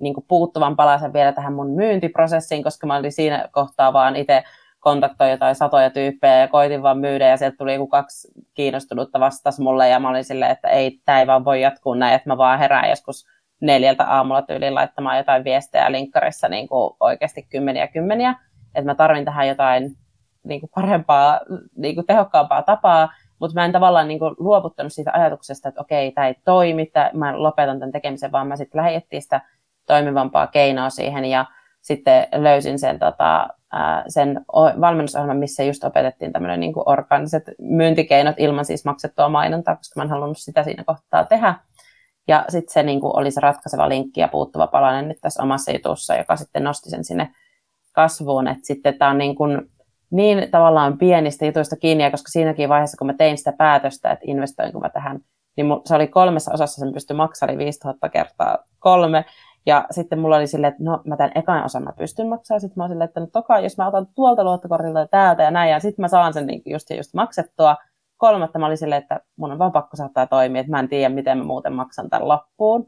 niin 0.00 0.14
puuttuvan 0.28 0.76
palasen 0.76 1.12
vielä 1.12 1.32
tähän 1.32 1.52
mun 1.52 1.70
myyntiprosessiin, 1.70 2.62
koska 2.62 2.86
mä 2.86 2.96
olin 2.96 3.12
siinä 3.12 3.48
kohtaa 3.52 3.92
vaan 3.92 4.16
itse 4.16 4.44
kontaktoin 4.86 5.30
jotain 5.30 5.54
satoja 5.54 5.90
tyyppejä 5.90 6.40
ja 6.40 6.48
koitin 6.48 6.82
vaan 6.82 6.98
myydä 6.98 7.28
ja 7.28 7.36
sieltä 7.36 7.56
tuli 7.56 7.74
joku 7.74 7.86
kaksi 7.86 8.28
kiinnostunutta 8.54 9.20
vastas 9.20 9.60
mulle 9.60 9.88
ja 9.88 10.00
mä 10.00 10.08
olin 10.08 10.24
silleen, 10.24 10.50
että 10.50 10.68
ei, 10.68 11.00
tämä 11.04 11.20
ei 11.20 11.26
vaan 11.26 11.44
voi 11.44 11.60
jatkuu 11.60 11.94
näin, 11.94 12.14
että 12.14 12.30
mä 12.30 12.38
vaan 12.38 12.58
herään 12.58 12.90
joskus 12.90 13.26
neljältä 13.60 14.04
aamulla 14.04 14.42
tyyliin 14.42 14.74
laittamaan 14.74 15.16
jotain 15.16 15.44
viestejä 15.44 15.92
linkkarissa 15.92 16.48
niin 16.48 16.68
kuin 16.68 16.96
oikeasti 17.00 17.42
kymmeniä 17.42 17.88
kymmeniä, 17.88 18.34
että 18.74 18.90
mä 18.90 18.94
tarvin 18.94 19.24
tähän 19.24 19.48
jotain 19.48 19.96
niin 20.44 20.60
kuin 20.60 20.70
parempaa, 20.74 21.40
niin 21.76 21.94
kuin 21.94 22.06
tehokkaampaa 22.06 22.62
tapaa, 22.62 23.08
mutta 23.38 23.54
mä 23.54 23.64
en 23.64 23.72
tavallaan 23.72 24.08
niin 24.08 24.18
kuin 24.18 24.34
luovuttanut 24.38 24.92
siitä 24.92 25.10
ajatuksesta, 25.14 25.68
että 25.68 25.80
okei, 25.80 26.12
tämä 26.12 26.26
ei 26.26 26.34
toimi, 26.44 26.82
että 26.82 27.10
mä 27.14 27.42
lopetan 27.42 27.78
tämän 27.78 27.92
tekemisen, 27.92 28.32
vaan 28.32 28.46
mä 28.46 28.56
sitten 28.56 28.80
lähdin 28.80 29.02
sitä 29.18 29.40
toimivampaa 29.86 30.46
keinoa 30.46 30.90
siihen 30.90 31.24
ja 31.24 31.46
sitten 31.80 32.26
löysin 32.32 32.78
sen, 32.78 32.98
tota, 32.98 33.48
sen 34.08 34.44
valmennusohjelman, 34.80 35.36
missä 35.36 35.62
just 35.62 35.84
opetettiin 35.84 36.32
tämmöinen 36.32 36.60
niin 36.60 36.72
orgaaniset 36.76 37.44
myyntikeinot 37.58 38.34
ilman 38.38 38.64
siis 38.64 38.84
maksettua 38.84 39.28
mainontaa, 39.28 39.76
koska 39.76 40.00
mä 40.00 40.04
en 40.04 40.10
halunnut 40.10 40.38
sitä 40.38 40.64
siinä 40.64 40.84
kohtaa 40.84 41.24
tehdä. 41.24 41.54
Ja 42.28 42.44
sitten 42.48 42.72
se 42.72 42.82
niin 42.82 43.00
kuin 43.00 43.16
oli 43.16 43.30
se 43.30 43.40
ratkaiseva 43.40 43.88
linkki 43.88 44.20
ja 44.20 44.28
puuttuva 44.28 44.66
palanen 44.66 45.08
nyt 45.08 45.18
tässä 45.20 45.42
omassa 45.42 45.72
jutussa, 45.72 46.16
joka 46.16 46.36
sitten 46.36 46.64
nosti 46.64 46.90
sen 46.90 47.04
sinne 47.04 47.30
kasvuun. 47.92 48.48
Että 48.48 48.66
sitten 48.66 48.98
tämä 48.98 49.10
on 49.10 49.18
niin, 49.18 49.34
kuin 49.34 49.70
niin 50.10 50.50
tavallaan 50.50 50.98
pienistä 50.98 51.46
jutuista 51.46 51.76
kiinni, 51.76 52.04
ja 52.04 52.10
koska 52.10 52.28
siinäkin 52.28 52.68
vaiheessa, 52.68 52.96
kun 52.96 53.06
mä 53.06 53.14
tein 53.14 53.38
sitä 53.38 53.52
päätöstä, 53.52 54.10
että 54.10 54.24
investoinko 54.28 54.80
mä 54.80 54.88
tähän, 54.88 55.20
niin 55.56 55.66
se 55.84 55.94
oli 55.94 56.06
kolmessa 56.06 56.52
osassa, 56.54 56.80
sen 56.80 56.92
pystyi 56.92 57.16
maksamaan 57.16 57.58
5000 57.58 58.08
kertaa 58.08 58.58
kolme, 58.78 59.24
ja 59.66 59.86
sitten 59.90 60.18
mulla 60.18 60.36
oli 60.36 60.46
silleen, 60.46 60.72
että 60.72 60.84
no 60.84 61.00
mä 61.04 61.16
tämän 61.16 61.32
ekan 61.34 61.64
osan 61.64 61.84
mä 61.84 61.92
pystyn 61.98 62.28
maksamaan. 62.28 62.60
Sitten 62.60 62.78
mä 62.78 62.84
olin 62.84 62.94
silleen, 62.94 63.08
että 63.08 63.20
no 63.20 63.26
toka, 63.26 63.60
jos 63.60 63.78
mä 63.78 63.86
otan 63.86 64.06
tuolta 64.14 64.44
luottokortilta 64.44 64.98
ja 64.98 65.08
täältä 65.08 65.42
ja 65.42 65.50
näin, 65.50 65.70
ja 65.70 65.80
sitten 65.80 66.02
mä 66.02 66.08
saan 66.08 66.32
sen 66.32 66.46
niin 66.46 66.62
just, 66.66 66.90
just 66.90 67.14
maksettua. 67.14 67.76
Kolmatta 68.16 68.58
mä 68.58 68.66
olin 68.66 68.78
silleen, 68.78 69.02
että 69.02 69.20
mun 69.36 69.52
on 69.52 69.58
vaan 69.58 69.72
pakko 69.72 69.96
saattaa 69.96 70.26
toimia, 70.26 70.60
että 70.60 70.70
mä 70.70 70.80
en 70.80 70.88
tiedä, 70.88 71.14
miten 71.14 71.38
mä 71.38 71.44
muuten 71.44 71.72
maksan 71.72 72.10
tämän 72.10 72.28
loppuun. 72.28 72.86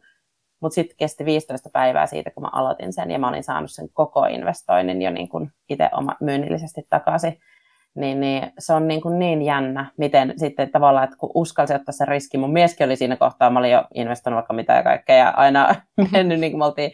Mutta 0.61 0.75
sitten 0.75 0.97
kesti 0.97 1.25
15 1.25 1.71
päivää 1.73 2.07
siitä, 2.07 2.31
kun 2.31 2.43
mä 2.43 2.51
aloitin 2.53 2.93
sen, 2.93 3.11
ja 3.11 3.19
mä 3.19 3.29
olin 3.29 3.45
saanut 3.45 3.71
sen 3.71 3.89
koko 3.93 4.25
investoinnin 4.25 5.03
jo 5.03 5.11
niin 5.11 5.29
kuin 5.29 5.53
itse 5.69 5.89
oma 5.93 6.17
myynnillisesti 6.21 6.87
takaisin 6.91 7.39
niin, 8.01 8.21
niin 8.21 8.53
se 8.59 8.73
on 8.73 8.89
niin, 8.89 9.01
kuin 9.01 9.19
niin 9.19 9.43
jännä, 9.43 9.91
miten 9.97 10.35
sitten 10.37 10.71
tavallaan, 10.71 11.05
että 11.05 11.17
kun 11.17 11.31
uskalsi 11.35 11.75
ottaa 11.75 11.93
sen 11.93 12.09
riski, 12.09 12.39
mun 12.39 12.53
mieskin 12.53 12.85
oli 12.85 12.97
siinä 12.97 13.17
kohtaa, 13.17 13.51
mä 13.51 13.59
olin 13.59 13.71
jo 13.71 13.85
investoinut 13.95 14.37
vaikka 14.37 14.53
mitä 14.53 14.73
ja 14.73 14.83
kaikkea, 14.83 15.17
ja 15.17 15.31
aina 15.31 15.75
mennyt, 16.13 16.41
niin 16.41 16.53
kuin 16.53 16.59
me 16.59 16.65
oltiin 16.65 16.93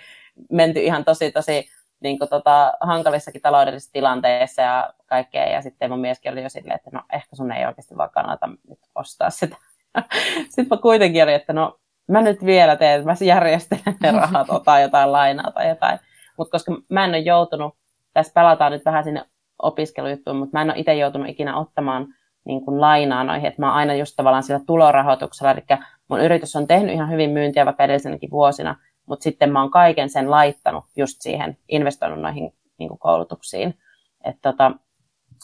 menty 0.53 0.81
ihan 0.81 1.05
tosi, 1.05 1.33
tosi 1.33 1.67
niin 2.01 2.19
kuin 2.19 2.29
tota, 2.29 2.73
hankalissakin 2.81 3.43
taloudellisissa 3.43 3.93
tilanteissa 3.93 4.62
ja 4.62 4.95
kaikkea, 5.07 5.49
ja 5.49 5.62
sitten 5.62 5.90
mun 5.90 6.01
mieskin 6.01 6.33
oli 6.33 6.43
jo 6.43 6.49
silleen, 6.49 6.77
että 6.77 6.90
no 6.93 7.01
ehkä 7.12 7.37
sun 7.37 7.53
ei 7.53 7.67
oikeasti 7.67 7.97
vaan 7.97 8.11
kannata 8.11 8.47
nyt 8.47 8.79
ostaa 8.95 9.31
sitä. 9.31 9.57
sitten 10.49 10.67
mä 10.71 10.77
kuitenkin 10.77 11.23
olin, 11.23 11.35
että 11.35 11.53
no 11.53 11.79
mä 12.09 12.23
nyt 12.23 12.45
vielä 12.45 12.77
teen, 12.77 13.05
mä 13.05 13.14
järjestelen 13.21 13.97
ne 14.03 14.11
rahat, 14.11 14.51
otan 14.51 14.83
jotain 14.83 15.12
lainaa 15.12 15.51
tai 15.51 15.69
jotain. 15.69 15.99
Mutta 16.38 16.51
koska 16.51 16.73
mä 16.88 17.05
en 17.05 17.11
ole 17.11 17.19
joutunut, 17.19 17.75
tässä 18.12 18.33
pelataan 18.35 18.73
nyt 18.73 18.85
vähän 18.85 19.05
sinne 19.05 19.25
opiskelujuttuun, 19.62 20.37
mutta 20.37 20.59
mä 20.59 20.62
en 20.62 20.71
ole 20.71 20.79
itse 20.79 20.95
joutunut 20.95 21.29
ikinä 21.29 21.57
ottamaan 21.59 22.07
niin 22.45 22.64
kuin 22.64 22.81
lainaa 22.81 23.25
noihin, 23.25 23.47
että 23.47 23.62
mä 23.62 23.67
oon 23.67 23.77
aina 23.77 23.95
just 23.95 24.14
tavallaan 24.17 24.43
sillä 24.43 24.61
tulorahoituksella, 24.67 25.53
eli 25.53 25.61
mun 26.09 26.21
yritys 26.21 26.57
on 26.57 26.67
tehnyt 26.67 26.95
ihan 26.95 27.11
hyvin 27.11 27.31
myyntiä 27.31 27.67
vaikka 27.67 27.85
edellisenäkin 27.85 28.31
vuosina, 28.31 28.77
mutta 29.07 29.23
sitten 29.23 29.53
mä 29.53 29.61
oon 29.61 29.71
kaiken 29.71 30.09
sen 30.09 30.31
laittanut 30.31 30.85
just 30.97 31.17
siihen, 31.21 31.59
investoinut 31.69 32.21
noihin 32.21 32.55
niin 32.79 32.88
kuin 32.88 32.99
koulutuksiin. 32.99 33.79
Että 34.25 34.53
tota, 34.53 34.73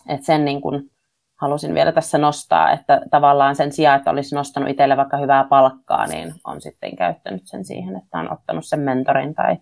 et 0.09 0.25
sen 0.25 0.45
niin 0.45 0.61
kuin 0.61 0.91
halusin 1.37 1.75
vielä 1.75 1.93
tässä 1.93 2.19
nostaa, 2.19 2.71
että 2.73 3.01
tavallaan 3.11 3.57
sen 3.57 3.73
sijaan, 3.73 3.99
että 3.99 4.11
olisi 4.11 4.35
nostanut 4.35 4.71
itselle 4.71 4.97
vaikka 4.97 5.17
hyvää 5.17 5.45
palkkaa, 5.45 6.07
niin 6.07 6.35
on 6.45 6.61
sitten 6.61 6.97
käyttänyt 6.97 7.43
sen 7.45 7.65
siihen, 7.65 7.97
että 7.97 8.19
on 8.19 8.33
ottanut 8.33 8.65
sen 8.67 8.81
mentorin 8.81 9.35
tai 9.35 9.57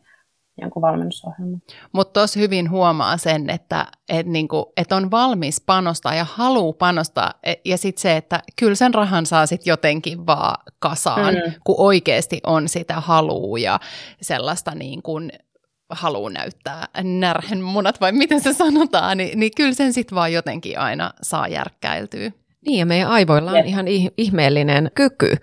jonkun 0.60 0.82
valmennusohjelman. 0.82 1.62
Mutta 1.92 2.20
tuossa 2.20 2.40
hyvin 2.40 2.70
huomaa 2.70 3.16
sen, 3.16 3.50
että 3.50 3.86
et 4.08 4.26
niinku, 4.26 4.72
et 4.76 4.92
on 4.92 5.10
valmis 5.10 5.60
panostaa 5.60 6.14
ja 6.14 6.26
haluaa 6.32 6.72
panostaa. 6.72 7.34
E, 7.42 7.54
ja 7.64 7.78
sitten 7.78 8.02
se, 8.02 8.16
että 8.16 8.42
kyllä 8.58 8.74
sen 8.74 8.94
rahan 8.94 9.26
saa 9.26 9.46
sitten 9.46 9.70
jotenkin 9.70 10.26
vaan 10.26 10.56
kasaan, 10.78 11.34
mm. 11.34 11.52
kun 11.64 11.74
oikeasti 11.78 12.40
on 12.46 12.68
sitä 12.68 12.94
halua 12.94 13.58
ja 13.58 13.80
sellaista 14.20 14.74
niin 14.74 15.02
kuin 15.02 15.32
haluaa 15.90 16.30
näyttää 16.30 16.88
närhen 17.02 17.62
munat, 17.62 18.00
vai 18.00 18.12
miten 18.12 18.40
se 18.40 18.52
sanotaan, 18.52 19.16
niin, 19.16 19.40
niin 19.40 19.52
kyllä 19.56 19.74
sen 19.74 19.92
sitten 19.92 20.16
vaan 20.16 20.32
jotenkin 20.32 20.78
aina 20.78 21.10
saa 21.22 21.48
järkkäiltyä. 21.48 22.30
Niin, 22.66 22.78
ja 22.78 22.86
meidän 22.86 23.10
aivoilla 23.10 23.50
on 23.50 23.66
ihan 23.66 23.86
ihmeellinen 24.16 24.90
kyky 24.94 25.36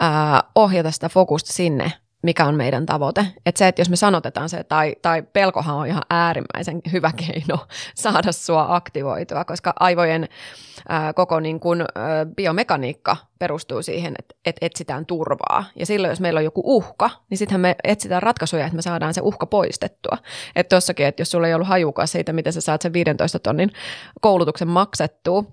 ää, 0.00 0.42
ohjata 0.54 0.90
sitä 0.90 1.08
fokusta 1.08 1.52
sinne, 1.52 1.92
mikä 2.22 2.44
on 2.44 2.54
meidän 2.54 2.86
tavoite. 2.86 3.26
Että 3.46 3.58
se, 3.58 3.68
että 3.68 3.80
jos 3.80 3.90
me 3.90 3.96
sanotetaan 3.96 4.48
se, 4.48 4.64
tai, 4.64 4.96
tai 5.02 5.22
pelkohan 5.22 5.76
on 5.76 5.86
ihan 5.86 6.02
äärimmäisen 6.10 6.80
hyvä 6.92 7.10
keino 7.16 7.58
saada 7.94 8.32
sua 8.32 8.66
aktivoitua, 8.68 9.44
koska 9.44 9.72
aivojen 9.80 10.28
ää, 10.88 11.12
koko 11.12 11.40
niin 11.40 11.60
kun, 11.60 11.80
ää, 11.80 12.26
biomekaniikka 12.36 13.16
perustuu 13.38 13.82
siihen, 13.82 14.14
että, 14.18 14.34
että 14.46 14.66
etsitään 14.66 15.06
turvaa. 15.06 15.64
Ja 15.76 15.86
silloin, 15.86 16.10
jos 16.10 16.20
meillä 16.20 16.38
on 16.38 16.44
joku 16.44 16.62
uhka, 16.64 17.10
niin 17.30 17.38
sittenhän 17.38 17.60
me 17.60 17.76
etsitään 17.84 18.22
ratkaisuja, 18.22 18.64
että 18.64 18.76
me 18.76 18.82
saadaan 18.82 19.14
se 19.14 19.20
uhka 19.20 19.46
poistettua. 19.46 20.18
Että 20.56 20.76
tossakin, 20.76 21.06
että 21.06 21.20
jos 21.20 21.30
sulla 21.30 21.48
ei 21.48 21.54
ollut 21.54 21.68
hajukaan 21.68 22.08
siitä, 22.08 22.32
miten 22.32 22.52
sä 22.52 22.60
saat 22.60 22.82
sen 22.82 22.92
15 22.92 23.38
tonnin 23.38 23.70
koulutuksen 24.20 24.68
maksettua, 24.68 25.44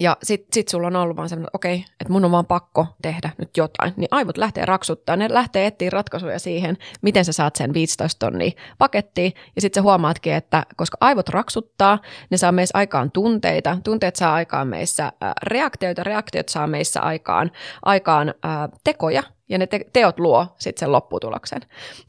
ja 0.00 0.16
sit, 0.22 0.46
sit 0.52 0.68
sulla 0.68 0.86
on 0.86 0.96
ollut 0.96 1.16
vaan 1.16 1.28
semmoinen, 1.28 1.50
okei, 1.52 1.84
että 2.00 2.12
mun 2.12 2.24
on 2.24 2.30
vaan 2.30 2.46
pakko 2.46 2.86
tehdä 3.02 3.30
nyt 3.38 3.56
jotain. 3.56 3.92
Niin 3.96 4.08
aivot 4.10 4.36
lähtee 4.36 4.64
raksuttaa, 4.64 5.16
ne 5.16 5.26
lähtee 5.30 5.66
etsiä 5.66 5.90
ratkaisuja 5.90 6.38
siihen, 6.38 6.76
miten 7.02 7.24
sä 7.24 7.32
saat 7.32 7.56
sen 7.56 7.74
15 7.74 8.26
tonnia 8.26 8.50
pakettiin. 8.78 9.32
Ja 9.56 9.62
sitten 9.62 9.80
sä 9.80 9.84
huomaatkin, 9.84 10.32
että 10.32 10.62
koska 10.76 10.96
aivot 11.00 11.28
raksuttaa, 11.28 11.98
ne 12.30 12.36
saa 12.36 12.52
meissä 12.52 12.78
aikaan 12.78 13.10
tunteita, 13.10 13.78
tunteet 13.84 14.16
saa 14.16 14.34
aikaan 14.34 14.68
meissä 14.68 15.04
äh, 15.04 15.32
reaktioita, 15.42 16.04
reaktiot 16.04 16.48
saa 16.48 16.66
meissä 16.66 17.00
aikaan, 17.00 17.50
aikaan 17.82 18.28
äh, 18.28 18.68
tekoja, 18.84 19.22
ja 19.48 19.58
ne 19.58 19.66
te- 19.66 19.86
teot 19.92 20.18
luo 20.20 20.46
sitten 20.58 20.80
sen 20.80 20.92
lopputuloksen. 20.92 21.60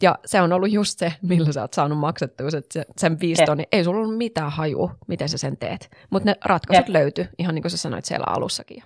Ja 0.01 0.15
se 0.25 0.41
on 0.41 0.53
ollut 0.53 0.71
just 0.71 0.99
se, 0.99 1.13
millä 1.21 1.51
sä 1.51 1.61
oot 1.61 1.73
saanut 1.73 1.97
maksettua 1.97 2.49
sen, 2.49 2.63
sen 2.97 3.19
viisi 3.19 3.45
tonni. 3.45 3.63
Ei 3.71 3.83
sulla 3.83 3.99
ollut 3.99 4.17
mitään 4.17 4.51
haju, 4.51 4.91
miten 5.07 5.29
sä 5.29 5.37
sen 5.37 5.57
teet. 5.57 5.89
Mutta 6.09 6.29
ne 6.29 6.35
ratkaisut 6.45 6.89
löytyy, 6.89 7.29
ihan 7.37 7.55
niin 7.55 7.63
kuin 7.63 7.71
sä 7.71 7.77
sanoit 7.77 8.05
siellä 8.05 8.25
alussakin. 8.27 8.83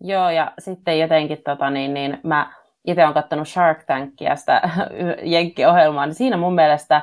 Joo, 0.00 0.30
ja 0.30 0.52
sitten 0.58 0.98
jotenkin 0.98 1.38
tota, 1.44 1.70
niin, 1.70 1.94
niin 1.94 2.18
mä 2.22 2.52
itse 2.86 3.02
olen 3.02 3.14
katsonut 3.14 3.48
Shark 3.48 3.84
Tankia, 3.84 4.36
sitä 4.36 4.62
Jenkki-ohjelmaa, 5.32 6.06
niin 6.06 6.14
siinä 6.14 6.36
mun 6.36 6.54
mielestä 6.54 7.02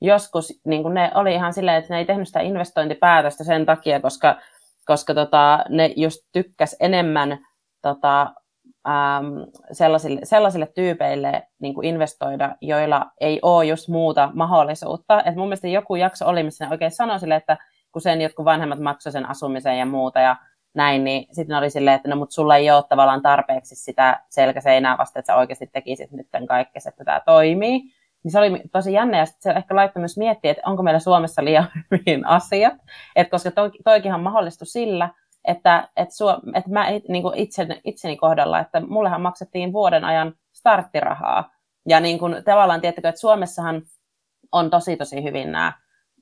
joskus 0.00 0.60
niin 0.64 0.94
ne 0.94 1.10
oli 1.14 1.34
ihan 1.34 1.52
silleen, 1.52 1.76
että 1.76 1.94
ne 1.94 1.98
ei 1.98 2.04
tehnyt 2.04 2.28
sitä 2.28 2.40
investointipäätöstä 2.40 3.44
sen 3.44 3.66
takia, 3.66 4.00
koska, 4.00 4.36
koska 4.84 5.14
tota, 5.14 5.64
ne 5.68 5.92
just 5.96 6.20
tykkäs 6.32 6.76
enemmän 6.80 7.38
tota, 7.82 8.34
ähm, 8.88 9.26
sellaisille, 9.72 10.20
sellaisille 10.24 10.66
tyypeille 10.66 11.42
niin 11.58 11.74
kuin 11.74 11.86
investoida, 11.86 12.56
joilla 12.60 13.06
ei 13.20 13.38
ole 13.42 13.64
just 13.64 13.88
muuta 13.88 14.30
mahdollisuutta. 14.34 15.22
Et 15.22 15.36
mun 15.36 15.48
mielestä 15.48 15.68
joku 15.68 15.96
jakso 15.96 16.26
oli, 16.26 16.42
missä 16.42 16.64
ne 16.64 16.70
oikein 16.70 16.90
sanoi 16.90 17.20
sille, 17.20 17.36
että 17.36 17.56
kun 17.92 18.02
sen 18.02 18.20
jotkut 18.20 18.44
vanhemmat 18.44 18.78
maksoivat 18.78 19.12
sen 19.12 19.28
asumisen 19.28 19.78
ja 19.78 19.86
muuta, 19.86 20.20
ja 20.20 20.36
näin, 20.74 21.04
niin 21.04 21.26
sitten 21.32 21.56
oli 21.56 21.70
silleen, 21.70 21.96
että 21.96 22.08
no 22.08 22.16
mutta 22.16 22.34
sulla 22.34 22.56
ei 22.56 22.70
ole 22.70 22.84
tavallaan 22.88 23.22
tarpeeksi 23.22 23.76
sitä 23.76 24.20
selkäseinää 24.28 24.98
vasta, 24.98 25.18
että 25.18 25.32
sä 25.32 25.36
oikeasti 25.36 25.66
tekisit 25.66 26.10
nyt 26.12 26.28
kaikkea, 26.48 26.80
että 26.88 27.04
tämä 27.04 27.20
toimii. 27.26 27.82
Niin 28.24 28.32
se 28.32 28.38
oli 28.38 28.62
tosi 28.72 28.92
jännä 28.92 29.18
ja 29.18 29.26
se 29.26 29.50
ehkä 29.50 29.76
laittoi 29.76 30.00
myös 30.00 30.18
miettiä, 30.18 30.50
että 30.50 30.62
onko 30.66 30.82
meillä 30.82 30.98
Suomessa 30.98 31.44
liian 31.44 31.68
hyvin 31.90 32.26
asiat, 32.26 32.74
Et 33.16 33.30
koska 33.30 33.50
to, 33.50 33.70
toikinhan 33.84 34.20
mahdollistui 34.20 34.66
sillä, 34.66 35.08
että, 35.50 35.88
että, 35.96 36.14
suo, 36.14 36.40
että 36.54 36.70
mä 36.70 36.86
niin 37.08 37.22
kuin 37.22 37.38
itseni, 37.38 37.80
itseni 37.84 38.16
kohdalla, 38.16 38.60
että 38.60 38.80
mullehan 38.80 39.20
maksettiin 39.20 39.72
vuoden 39.72 40.04
ajan 40.04 40.34
starttirahaa. 40.52 41.50
Ja 41.88 42.00
niin 42.00 42.18
kuin, 42.18 42.44
tavallaan 42.44 42.80
tiettäkö, 42.80 43.08
että 43.08 43.20
Suomessahan 43.20 43.82
on 44.52 44.70
tosi 44.70 44.96
tosi 44.96 45.24
hyvin 45.24 45.52
nämä 45.52 45.72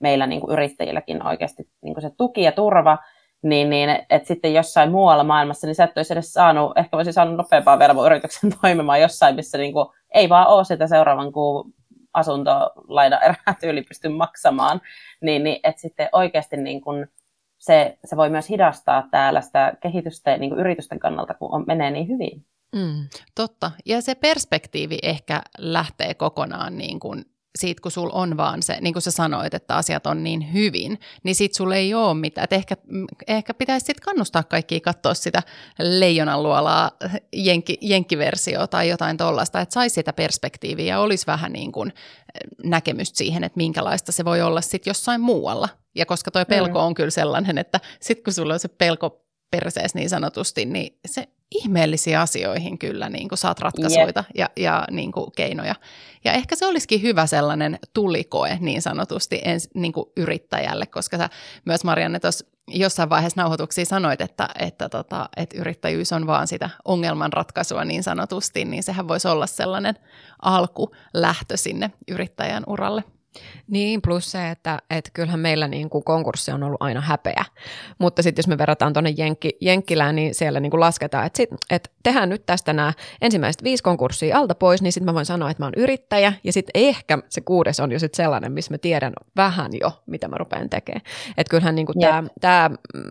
meillä 0.01 0.27
niin 0.27 0.41
kuin 0.41 0.53
yrittäjilläkin 0.53 1.27
oikeasti 1.27 1.69
niin 1.83 1.95
kuin 1.95 2.03
se 2.03 2.11
tuki 2.17 2.43
ja 2.43 2.53
turva, 2.53 2.99
niin, 3.43 3.71
niin 3.71 3.91
että 4.11 4.29
sitten 4.29 4.55
jossain 4.55 4.91
muualla 4.91 5.25
maailmassa, 5.25 5.67
niin 5.67 5.75
sä 5.75 5.85
et 5.85 5.97
olisi 5.97 6.13
edes 6.13 6.33
saanut, 6.33 6.79
ehkä 6.79 6.97
voisi 6.97 7.13
saanut 7.13 7.37
nopeampaa 7.37 7.79
vielä 7.79 7.95
yrityksen 8.07 8.51
toimimaan 8.61 9.01
jossain, 9.01 9.35
missä 9.35 9.59
niin 9.59 9.73
kuin, 9.73 9.89
ei 10.15 10.29
vaan 10.29 10.47
ole 10.47 10.65
sitä 10.65 10.87
seuraavan 10.87 11.33
kuun 11.33 11.75
asuntolaina 12.15 13.21
erää 13.21 13.55
tyyli 13.61 13.83
pysty 13.83 14.09
maksamaan, 14.09 14.81
niin, 15.21 15.45
niin 15.45 15.61
että 15.63 15.81
sitten 15.81 16.09
oikeasti 16.13 16.57
niin 16.57 16.81
kuin 16.81 17.09
se, 17.59 17.99
se 18.05 18.17
voi 18.17 18.31
myös 18.31 18.49
hidastaa 18.49 19.09
täällä 19.11 19.41
sitä 19.41 19.73
kehitystä 19.83 20.37
niin 20.37 20.51
kuin 20.51 20.61
yritysten 20.61 20.99
kannalta, 20.99 21.35
kun 21.35 21.55
on, 21.55 21.65
menee 21.67 21.91
niin 21.91 22.09
hyvin. 22.09 22.45
Mm, 22.75 23.09
totta. 23.35 23.71
Ja 23.87 24.01
se 24.01 24.15
perspektiivi 24.15 24.99
ehkä 25.03 25.43
lähtee 25.59 26.15
kokonaan 26.15 26.79
niin 26.79 27.01
kuin 27.01 27.25
siitä, 27.59 27.83
kun 27.83 27.93
sulla 27.93 28.13
on 28.13 28.37
vaan 28.37 28.63
se, 28.63 28.79
niin 28.81 28.93
kuin 28.93 29.03
sä 29.03 29.11
sanoit, 29.11 29.55
että 29.55 29.77
asiat 29.77 30.07
on 30.07 30.25
niin 30.25 30.53
hyvin, 30.53 31.01
niin 31.23 31.35
sit 31.35 31.55
sulla 31.55 31.75
ei 31.75 31.95
ole 31.95 32.15
mitään. 32.15 32.45
Et 32.45 32.53
ehkä, 32.53 32.77
ehkä 33.27 33.55
pitäisi 33.55 33.87
sitten 33.87 34.05
kannustaa 34.05 34.43
kaikkia 34.43 34.81
katsoa 34.81 35.15
sitä 35.15 35.43
leijonan 35.79 36.43
luolaa 36.43 36.91
jenki, 37.33 37.79
jenkkiversiota 37.81 38.67
tai 38.67 38.89
jotain 38.89 39.17
tuollaista, 39.17 39.61
että 39.61 39.73
saisi 39.73 39.95
sitä 39.95 40.13
perspektiiviä 40.13 40.87
ja 40.87 41.01
olisi 41.01 41.27
vähän 41.27 41.53
niin 41.53 41.73
kuin 41.73 41.93
näkemystä 42.65 43.19
siihen, 43.19 43.45
että 43.45 43.57
minkälaista 43.57 44.13
se 44.13 44.25
voi 44.25 44.43
olla 44.43 44.61
sitten 44.61 44.91
jossain 44.91 45.21
muualla. 45.21 45.69
Ja 45.99 46.07
koska 46.07 46.31
tuo 46.31 46.45
pelko 46.45 46.79
mm. 46.79 46.85
on 46.85 46.95
kyllä 46.95 47.11
sellainen, 47.11 47.59
että 47.59 47.81
sitten 48.01 48.25
kun 48.25 48.33
sulla 48.33 48.53
on 48.53 48.61
se 48.61 48.69
pelko 48.69 49.25
persees 49.51 49.95
niin 49.95 50.09
sanotusti, 50.09 50.65
niin 50.65 50.99
se 51.07 51.29
ihmeellisiä 51.51 52.21
asioihin 52.21 52.79
kyllä 52.79 53.09
niin 53.09 53.29
kuin 53.29 53.39
saat 53.39 53.59
ratkaisuja 53.59 54.07
yep. 54.07 54.17
ja, 54.35 54.51
ja 54.57 54.85
niin 54.91 55.13
kuin 55.13 55.33
keinoja. 55.37 55.75
Ja 56.25 56.33
ehkä 56.33 56.57
se 56.57 56.67
olisikin 56.67 57.03
hyvä 57.03 57.27
sellainen 57.27 57.79
tulikoe 57.95 58.59
niin 58.61 58.83
sanotusti 58.83 59.41
ens, 59.45 59.69
niin 59.75 59.93
kuin 59.93 60.07
yrittäjälle, 60.17 60.87
koska 60.87 61.19
sä 61.19 61.31
myös 61.65 61.85
Marianne 61.85 62.21
tuossa 62.21 62.47
jossain 62.69 63.11
vaiheessa 63.11 63.41
nauhoituksia 63.43 63.85
sanoit, 63.85 64.21
että, 64.21 64.49
että, 64.59 64.89
tota, 64.89 65.29
että 65.37 65.59
yrittäjyys 65.59 66.13
on 66.13 66.27
vaan 66.27 66.47
sitä 66.47 66.71
ongelmanratkaisua 66.85 67.85
niin 67.85 68.03
sanotusti, 68.03 68.65
niin 68.65 68.83
sehän 68.83 69.09
voisi 69.09 69.29
olla 69.29 69.47
sellainen 69.47 69.95
alkulähtö 70.43 71.57
sinne 71.57 71.91
yrittäjän 72.09 72.65
uralle. 72.67 73.05
Niin, 73.71 74.03
plus 74.03 74.31
se, 74.31 74.51
että, 74.51 74.79
että 74.91 75.11
kyllähän 75.15 75.41
meillä 75.41 75.69
niin 75.69 75.91
kuin 75.91 76.05
konkurssi 76.05 76.53
on 76.53 76.63
ollut 76.63 76.83
aina 76.83 77.01
häpeä. 77.01 77.45
Mutta 77.99 78.23
sitten 78.23 78.43
jos 78.43 78.49
me 78.49 78.59
verrataan 78.59 78.93
tuonne 78.93 79.15
Jenkki, 79.17 79.57
Jenkkilään, 79.61 80.17
niin 80.17 80.35
siellä 80.35 80.61
niin 80.61 80.71
kuin 80.71 80.81
lasketaan, 80.81 81.27
että, 81.27 81.37
sit, 81.37 81.51
että 81.71 81.91
tehdään 82.03 82.29
nyt 82.29 82.47
tästä 82.47 82.73
nämä 82.73 82.93
ensimmäiset 83.21 83.65
viisi 83.65 83.83
konkurssia 83.83 84.39
alta 84.39 84.55
pois, 84.55 84.83
niin 84.83 84.93
sitten 84.93 85.05
mä 85.05 85.15
voin 85.15 85.27
sanoa, 85.27 85.51
että 85.51 85.63
mä 85.63 85.67
oon 85.67 85.75
yrittäjä, 85.77 86.33
ja 86.45 86.53
sitten 86.53 86.71
ehkä 86.75 87.19
se 87.29 87.41
kuudes 87.41 87.81
on 87.81 87.93
jo 87.93 87.99
sitten 87.99 88.17
sellainen, 88.17 88.53
missä 88.53 88.75
mä 88.75 88.79
tiedän 88.79 89.13
vähän 89.37 89.71
jo, 89.81 90.03
mitä 90.07 90.29
mä 90.29 90.39
rupean 90.39 90.71
tekemään. 90.71 91.03
Että 91.37 91.51
kyllähän 91.51 91.75
niin 91.75 91.87
tämä, 92.01 92.25
tämä 92.41 92.69
mm, 92.69 93.03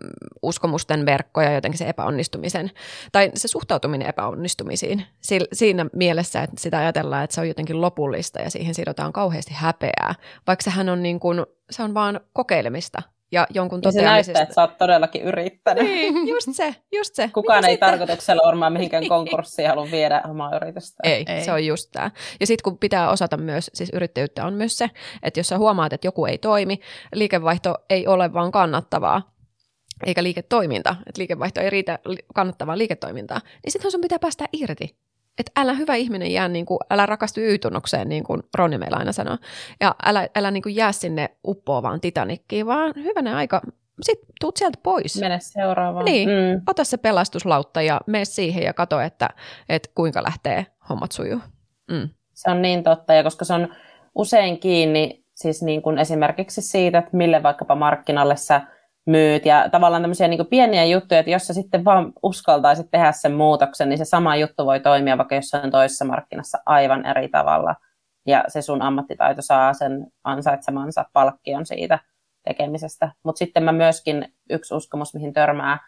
uskomusten 0.42 1.06
verkko 1.06 1.42
ja 1.42 1.52
jotenkin 1.52 1.78
se 1.78 1.88
epäonnistumisen, 1.88 2.70
tai 3.12 3.30
se 3.34 3.48
suhtautuminen 3.48 4.08
epäonnistumisiin, 4.08 5.04
siinä 5.52 5.86
mielessä, 5.92 6.42
että 6.42 6.60
sitä 6.60 6.78
ajatellaan, 6.78 7.24
että 7.24 7.34
se 7.34 7.40
on 7.40 7.48
jotenkin 7.48 7.80
lopullista 7.80 8.40
ja 8.40 8.50
siihen 8.50 8.74
sidotaan 8.74 9.12
kauheasti 9.12 9.54
häpeää, 9.54 10.14
vaikka 10.46 10.62
sehän 10.62 10.88
on 10.88 11.02
niin 11.02 11.20
kuin, 11.20 11.46
se 11.70 11.82
on 11.82 11.94
vaan 11.94 12.20
kokeilemista 12.32 13.02
ja 13.32 13.46
jonkun 13.50 13.80
ja 13.84 13.92
se 13.92 14.02
näyttää, 14.02 14.42
että 14.42 14.54
sä 14.54 14.60
oot 14.60 14.78
todellakin 14.78 15.22
yrittänyt. 15.22 15.84
Niin, 15.84 16.28
just 16.28 16.48
se, 16.52 16.74
just 16.92 17.14
se. 17.14 17.30
Kukaan 17.34 17.58
Mitä 17.58 17.68
ei 17.68 17.74
sitten? 17.74 17.88
tarkoituksella 17.88 18.42
varmaan 18.46 18.72
mihinkään 18.72 19.00
niin. 19.02 19.08
konkurssiin 19.08 19.68
halua 19.68 19.88
viedä 19.90 20.22
omaa 20.30 20.56
yritystä. 20.56 21.02
Ei, 21.04 21.24
ei, 21.28 21.44
se 21.44 21.52
on 21.52 21.66
just 21.66 21.88
tämä. 21.92 22.10
Ja 22.40 22.46
sitten 22.46 22.62
kun 22.62 22.78
pitää 22.78 23.10
osata 23.10 23.36
myös, 23.36 23.70
siis 23.74 23.90
yrittäjyyttä 23.92 24.46
on 24.46 24.54
myös 24.54 24.78
se, 24.78 24.90
että 25.22 25.40
jos 25.40 25.48
sä 25.48 25.58
huomaat, 25.58 25.92
että 25.92 26.06
joku 26.06 26.26
ei 26.26 26.38
toimi, 26.38 26.80
liikevaihto 27.14 27.74
ei 27.90 28.06
ole 28.06 28.32
vaan 28.32 28.52
kannattavaa, 28.52 29.32
eikä 30.06 30.22
liiketoiminta, 30.22 30.96
että 31.06 31.18
liikevaihto 31.18 31.60
ei 31.60 31.70
riitä 31.70 31.98
kannattavaa 32.34 32.78
liiketoimintaa, 32.78 33.40
niin 33.64 33.72
sitten 33.72 33.90
sun 33.90 34.00
pitää 34.00 34.18
päästä 34.18 34.44
irti 34.52 34.96
että 35.38 35.52
älä 35.56 35.72
hyvä 35.72 35.94
ihminen 35.94 36.32
jää, 36.32 36.48
niin 36.48 36.66
kuin, 36.66 36.78
älä 36.90 37.06
rakastu 37.06 37.40
Y-tunnukseen, 37.40 38.08
niin 38.08 38.24
kuin 38.24 38.42
Ronni 38.58 38.78
meillä 38.78 38.96
aina 38.96 39.12
sanoo. 39.12 39.36
Ja 39.80 39.94
älä, 40.04 40.28
älä 40.36 40.50
niin 40.50 40.62
kuin 40.62 40.76
jää 40.76 40.92
sinne 40.92 41.30
uppoavaan 41.46 42.00
Titanikkiin, 42.00 42.66
vaan 42.66 42.92
hyvänä 42.96 43.36
aika, 43.36 43.62
sit 44.02 44.18
tuut 44.40 44.56
sieltä 44.56 44.78
pois. 44.82 45.20
Mene 45.20 45.38
seuraavaan. 45.40 46.04
Niin, 46.04 46.28
mm. 46.28 46.62
ota 46.66 46.84
se 46.84 46.96
pelastuslautta 46.96 47.82
ja 47.82 48.00
mene 48.06 48.24
siihen 48.24 48.62
ja 48.62 48.72
katso, 48.72 49.00
että, 49.00 49.28
että 49.68 49.90
kuinka 49.94 50.22
lähtee 50.22 50.66
hommat 50.88 51.12
sujuu. 51.12 51.40
Mm. 51.90 52.08
Se 52.34 52.50
on 52.50 52.62
niin 52.62 52.82
totta, 52.82 53.14
ja 53.14 53.22
koska 53.22 53.44
se 53.44 53.54
on 53.54 53.74
usein 54.14 54.60
kiinni 54.60 55.24
siis 55.34 55.62
niin 55.62 55.82
kuin 55.82 55.98
esimerkiksi 55.98 56.62
siitä, 56.62 56.98
että 56.98 57.16
mille 57.16 57.42
vaikkapa 57.42 57.74
markkinalle 57.74 58.36
sä 58.36 58.60
myyt 59.08 59.46
ja 59.46 59.68
tavallaan 59.72 60.02
tämmöisiä 60.02 60.28
niin 60.28 60.46
pieniä 60.46 60.84
juttuja, 60.84 61.20
että 61.20 61.30
jos 61.30 61.46
sä 61.46 61.54
sitten 61.54 61.84
vaan 61.84 62.12
uskaltaisit 62.22 62.90
tehdä 62.90 63.12
sen 63.12 63.32
muutoksen, 63.32 63.88
niin 63.88 63.98
se 63.98 64.04
sama 64.04 64.36
juttu 64.36 64.66
voi 64.66 64.80
toimia 64.80 65.18
vaikka 65.18 65.34
jossain 65.34 65.70
toisessa 65.70 66.04
markkinassa 66.04 66.58
aivan 66.66 67.06
eri 67.06 67.28
tavalla 67.28 67.74
ja 68.26 68.44
se 68.48 68.62
sun 68.62 68.82
ammattitaito 68.82 69.42
saa 69.42 69.74
sen 69.74 70.06
ansaitsemansa 70.24 71.04
palkkion 71.12 71.66
siitä 71.66 71.98
tekemisestä. 72.44 73.12
Mutta 73.22 73.38
sitten 73.38 73.62
mä 73.62 73.72
myöskin, 73.72 74.34
yksi 74.50 74.74
uskomus, 74.74 75.14
mihin 75.14 75.32
törmää 75.32 75.78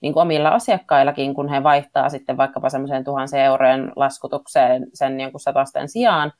niin 0.00 0.12
kuin 0.12 0.22
omilla 0.22 0.48
asiakkaillakin, 0.48 1.34
kun 1.34 1.48
he 1.48 1.62
vaihtaa 1.62 2.08
sitten 2.08 2.36
vaikkapa 2.36 2.70
semmoiseen 2.70 3.04
tuhansien 3.04 3.44
eurojen 3.44 3.92
laskutukseen 3.96 4.86
sen 4.94 5.20
jonkun 5.20 5.40
satasten 5.40 5.88
sijaan, 5.88 6.32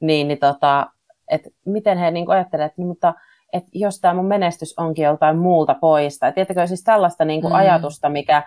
niin, 0.00 0.28
niin 0.28 0.38
tota, 0.38 0.86
että 1.30 1.50
miten 1.66 1.98
he 1.98 2.10
niin 2.10 2.30
ajattelevat, 2.30 2.70
että 2.70 2.80
niin, 2.82 2.88
mutta– 2.88 3.14
että 3.52 3.70
jos 3.72 4.00
tämä 4.00 4.14
mun 4.14 4.26
menestys 4.26 4.74
onkin 4.78 5.04
joltain 5.04 5.38
muulta 5.38 5.74
pois. 5.80 6.18
Tai 6.18 6.32
tiettäkö 6.32 6.66
siis 6.66 6.84
tällaista 6.84 7.24
niin 7.24 7.40
kuin 7.40 7.52
mm. 7.52 7.56
ajatusta, 7.56 8.08
mikä, 8.08 8.42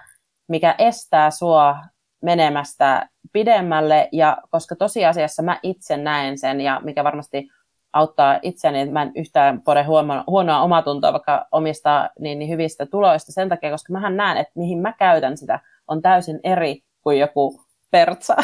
mikä 0.47 0.75
estää 0.77 1.31
sua 1.31 1.77
menemästä 2.21 3.09
pidemmälle, 3.33 4.09
ja 4.11 4.37
koska 4.49 4.75
tosiasiassa 4.75 5.43
mä 5.43 5.59
itse 5.63 5.97
näen 5.97 6.37
sen, 6.37 6.61
ja 6.61 6.81
mikä 6.83 7.03
varmasti 7.03 7.47
auttaa 7.93 8.39
itseäni, 8.41 8.79
että 8.79 8.93
mä 8.93 9.01
en 9.01 9.11
yhtään 9.15 9.61
pode 9.61 9.83
huonoa, 9.83 10.23
huonoa 10.27 10.61
omatuntoa 10.61 11.13
vaikka 11.13 11.47
omista 11.51 12.09
niin, 12.19 12.39
niin 12.39 12.49
hyvistä 12.49 12.85
tuloista 12.85 13.31
sen 13.31 13.49
takia, 13.49 13.71
koska 13.71 13.93
mähän 13.93 14.17
näen, 14.17 14.37
että 14.37 14.53
mihin 14.55 14.79
mä 14.79 14.93
käytän 14.93 15.37
sitä, 15.37 15.59
on 15.87 16.01
täysin 16.01 16.39
eri 16.43 16.81
kuin 17.01 17.19
joku 17.19 17.61
pertsa, 17.91 18.35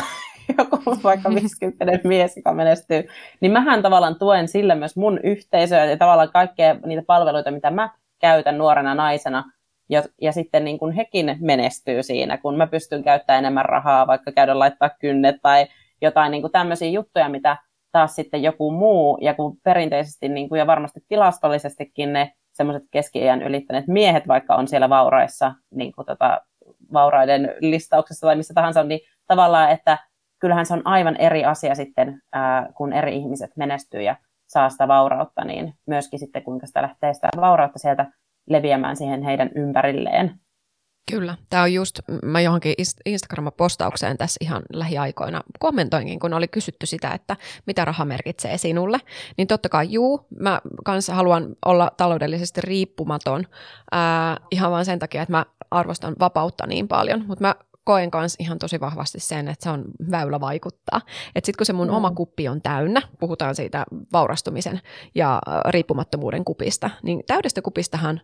joku 0.57 0.77
vaikka 1.03 1.29
50 1.29 1.99
mies, 2.03 2.37
joka 2.37 2.53
menestyy, 2.53 3.07
niin 3.41 3.51
mähän 3.51 3.81
tavallaan 3.81 4.19
tuen 4.19 4.47
sillä 4.47 4.75
myös 4.75 4.95
mun 4.95 5.19
yhteisöä 5.23 5.85
ja 5.85 5.97
tavallaan 5.97 6.31
kaikkea 6.31 6.75
niitä 6.85 7.03
palveluita, 7.07 7.51
mitä 7.51 7.71
mä 7.71 7.89
käytän 8.19 8.57
nuorena 8.57 8.95
naisena, 8.95 9.43
ja, 9.89 10.03
ja 10.21 10.31
sitten 10.31 10.63
niin 10.63 10.79
kun 10.79 10.91
hekin 10.91 11.37
menestyy 11.39 12.03
siinä, 12.03 12.37
kun 12.37 12.57
mä 12.57 12.67
pystyn 12.67 13.03
käyttämään 13.03 13.43
enemmän 13.43 13.65
rahaa, 13.65 14.07
vaikka 14.07 14.31
käydä 14.31 14.59
laittaa 14.59 14.89
kynnet 14.99 15.35
tai 15.41 15.65
jotain 16.01 16.31
niin 16.31 16.51
tämmöisiä 16.51 16.89
juttuja, 16.89 17.29
mitä 17.29 17.57
taas 17.91 18.15
sitten 18.15 18.43
joku 18.43 18.71
muu, 18.71 19.17
ja 19.21 19.33
kun 19.33 19.57
perinteisesti 19.63 20.29
niin 20.29 20.49
kuin, 20.49 20.59
ja 20.59 20.67
varmasti 20.67 20.99
tilastollisestikin 21.07 22.13
ne 22.13 22.33
semmoiset 22.53 22.83
keski 22.91 23.19
ylittäneet 23.45 23.87
miehet, 23.87 24.27
vaikka 24.27 24.55
on 24.55 24.67
siellä 24.67 24.89
vauraissa, 24.89 25.53
niin 25.71 25.91
kuin 25.91 26.05
tota, 26.05 26.41
vauraiden 26.93 27.55
listauksessa 27.59 28.27
tai 28.27 28.35
missä 28.35 28.53
tahansa, 28.53 28.83
niin 28.83 28.99
tavallaan, 29.27 29.71
että 29.71 29.97
kyllähän 30.41 30.65
se 30.65 30.73
on 30.73 30.81
aivan 30.85 31.15
eri 31.15 31.45
asia 31.45 31.75
sitten, 31.75 32.21
ää, 32.33 32.69
kun 32.75 32.93
eri 32.93 33.17
ihmiset 33.17 33.51
menestyy 33.57 34.01
ja 34.01 34.15
saa 34.47 34.69
sitä 34.69 34.87
vaurautta, 34.87 35.45
niin 35.45 35.73
myöskin 35.87 36.19
sitten 36.19 36.43
kuinka 36.43 36.67
sitä 36.67 36.81
lähtee 36.81 37.13
sitä 37.13 37.29
vaurautta 37.37 37.79
sieltä 37.79 38.05
leviämään 38.49 38.95
siihen 38.95 39.23
heidän 39.23 39.49
ympärilleen. 39.55 40.39
Kyllä. 41.11 41.37
Tämä 41.49 41.63
on 41.63 41.73
just, 41.73 41.99
mä 42.23 42.41
johonkin 42.41 42.73
Instagram-postaukseen 43.05 44.17
tässä 44.17 44.37
ihan 44.41 44.61
lähiaikoina 44.73 45.41
kommentoinkin, 45.59 46.19
kun 46.19 46.33
oli 46.33 46.47
kysytty 46.47 46.85
sitä, 46.85 47.11
että 47.11 47.35
mitä 47.65 47.85
raha 47.85 48.05
merkitsee 48.05 48.57
sinulle. 48.57 48.97
Niin 49.37 49.47
totta 49.47 49.69
kai 49.69 49.87
juu, 49.91 50.27
mä 50.39 50.61
kanssa 50.85 51.15
haluan 51.15 51.55
olla 51.65 51.91
taloudellisesti 51.97 52.61
riippumaton 52.61 53.43
ää, 53.91 54.37
ihan 54.51 54.71
vain 54.71 54.85
sen 54.85 54.99
takia, 54.99 55.21
että 55.21 55.31
mä 55.31 55.45
arvostan 55.71 56.15
vapautta 56.19 56.67
niin 56.67 56.87
paljon, 56.87 57.23
mutta 57.27 57.43
mä 57.43 57.55
koen 57.83 58.11
kanssa 58.11 58.37
ihan 58.39 58.59
tosi 58.59 58.79
vahvasti 58.79 59.19
sen, 59.19 59.47
että 59.47 59.63
se 59.63 59.69
on 59.69 59.85
väylä 60.11 60.39
vaikuttaa. 60.39 61.01
Että 61.35 61.45
sitten 61.45 61.57
kun 61.57 61.65
se 61.65 61.73
mun 61.73 61.87
mm. 61.87 61.93
oma 61.93 62.11
kuppi 62.11 62.47
on 62.47 62.61
täynnä, 62.61 63.01
puhutaan 63.19 63.55
siitä 63.55 63.85
vaurastumisen 64.13 64.81
ja 65.15 65.41
riippumattomuuden 65.69 66.45
kupista, 66.45 66.89
niin 67.03 67.23
täydestä 67.27 67.61
kupistahan 67.61 68.21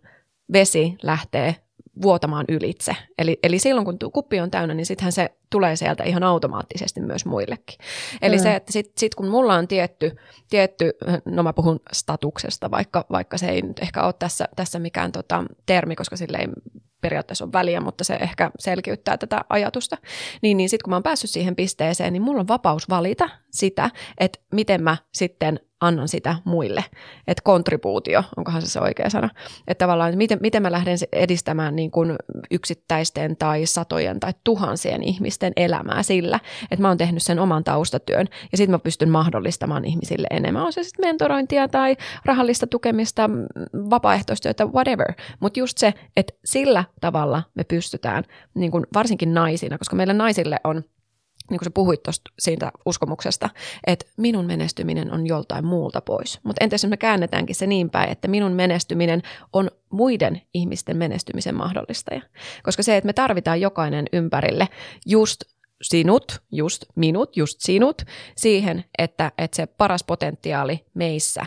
vesi 0.54 0.98
lähtee 1.04 1.56
vuotamaan 2.02 2.46
ylitse. 2.50 2.96
Eli, 3.18 3.40
eli 3.44 3.60
silloin 3.60 3.86
kun 3.86 3.98
kuppi 4.14 4.40
on 4.40 4.52
täynnä, 4.52 4.74
niin 4.74 4.86
sittenhän 4.86 5.12
se 5.12 5.30
tulee 5.50 5.76
sieltä 5.76 6.04
ihan 6.04 6.24
automaattisesti 6.24 7.02
myös 7.02 7.26
muillekin. 7.26 7.80
Eli 8.22 8.36
mm. 8.36 8.44
se, 8.44 8.56
että 8.56 8.74
sitten 8.74 8.94
sit 8.98 9.16
kun 9.16 9.28
mulla 9.28 9.56
on 9.56 9.68
tietty, 9.68 10.16
tietty, 10.50 10.94
no 11.26 11.44
mä 11.44 11.54
puhun 11.54 11.80
statuksesta, 11.92 12.72
vaikka, 12.72 13.06
vaikka 13.12 13.38
se 13.38 13.48
ei 13.48 13.62
nyt 13.62 13.80
ehkä 13.80 14.04
ole 14.04 14.14
tässä, 14.20 14.48
tässä 14.56 14.80
mikään 14.80 15.12
tota, 15.12 15.44
termi, 15.66 15.96
koska 15.96 16.18
sille 16.18 16.38
ei 16.38 16.48
periaatteessa 17.02 17.46
ole 17.46 17.54
väliä, 17.54 17.82
mutta 17.82 18.04
se 18.04 18.14
ehkä 18.14 18.52
selkiyttää 18.60 19.18
tätä 19.18 19.46
ajatusta. 19.50 19.98
Niin, 20.42 20.58
niin 20.58 20.70
sitten 20.70 20.84
kun 20.84 20.92
mä 20.92 20.96
oon 20.96 21.04
päässyt 21.04 21.30
siihen 21.30 21.56
pisteeseen, 21.56 22.14
niin 22.14 22.24
mulla 22.24 22.40
on 22.40 22.48
vapaus 22.48 22.90
valita 22.90 23.30
sitä, 23.52 23.90
että 24.18 24.40
miten 24.52 24.84
mä 24.84 24.98
sitten 25.14 25.60
annan 25.82 26.08
sitä 26.08 26.36
muille. 26.46 26.84
Että 27.28 27.42
kontribuutio, 27.44 28.24
onkohan 28.38 28.62
se 28.62 28.68
se 28.68 28.80
oikea 28.80 29.10
sana. 29.10 29.30
Että 29.68 29.86
tavallaan, 29.86 30.10
että 30.10 30.18
miten, 30.18 30.38
miten 30.42 30.62
mä 30.62 30.72
lähden 30.72 30.98
edistämään 31.14 31.76
niin 31.76 31.92
kuin 31.92 32.16
yksittäisten 32.52 33.38
tai 33.38 33.66
satojen 33.66 34.20
tai 34.20 34.34
tuhansien 34.44 35.04
ihmisten 35.04 35.37
elämää 35.56 36.04
sillä, 36.04 36.40
että 36.72 36.82
mä 36.82 36.88
oon 36.88 36.98
tehnyt 36.98 37.24
sen 37.24 37.40
oman 37.40 37.64
taustatyön 37.64 38.28
ja 38.52 38.58
sitten 38.58 38.72
mä 38.72 38.80
pystyn 38.80 39.10
mahdollistamaan 39.10 39.86
ihmisille 39.86 40.28
enemmän. 40.32 40.64
On 40.64 40.74
se 40.74 40.84
sitten 40.84 41.08
mentorointia 41.08 41.68
tai 41.68 41.98
rahallista 42.26 42.68
tukemista, 42.68 43.30
vapaaehtoistyötä, 43.74 44.66
whatever. 44.66 45.14
Mutta 45.40 45.60
just 45.60 45.78
se, 45.78 45.94
että 46.18 46.34
sillä 46.46 46.84
tavalla 47.02 47.44
me 47.56 47.64
pystytään, 47.64 48.24
niin 48.54 48.72
kuin 48.72 48.86
varsinkin 48.94 49.34
naisina, 49.34 49.78
koska 49.78 49.96
meillä 49.96 50.14
naisille 50.14 50.60
on– 50.64 50.84
niin 51.50 51.60
kuin 51.60 51.66
sä 51.66 51.72
puhuit 51.72 52.04
tosta, 52.04 52.32
siitä 52.40 52.72
uskomuksesta, 52.86 53.50
että 53.88 54.06
minun 54.18 54.46
menestyminen 54.46 55.14
on 55.14 55.28
joltain 55.28 55.66
muulta 55.66 56.02
pois. 56.02 56.40
Mutta 56.44 56.64
entäs 56.64 56.86
me 56.86 56.98
käännetäänkin 56.98 57.56
se 57.56 57.68
niin 57.68 57.90
päin, 57.90 58.10
että 58.12 58.28
minun 58.28 58.52
menestyminen 58.52 59.22
on 59.54 59.72
muiden 59.90 60.42
ihmisten 60.54 60.98
menestymisen 60.98 61.56
mahdollistaja. 61.56 62.22
Koska 62.64 62.84
se, 62.84 62.98
että 62.98 63.06
me 63.06 63.14
tarvitaan 63.14 63.62
jokainen 63.62 64.06
ympärille 64.14 64.68
just 65.06 65.44
sinut, 65.82 66.42
just 66.52 66.86
minut, 66.96 67.38
just 67.38 67.58
sinut, 67.60 68.02
siihen, 68.36 68.86
että, 68.98 69.32
että 69.38 69.56
se 69.56 69.66
paras 69.66 70.04
potentiaali 70.04 70.86
meissä 70.94 71.46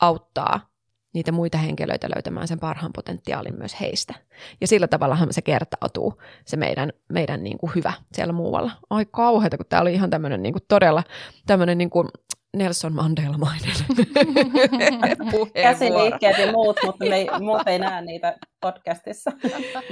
auttaa 0.00 0.73
niitä 1.14 1.32
muita 1.32 1.58
henkilöitä 1.58 2.08
löytämään 2.14 2.48
sen 2.48 2.60
parhaan 2.60 2.92
potentiaalin 2.92 3.58
myös 3.58 3.80
heistä. 3.80 4.14
Ja 4.60 4.66
sillä 4.66 4.88
tavallahan 4.88 5.32
se 5.32 5.42
kertautuu, 5.42 6.22
se 6.44 6.56
meidän, 6.56 6.92
meidän 7.08 7.44
niin 7.44 7.58
kuin 7.58 7.72
hyvä 7.74 7.92
siellä 8.12 8.32
muualla. 8.32 8.70
Ai 8.90 9.06
kauheita, 9.10 9.56
kun 9.56 9.66
tämä 9.68 9.82
oli 9.82 9.94
ihan 9.94 10.10
tämmöinen 10.10 10.42
niin 10.42 10.52
kuin 10.52 10.64
todella 10.68 11.02
tämmöinen 11.46 11.78
niin 11.78 11.90
kuin 11.90 12.08
Nelson 12.54 12.92
Mandela-mainen 12.92 13.76
Käsiliikkeet 15.62 16.38
ja 16.38 16.52
muut, 16.52 16.76
mutta 16.84 17.04
me 17.04 17.16
ei, 17.16 17.28
muut 17.40 17.62
ei 17.66 17.78
näe 17.78 18.02
niitä 18.02 18.36
podcastissa. 18.60 19.32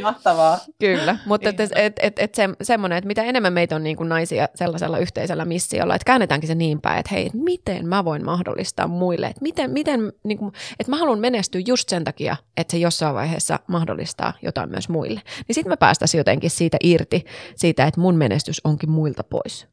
Mahtavaa. 0.03 0.59
Kyllä, 0.81 1.17
mutta 1.27 1.49
et, 1.49 1.61
et, 1.61 1.99
et, 2.03 2.19
et 2.19 2.35
se, 2.35 2.49
semmoinen, 2.63 2.99
että 2.99 3.07
mitä 3.07 3.23
enemmän 3.23 3.53
meitä 3.53 3.77
on 3.77 3.83
niin 3.83 3.97
kuin 3.97 4.09
naisia 4.09 4.49
sellaisella 4.55 4.99
yhteisellä 4.99 5.45
missiolla, 5.45 5.95
että 5.95 6.05
käännetäänkin 6.05 6.49
se 6.49 6.55
niin 6.55 6.81
päin, 6.81 6.99
että 6.99 7.15
hei, 7.15 7.31
miten 7.35 7.89
mä 7.89 8.05
voin 8.05 8.25
mahdollistaa 8.25 8.89
muille, 8.89 9.27
että 9.27 9.43
miten, 9.43 9.71
miten 9.71 10.13
niin 10.25 10.39
kuin, 10.39 10.53
että 10.81 10.91
mä 10.91 10.97
haluan 10.97 11.19
menestyä 11.19 11.61
just 11.67 11.89
sen 11.89 12.05
takia, 12.05 12.37
että 12.57 12.71
se 12.71 12.79
jossain 12.79 13.15
vaiheessa 13.15 13.59
mahdollistaa 13.67 14.33
jotain 14.43 14.71
myös 14.71 14.89
muille. 14.89 15.21
Niin 15.49 15.55
sitten 15.55 15.73
me 15.73 15.77
päästäisiin 15.77 16.19
jotenkin 16.19 16.51
siitä 16.51 16.77
irti, 16.83 17.25
siitä, 17.57 17.87
että 17.87 18.01
mun 18.01 18.17
menestys 18.17 18.61
onkin 18.65 18.91
muilta 18.91 19.25
pois. 19.25 19.67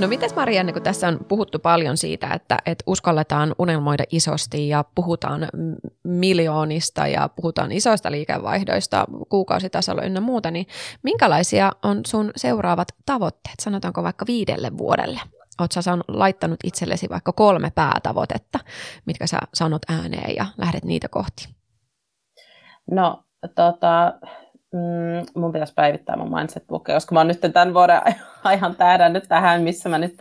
No 0.00 0.08
mites 0.08 0.34
Marianne, 0.34 0.72
kun 0.72 0.82
tässä 0.82 1.08
on 1.08 1.18
puhuttu 1.28 1.58
paljon 1.58 1.96
siitä, 1.96 2.30
että, 2.34 2.58
että 2.66 2.84
uskalletaan 2.86 3.54
unelmoida 3.58 4.04
isosti 4.10 4.68
ja 4.68 4.84
puhutaan 4.94 5.48
miljoonista 6.04 7.06
ja 7.06 7.28
puhutaan 7.36 7.72
isoista 7.72 8.10
liikevaihdoista 8.10 9.04
kuukausitasolla 9.28 10.02
ynnä 10.02 10.20
muuta, 10.20 10.50
niin 10.50 10.66
minkälaisia 11.02 11.72
on 11.82 12.00
sun 12.06 12.30
seuraavat 12.36 12.88
tavoitteet, 13.06 13.60
sanotaanko 13.60 14.02
vaikka 14.02 14.26
viidelle 14.26 14.78
vuodelle? 14.78 15.20
Oletko 15.60 15.82
sä 15.82 15.98
laittanut 16.08 16.60
itsellesi 16.64 17.08
vaikka 17.10 17.32
kolme 17.32 17.72
päätavoitetta, 17.74 18.58
mitkä 19.06 19.26
sä 19.26 19.38
sanot 19.54 19.82
ääneen 19.88 20.36
ja 20.36 20.46
lähdet 20.58 20.84
niitä 20.84 21.08
kohti? 21.08 21.48
No 22.90 23.24
tota, 23.54 24.12
mm, 24.72 25.40
mun 25.40 25.52
pitäisi 25.52 25.74
päivittää 25.74 26.16
mun 26.16 26.34
mindset 26.34 26.66
bookia, 26.66 26.94
koska 26.94 27.14
mä 27.14 27.20
oon 27.20 27.28
nyt 27.28 27.40
tämän 27.52 27.74
vuoden 27.74 28.00
ihan 28.54 28.76
tähdännyt 28.76 29.24
tähän, 29.28 29.62
missä 29.62 29.88
mä 29.88 29.98
nyt 29.98 30.16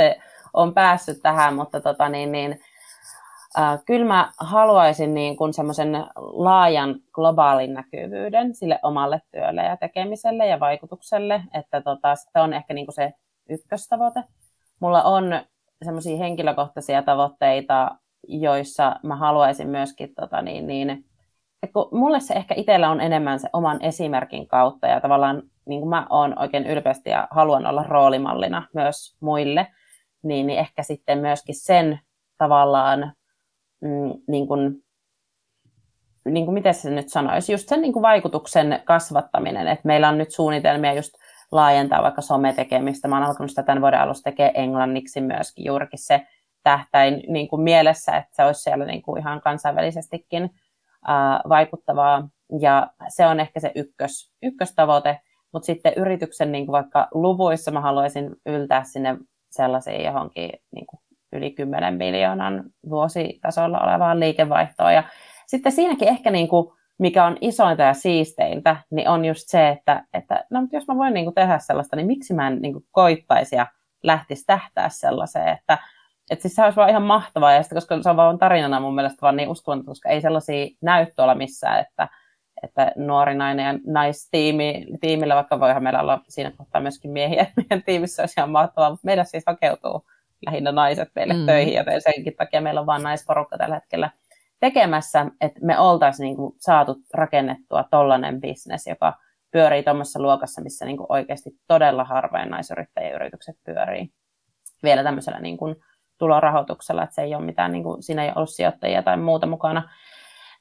on 0.54 0.74
päässyt 0.74 1.22
tähän, 1.22 1.56
mutta 1.56 1.82
tota 1.82 2.10
niin, 2.10 2.32
niin 2.32 2.60
äh, 3.60 3.80
kyllä 3.86 4.06
mä 4.06 4.32
haluaisin 4.38 5.14
niin 5.14 5.38
kuin 5.38 5.54
semmoisen 5.54 6.06
laajan 6.16 6.96
globaalin 7.14 7.74
näkyvyyden 7.74 8.56
sille 8.56 8.80
omalle 8.84 9.22
työlle 9.32 9.64
ja 9.64 9.78
tekemiselle 9.78 10.48
ja 10.48 10.60
vaikutukselle, 10.60 11.44
että 11.54 11.82
tota, 11.82 12.16
se 12.16 12.40
on 12.40 12.54
ehkä 12.54 12.74
niin 12.74 12.86
kuin 12.86 12.96
se 12.96 13.14
ykköstavoite. 13.50 14.24
Mulla 14.80 15.04
on 15.04 15.42
semmoisia 15.86 16.18
henkilökohtaisia 16.18 17.04
tavoitteita, 17.04 17.96
joissa 18.28 18.96
mä 19.04 19.16
haluaisin 19.16 19.70
myöskin 19.70 20.16
tota 20.16 20.42
niin, 20.42 20.68
niin, 20.68 21.06
että 21.64 21.74
kun 21.74 21.90
mulle 21.92 22.20
se 22.20 22.34
ehkä 22.34 22.54
itsellä 22.58 22.90
on 22.90 23.02
enemmän 23.02 23.40
se 23.40 23.50
oman 23.54 23.82
esimerkin 23.82 24.48
kautta 24.48 24.88
ja 24.88 25.02
tavallaan 25.02 25.44
niin 25.66 25.82
kuin 25.82 25.90
mä 25.90 26.08
oon 26.10 26.40
oikein 26.40 26.68
ylpeästi 26.68 27.10
ja 27.10 27.28
haluan 27.32 27.66
olla 27.66 27.84
roolimallina 27.84 28.68
myös 28.74 29.18
muille, 29.20 29.68
niin, 30.24 30.48
niin 30.48 30.60
ehkä 30.60 30.84
sitten 30.84 31.20
myöskin 31.20 31.56
sen 31.56 32.00
tavallaan, 32.38 33.14
mm, 33.82 34.14
niin 34.28 34.48
kuin, 34.48 34.84
niin 36.26 36.46
kuin 36.46 36.54
miten 36.54 36.74
se 36.74 36.90
nyt 36.90 37.10
sanoisi, 37.10 37.52
just 37.52 37.70
sen 37.70 37.82
niin 37.82 37.94
kuin 37.94 38.04
vaikutuksen 38.04 38.82
kasvattaminen, 38.86 39.68
että 39.68 39.88
meillä 39.88 40.10
on 40.10 40.18
nyt 40.18 40.32
suunnitelmia 40.32 40.94
just 40.94 41.14
laajentaa 41.52 42.04
vaikka 42.04 42.22
sometekemistä. 42.22 43.08
Mä 43.08 43.16
oon 43.16 43.26
alkanut 43.26 43.50
sitä 43.50 43.64
tämän 43.64 43.82
vuoden 43.82 44.00
alusta 44.00 44.24
tekemään 44.24 44.56
englanniksi 44.56 45.22
myöskin 45.22 45.66
juurikin 45.66 46.00
se 46.00 46.28
tähtäin 46.64 47.24
niin 47.28 47.48
kuin 47.48 47.62
mielessä, 47.62 48.18
että 48.18 48.36
se 48.36 48.44
olisi 48.44 48.62
siellä 48.62 48.86
niin 48.86 49.02
kuin 49.02 49.20
ihan 49.20 49.42
kansainvälisestikin 49.42 50.50
vaikuttavaa. 51.50 52.30
Ja 52.60 52.88
se 53.08 53.28
on 53.28 53.40
ehkä 53.40 53.60
se 53.60 53.72
ykkös, 53.76 54.32
ykköstavoite. 54.44 55.20
Mutta 55.54 55.66
sitten 55.66 55.94
yrityksen 55.96 56.52
niin 56.52 56.68
vaikka 56.68 57.08
luvuissa 57.14 57.72
mä 57.72 57.82
haluaisin 57.82 58.36
yltää 58.46 58.84
sinne 58.84 59.18
sellaisiin 59.52 60.04
johonkin 60.04 60.52
niin 60.72 60.86
yli 61.34 61.52
10 61.52 61.94
miljoonan 61.94 62.64
vuositasolla 62.90 63.80
olevaan 63.80 64.20
liikevaihtoon. 64.20 64.94
Ja 64.94 65.04
sitten 65.48 65.72
siinäkin 65.72 66.08
ehkä 66.08 66.32
niin 66.32 66.48
kuin, 66.48 66.74
mikä 67.00 67.26
on 67.26 67.38
isointa 67.42 67.84
ja 67.84 67.94
siisteintä, 67.94 68.76
niin 68.92 69.10
on 69.10 69.26
just 69.26 69.44
se, 69.48 69.70
että, 69.70 70.04
että 70.14 70.46
no, 70.50 70.68
jos 70.72 70.88
mä 70.88 70.96
voin 70.96 71.14
niin 71.14 71.26
kuin 71.26 71.36
tehdä 71.36 71.60
sellaista, 71.60 71.96
niin 71.96 72.08
miksi 72.08 72.34
mä 72.34 72.48
en 72.48 72.62
niin 72.62 72.74
kuin 72.74 72.86
koittaisi 72.92 73.56
ja 73.56 73.68
lähtisi 74.04 74.46
tähtää 74.46 74.90
sellaiseen, 74.90 75.48
että 75.48 75.78
että 76.30 76.42
siis 76.42 76.56
se 76.56 76.64
olisi 76.64 76.76
vaan 76.76 76.90
ihan 76.90 77.04
mahtavaa, 77.04 77.54
ja 77.54 77.64
sitten, 77.64 77.76
koska 77.76 78.02
se 78.04 78.10
on 78.10 78.18
vaan 78.18 78.40
tarinana 78.40 78.80
mun 78.80 78.96
mielestä 78.96 79.22
vaan 79.22 79.36
niin 79.36 79.50
uskomaton, 79.50 79.86
koska 79.86 80.10
ei 80.10 80.22
sellaisia 80.22 80.68
näy 80.82 81.06
tuolla 81.16 81.36
missään, 81.36 81.80
että, 81.80 82.08
että 82.64 82.92
nuori 82.96 83.36
nainen 83.36 83.66
ja 83.66 83.80
naistiimi, 83.86 84.86
tiimillä, 85.02 85.36
vaikka 85.36 85.60
voihan 85.60 85.84
meillä 85.84 86.02
olla 86.02 86.22
siinä 86.30 86.52
kohtaa 86.58 86.82
myöskin 86.82 87.12
miehiä, 87.12 87.46
meidän 87.58 87.84
tiimissä 87.84 88.22
olisi 88.22 88.34
ihan 88.38 88.50
mahtavaa, 88.50 88.90
mutta 88.90 89.06
meidän 89.06 89.26
siis 89.26 89.44
hakeutuu 89.48 90.06
lähinnä 90.46 90.72
naiset 90.72 91.10
meille 91.16 91.34
mm. 91.34 91.46
töihin, 91.46 91.74
joten 91.74 92.02
senkin 92.02 92.36
takia 92.36 92.62
meillä 92.62 92.80
on 92.80 92.86
vain 92.86 93.04
naisporukka 93.04 93.58
tällä 93.58 93.76
hetkellä 93.76 94.10
tekemässä, 94.60 95.26
että 95.42 95.60
me 95.64 95.80
oltaisiin 95.80 96.26
niin 96.26 96.36
kuin 96.36 96.56
saatu 96.60 96.98
rakennettua 97.14 97.84
tollainen 97.92 98.42
bisnes, 98.42 98.88
joka 98.88 99.14
pyörii 99.52 99.84
tuommoisessa 99.84 100.22
luokassa, 100.22 100.62
missä 100.62 100.86
niin 100.86 100.98
kuin 100.98 101.08
oikeasti 101.10 101.50
todella 101.68 102.04
harvoin 102.04 102.50
naisyrittäjäyritykset 102.50 103.56
pyörii 103.66 104.12
vielä 104.84 105.04
tämmöisellä 105.04 105.40
niin 105.40 105.58
kuin 105.58 105.76
tulorahoituksella, 106.20 107.04
että 107.04 107.16
se 107.16 107.22
ei 107.22 107.36
ole 107.36 107.46
mitään, 107.46 107.72
niin 107.72 107.84
kuin, 107.84 108.04
siinä 108.04 108.26
ei 108.26 108.32
ollut 108.36 108.50
sijoittajia 108.50 109.04
tai 109.04 109.18
muuta 109.18 109.48
mukana. 109.48 109.90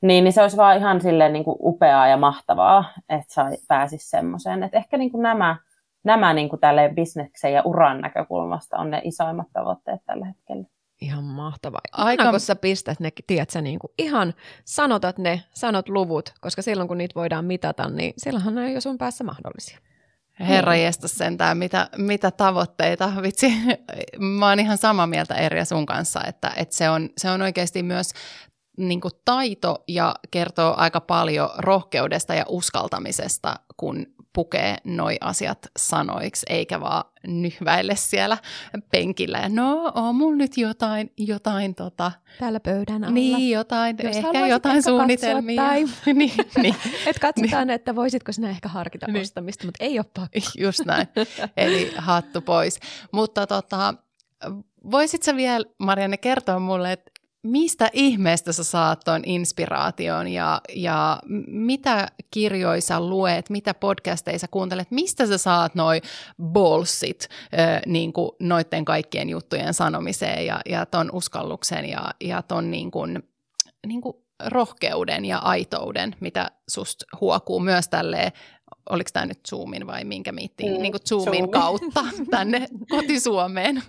Niin, 0.02 0.24
niin 0.24 0.32
se 0.32 0.42
olisi 0.42 0.56
vaan 0.56 0.76
ihan 0.76 1.00
silleen 1.00 1.32
niin 1.32 1.44
kuin 1.44 1.56
upeaa 1.61 2.09
ja 2.09 2.16
mahtavaa, 2.16 2.84
että 3.09 3.34
sai, 3.34 3.56
pääsisi 3.68 4.09
semmoiseen. 4.11 4.62
Että 4.62 4.76
ehkä 4.76 4.98
niin 4.98 5.11
kuin 5.11 5.22
nämä, 5.22 5.56
nämä 6.04 6.32
niin 6.32 6.48
kuin 6.48 6.61
tälle 6.61 6.90
bisneksen 6.94 7.52
ja 7.52 7.62
uran 7.64 8.00
näkökulmasta 8.00 8.76
on 8.76 8.90
ne 8.90 9.00
isoimmat 9.04 9.46
tavoitteet 9.52 10.00
tällä 10.06 10.26
hetkellä. 10.26 10.64
Ihan 11.00 11.24
mahtavaa. 11.24 11.80
Aika 11.92 12.30
kun 12.30 12.40
sä 12.40 12.56
pistät 12.56 13.00
ne, 13.00 13.11
tiedätkö, 13.26 13.61
niin 13.61 13.78
kuin 13.78 13.90
ihan 13.98 14.34
sanotat 14.64 15.18
ne, 15.18 15.42
sanot 15.50 15.88
luvut, 15.88 16.32
koska 16.40 16.62
silloin 16.62 16.88
kun 16.88 16.98
niitä 16.98 17.14
voidaan 17.14 17.44
mitata, 17.44 17.88
niin 17.88 18.12
silloinhan 18.16 18.54
ne 18.54 18.61
on 18.61 18.72
jo 18.72 18.80
sun 18.80 18.98
päässä 18.98 19.24
mahdollisia. 19.24 19.78
Herra 20.41 20.72
niin. 20.72 20.84
jästä 20.84 21.09
sentään, 21.09 21.59
mitä, 21.59 21.89
mitä 21.97 22.30
tavoitteita. 22.30 23.12
Vitsi, 23.22 23.53
mä 24.18 24.49
oon 24.49 24.61
ihan 24.61 24.78
samaa 24.78 25.07
mieltä 25.07 25.34
Erja 25.34 25.64
sun 25.64 25.86
kanssa, 25.86 26.20
että, 26.26 26.53
että 26.57 26.76
se, 26.76 26.91
on, 26.91 27.11
se 27.16 27.30
on 27.30 27.43
oikeasti 27.43 27.82
myös 27.82 28.12
niin 28.76 29.01
taito 29.24 29.84
ja 29.89 30.14
kertoo 30.30 30.74
aika 30.76 31.01
paljon 31.01 31.51
rohkeudesta 31.59 32.34
ja 32.34 32.45
uskaltamisesta, 32.49 33.57
kun 33.76 34.07
pukee 34.33 34.76
noi 34.85 35.16
asiat 35.20 35.59
sanoiksi, 35.79 36.47
eikä 36.49 36.81
vaan 36.81 37.05
nyhväille 37.26 37.97
siellä 37.97 38.39
penkillä. 38.91 39.39
Ja 39.39 39.49
no, 39.49 39.93
on 39.95 40.14
mulla 40.14 40.37
nyt 40.37 40.57
jotain, 40.57 41.12
jotain 41.16 41.74
tota... 41.74 42.12
Täällä 42.39 42.61
pöydän 42.61 43.05
alla. 43.05 43.14
Niin, 43.14 43.51
jotain, 43.51 43.97
Jos 44.03 44.16
ehkä 44.16 44.47
jotain 44.47 44.76
ehkä 44.76 44.91
suunnitelmia. 44.91 45.62
Tai... 45.62 45.85
niin, 46.14 46.33
niin. 46.62 46.74
Et 47.07 47.18
katsotaan, 47.18 47.66
niin. 47.66 47.74
että 47.74 47.95
voisitko 47.95 48.33
sinä 48.33 48.51
ehkä 48.51 48.68
harkita 48.68 49.07
niin. 49.07 49.22
ostamista, 49.22 49.66
mutta 49.66 49.85
ei 49.85 49.99
ole 49.99 50.07
pakko. 50.14 50.39
Just 50.64 50.81
näin. 50.87 51.07
Eli 51.57 51.93
hattu 51.97 52.41
pois. 52.41 52.81
Mutta 53.12 53.47
tota, 53.47 53.95
voisitko 54.91 55.37
vielä, 55.37 55.64
Marianne, 55.79 56.16
kertoa 56.16 56.59
mulle, 56.59 56.93
että 56.93 57.11
mistä 57.51 57.90
ihmeestä 57.92 58.53
sä 58.53 58.64
saat 58.64 59.01
tuon 59.05 59.22
inspiraation 59.24 60.28
ja, 60.28 60.61
ja 60.74 61.18
mitä 61.46 62.09
kirjoja 62.30 62.80
sä 62.80 63.01
luet, 63.01 63.51
mitä 63.51 63.74
podcasteja 63.74 64.38
sä 64.38 64.46
kuuntelet, 64.51 64.90
mistä 64.90 65.26
sä 65.26 65.38
saat 65.38 65.74
noi 65.74 66.01
bolsit 66.42 67.28
äh, 67.59 67.80
niin 67.86 68.12
kuin 68.12 68.30
noiden 68.40 68.84
kaikkien 68.84 69.28
juttujen 69.28 69.74
sanomiseen 69.74 70.46
ja, 70.46 70.61
ja 70.66 70.86
ton 70.86 71.11
uskalluksen 71.12 71.88
ja, 71.88 72.11
ja 72.20 72.42
ton 72.42 72.70
niin 72.70 72.90
kuin, 72.90 73.22
niin 73.86 74.01
kuin 74.01 74.16
rohkeuden 74.46 75.24
ja 75.24 75.38
aitouden, 75.38 76.16
mitä 76.20 76.51
susta 76.68 77.05
huokuu 77.20 77.61
myös 77.61 77.88
tälleen 77.88 78.32
oliko 78.90 79.11
tämä 79.12 79.26
nyt 79.26 79.40
Zoomin 79.49 79.86
vai 79.86 80.05
minkä 80.05 80.32
miittiin, 80.32 80.72
mm, 80.72 80.82
niin 80.82 80.92
kuin 80.92 81.03
Zoomin 81.09 81.40
Zoom. 81.40 81.51
kautta 81.51 82.05
tänne 82.30 82.66
kotisuomeen. 82.90 83.82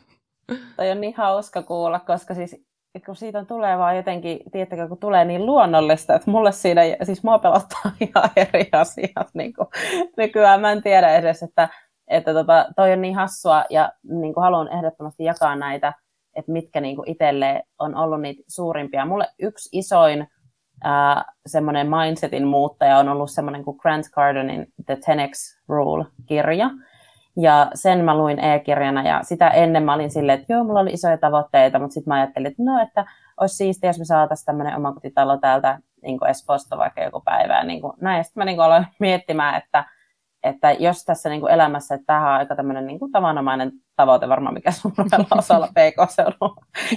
Toi 0.76 0.92
on 0.92 1.02
niin 1.02 1.14
hauska 1.18 1.62
kuulla, 1.64 2.00
koska 2.00 2.34
siis 2.34 2.69
kun 3.06 3.16
siitä 3.16 3.46
tulee 3.46 3.78
vaan 3.78 3.98
jotenkin, 3.98 4.40
tiedättekö, 4.52 4.88
kun 4.88 4.98
tulee 4.98 5.26
niin 5.26 5.46
luonnollista, 5.46 6.16
että 6.16 6.32
mulle 6.32 6.52
siinä, 6.52 6.82
siis 7.04 7.24
mua 7.24 7.40
pelottaa 7.40 7.92
ihan 8.08 8.30
eri 8.36 8.70
asiat 8.72 9.28
niin 9.34 9.54
kuin, 9.54 9.68
nykyään. 10.18 10.62
Mä 10.62 10.72
en 10.72 10.84
tiedä 10.84 11.16
edes, 11.16 11.44
että, 11.44 11.70
että 12.08 12.34
tota, 12.34 12.66
toi 12.76 12.94
on 12.94 13.02
niin 13.02 13.16
hassua 13.16 13.66
ja 13.70 13.92
niin 14.04 14.34
kuin 14.34 14.44
haluan 14.44 14.74
ehdottomasti 14.74 15.24
jakaa 15.24 15.56
näitä, 15.56 15.94
että 16.36 16.52
mitkä 16.52 16.82
niin 16.82 16.96
kuin 16.96 17.10
itselle 17.10 17.64
on 17.80 17.96
ollut 17.96 18.22
niitä 18.22 18.44
suurimpia. 18.48 19.06
Mulle 19.06 19.28
yksi 19.40 19.70
isoin 19.72 20.28
semmoinen 21.46 21.88
mindsetin 21.90 22.48
muuttaja 22.48 22.98
on 22.98 23.10
ollut 23.10 23.32
semmoinen 23.32 23.64
kuin 23.64 23.78
Grant 23.78 24.06
Cardonin 24.16 24.68
The 24.86 24.96
10X 24.96 25.62
Rule-kirja, 25.68 26.70
ja 27.38 27.72
sen 27.74 28.06
mä 28.06 28.18
luin 28.18 28.40
e-kirjana 28.40 29.04
ja 29.08 29.24
sitä 29.24 29.50
ennen 29.50 29.84
mä 29.84 29.94
olin 29.94 30.12
silleen, 30.12 30.40
että 30.40 30.54
joo, 30.54 30.64
mulla 30.64 30.80
oli 30.80 30.94
isoja 30.94 31.18
tavoitteita, 31.18 31.80
mutta 31.80 31.94
sitten 31.94 32.12
mä 32.12 32.16
ajattelin, 32.16 32.48
että 32.48 32.64
no, 32.64 32.82
että 32.82 33.06
olisi 33.40 33.56
siistiä, 33.56 33.90
jos 33.90 34.00
me 34.00 34.06
saataisiin 34.06 34.46
tämmöinen 34.46 34.76
omakotitalo 34.76 35.38
täältä 35.38 35.80
niin 36.02 36.28
Espoosta 36.30 36.78
vaikka 36.78 37.02
joku 37.02 37.22
päivä. 37.22 37.64
Niin 37.64 37.82
kuin, 37.82 37.94
näin. 38.02 38.24
Sitten 38.24 38.42
mä 38.42 38.46
niin 38.46 38.56
kuin 38.56 38.66
aloin 38.66 38.88
miettimään, 39.00 39.56
että, 39.56 39.86
että 40.44 40.72
jos 40.72 41.06
tässä 41.06 41.30
niin 41.30 41.42
kuin 41.42 41.54
elämässä, 41.54 41.96
että 41.96 42.06
tähän 42.06 42.32
on 42.32 42.38
aika 42.38 42.56
tämmöinen 42.56 42.88
niin 42.88 43.00
kuin 43.00 43.12
tavanomainen 43.12 43.72
tavoite 43.96 44.30
varmaan, 44.30 44.54
mikä 44.54 44.72
suurella 44.72 45.26
osalla 45.38 45.68
pk-seudun 45.68 46.56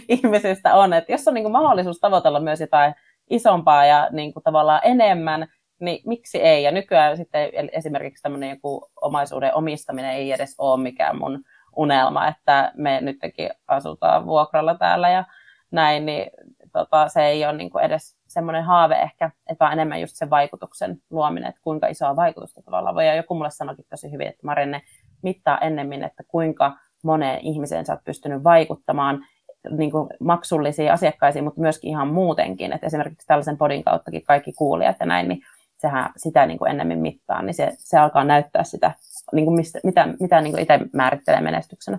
ihmisistä 0.08 0.74
on, 0.74 0.92
että 0.92 1.12
jos 1.12 1.28
on 1.28 1.34
niin 1.34 1.44
kuin 1.44 1.52
mahdollisuus 1.52 2.00
tavoitella 2.00 2.40
myös 2.40 2.60
jotain 2.60 2.94
isompaa 3.30 3.86
ja 3.86 4.08
niin 4.10 4.32
kuin 4.32 4.42
tavallaan 4.42 4.80
enemmän, 4.84 5.48
niin 5.82 6.02
miksi 6.06 6.42
ei? 6.42 6.62
Ja 6.62 6.70
nykyään 6.70 7.16
sitten 7.16 7.50
esimerkiksi 7.72 8.22
tämmöinen 8.22 8.50
joku 8.50 8.90
omaisuuden 9.00 9.54
omistaminen 9.54 10.10
ei 10.10 10.32
edes 10.32 10.54
ole 10.58 10.82
mikään 10.82 11.18
mun 11.18 11.44
unelma, 11.76 12.28
että 12.28 12.72
me 12.74 13.00
nytkin 13.00 13.50
asutaan 13.68 14.26
vuokralla 14.26 14.74
täällä 14.74 15.10
ja 15.10 15.24
näin, 15.70 16.06
niin 16.06 16.30
tota, 16.72 17.08
se 17.08 17.26
ei 17.26 17.44
ole 17.44 17.52
niin 17.52 17.70
kuin 17.70 17.84
edes 17.84 18.16
semmoinen 18.28 18.64
haave 18.64 18.94
ehkä, 18.94 19.26
että 19.26 19.64
vaan 19.64 19.72
enemmän 19.72 20.00
just 20.00 20.16
sen 20.16 20.30
vaikutuksen 20.30 21.02
luominen, 21.10 21.48
että 21.48 21.60
kuinka 21.64 21.86
isoa 21.86 22.16
vaikutusta 22.16 22.62
tavallaan 22.62 22.94
voi. 22.94 23.06
Ja 23.06 23.14
joku 23.14 23.34
mulle 23.34 23.50
sanoikin 23.50 23.84
tosi 23.90 24.12
hyvin, 24.12 24.28
että 24.28 24.46
Marinne 24.46 24.82
mittaa 25.22 25.58
ennemmin, 25.58 26.04
että 26.04 26.22
kuinka 26.28 26.76
moneen 27.02 27.40
ihmiseen 27.40 27.86
sä 27.86 27.92
oot 27.92 28.04
pystynyt 28.04 28.44
vaikuttamaan 28.44 29.24
niin 29.70 29.90
kuin 29.90 30.08
maksullisiin 30.20 30.92
asiakkaisiin, 30.92 31.44
mutta 31.44 31.60
myöskin 31.60 31.90
ihan 31.90 32.08
muutenkin. 32.08 32.72
Että 32.72 32.86
esimerkiksi 32.86 33.26
tällaisen 33.26 33.58
podin 33.58 33.84
kauttakin 33.84 34.22
kaikki 34.22 34.52
kuulijat 34.52 34.96
ja 35.00 35.06
näin, 35.06 35.28
niin 35.28 35.42
sehän 35.82 36.10
sitä 36.16 36.46
niin 36.46 36.58
kuin 36.58 36.70
ennemmin 36.70 36.98
mittaa, 36.98 37.42
niin 37.42 37.54
se, 37.54 37.72
se 37.78 37.98
alkaa 37.98 38.24
näyttää 38.24 38.64
sitä, 38.64 38.92
niin 39.32 39.44
kuin 39.44 39.54
mistä, 39.54 39.80
mitä, 39.84 40.08
mitä 40.20 40.40
niin 40.40 40.52
kuin 40.52 40.62
itse 40.62 40.78
määrittelee 40.92 41.40
menestyksenä. 41.40 41.98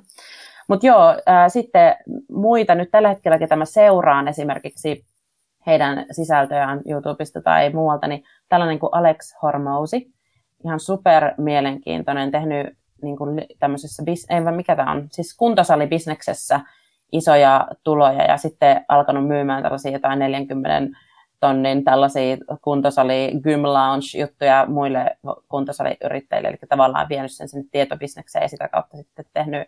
Mutta 0.68 0.88
joo, 0.88 1.16
ää, 1.26 1.50
sitten 1.50 1.96
muita 2.32 2.76
nyt 2.76 2.90
tällä 2.92 3.10
hetkellä, 3.10 3.40
ketä 3.40 3.56
mä 3.56 3.66
seuraan 3.66 4.28
esimerkiksi 4.28 5.06
heidän 5.68 6.06
sisältöjään 6.12 6.82
YouTubesta 6.90 7.42
tai 7.42 7.70
muualta, 7.70 8.08
niin 8.08 8.24
tällainen 8.50 8.80
kuin 8.80 8.90
Alex 8.92 9.36
Hormousi, 9.42 10.12
ihan 10.66 10.80
super 10.80 11.34
mielenkiintoinen, 11.38 12.32
tehnyt 12.32 12.78
niin 13.02 13.18
kuin 13.18 13.46
tämmöisessä, 13.60 14.04
ei 14.30 14.42
mikä 14.56 14.76
tämä 14.76 14.92
on, 14.92 15.08
siis 15.12 15.38
kuntosalibisneksessä 15.38 16.60
isoja 17.12 17.68
tuloja 17.84 18.24
ja 18.24 18.38
sitten 18.38 18.86
alkanut 18.88 19.28
myymään 19.28 19.64
tällaisia 19.64 19.92
jotain 19.92 20.20
40 20.20 20.98
tonnin 21.44 21.84
tällaisia 21.84 22.38
kuntosali 22.62 23.32
gym 23.44 23.64
lounge 23.64 24.20
juttuja 24.20 24.66
muille 24.68 25.18
kuntosaliyrittäjille, 25.50 26.50
eli 26.50 26.58
tavallaan 26.70 27.10
vienyt 27.10 27.32
sen 27.32 27.48
sinne 27.48 27.66
tietobisnekseen 27.72 28.42
ja 28.42 28.48
sitä 28.48 28.68
kautta 28.68 28.98
sitten 28.98 29.26
tehnyt 29.34 29.68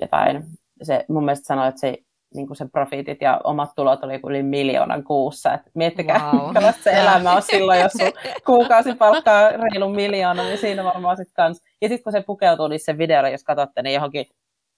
jotain, 0.00 0.44
se 0.82 1.04
mun 1.08 1.24
mielestä 1.24 1.46
sanoi, 1.46 1.68
että 1.68 1.80
se 1.80 1.98
niin 2.34 2.46
kuin 2.46 2.56
se 2.56 2.66
profiitit 2.72 3.22
ja 3.22 3.40
omat 3.44 3.70
tulot 3.76 4.04
oli 4.04 4.20
yli 4.26 4.42
miljoonan 4.42 5.04
kuussa. 5.04 5.54
Et 5.54 5.60
miettikää, 5.74 6.32
wow. 6.32 6.44
minkälaista 6.44 6.82
se 6.82 6.90
elämä 6.90 7.32
on 7.32 7.42
silloin, 7.42 7.80
jos 7.80 7.92
sun 7.92 8.12
kuukausi 8.46 8.94
palkkaa 8.94 9.50
reilun 9.50 9.94
miljoona, 9.94 10.42
niin 10.42 10.58
siinä 10.58 10.84
varmaan 10.84 11.16
sitten 11.16 11.34
kans. 11.34 11.62
Ja 11.82 11.88
sitten 11.88 12.02
kun 12.04 12.12
se 12.12 12.22
pukeutuu 12.22 12.68
niin 12.68 12.80
se 12.80 12.96
jos 13.32 13.44
katsotte, 13.44 13.82
niin 13.82 13.94
johonkin 13.94 14.26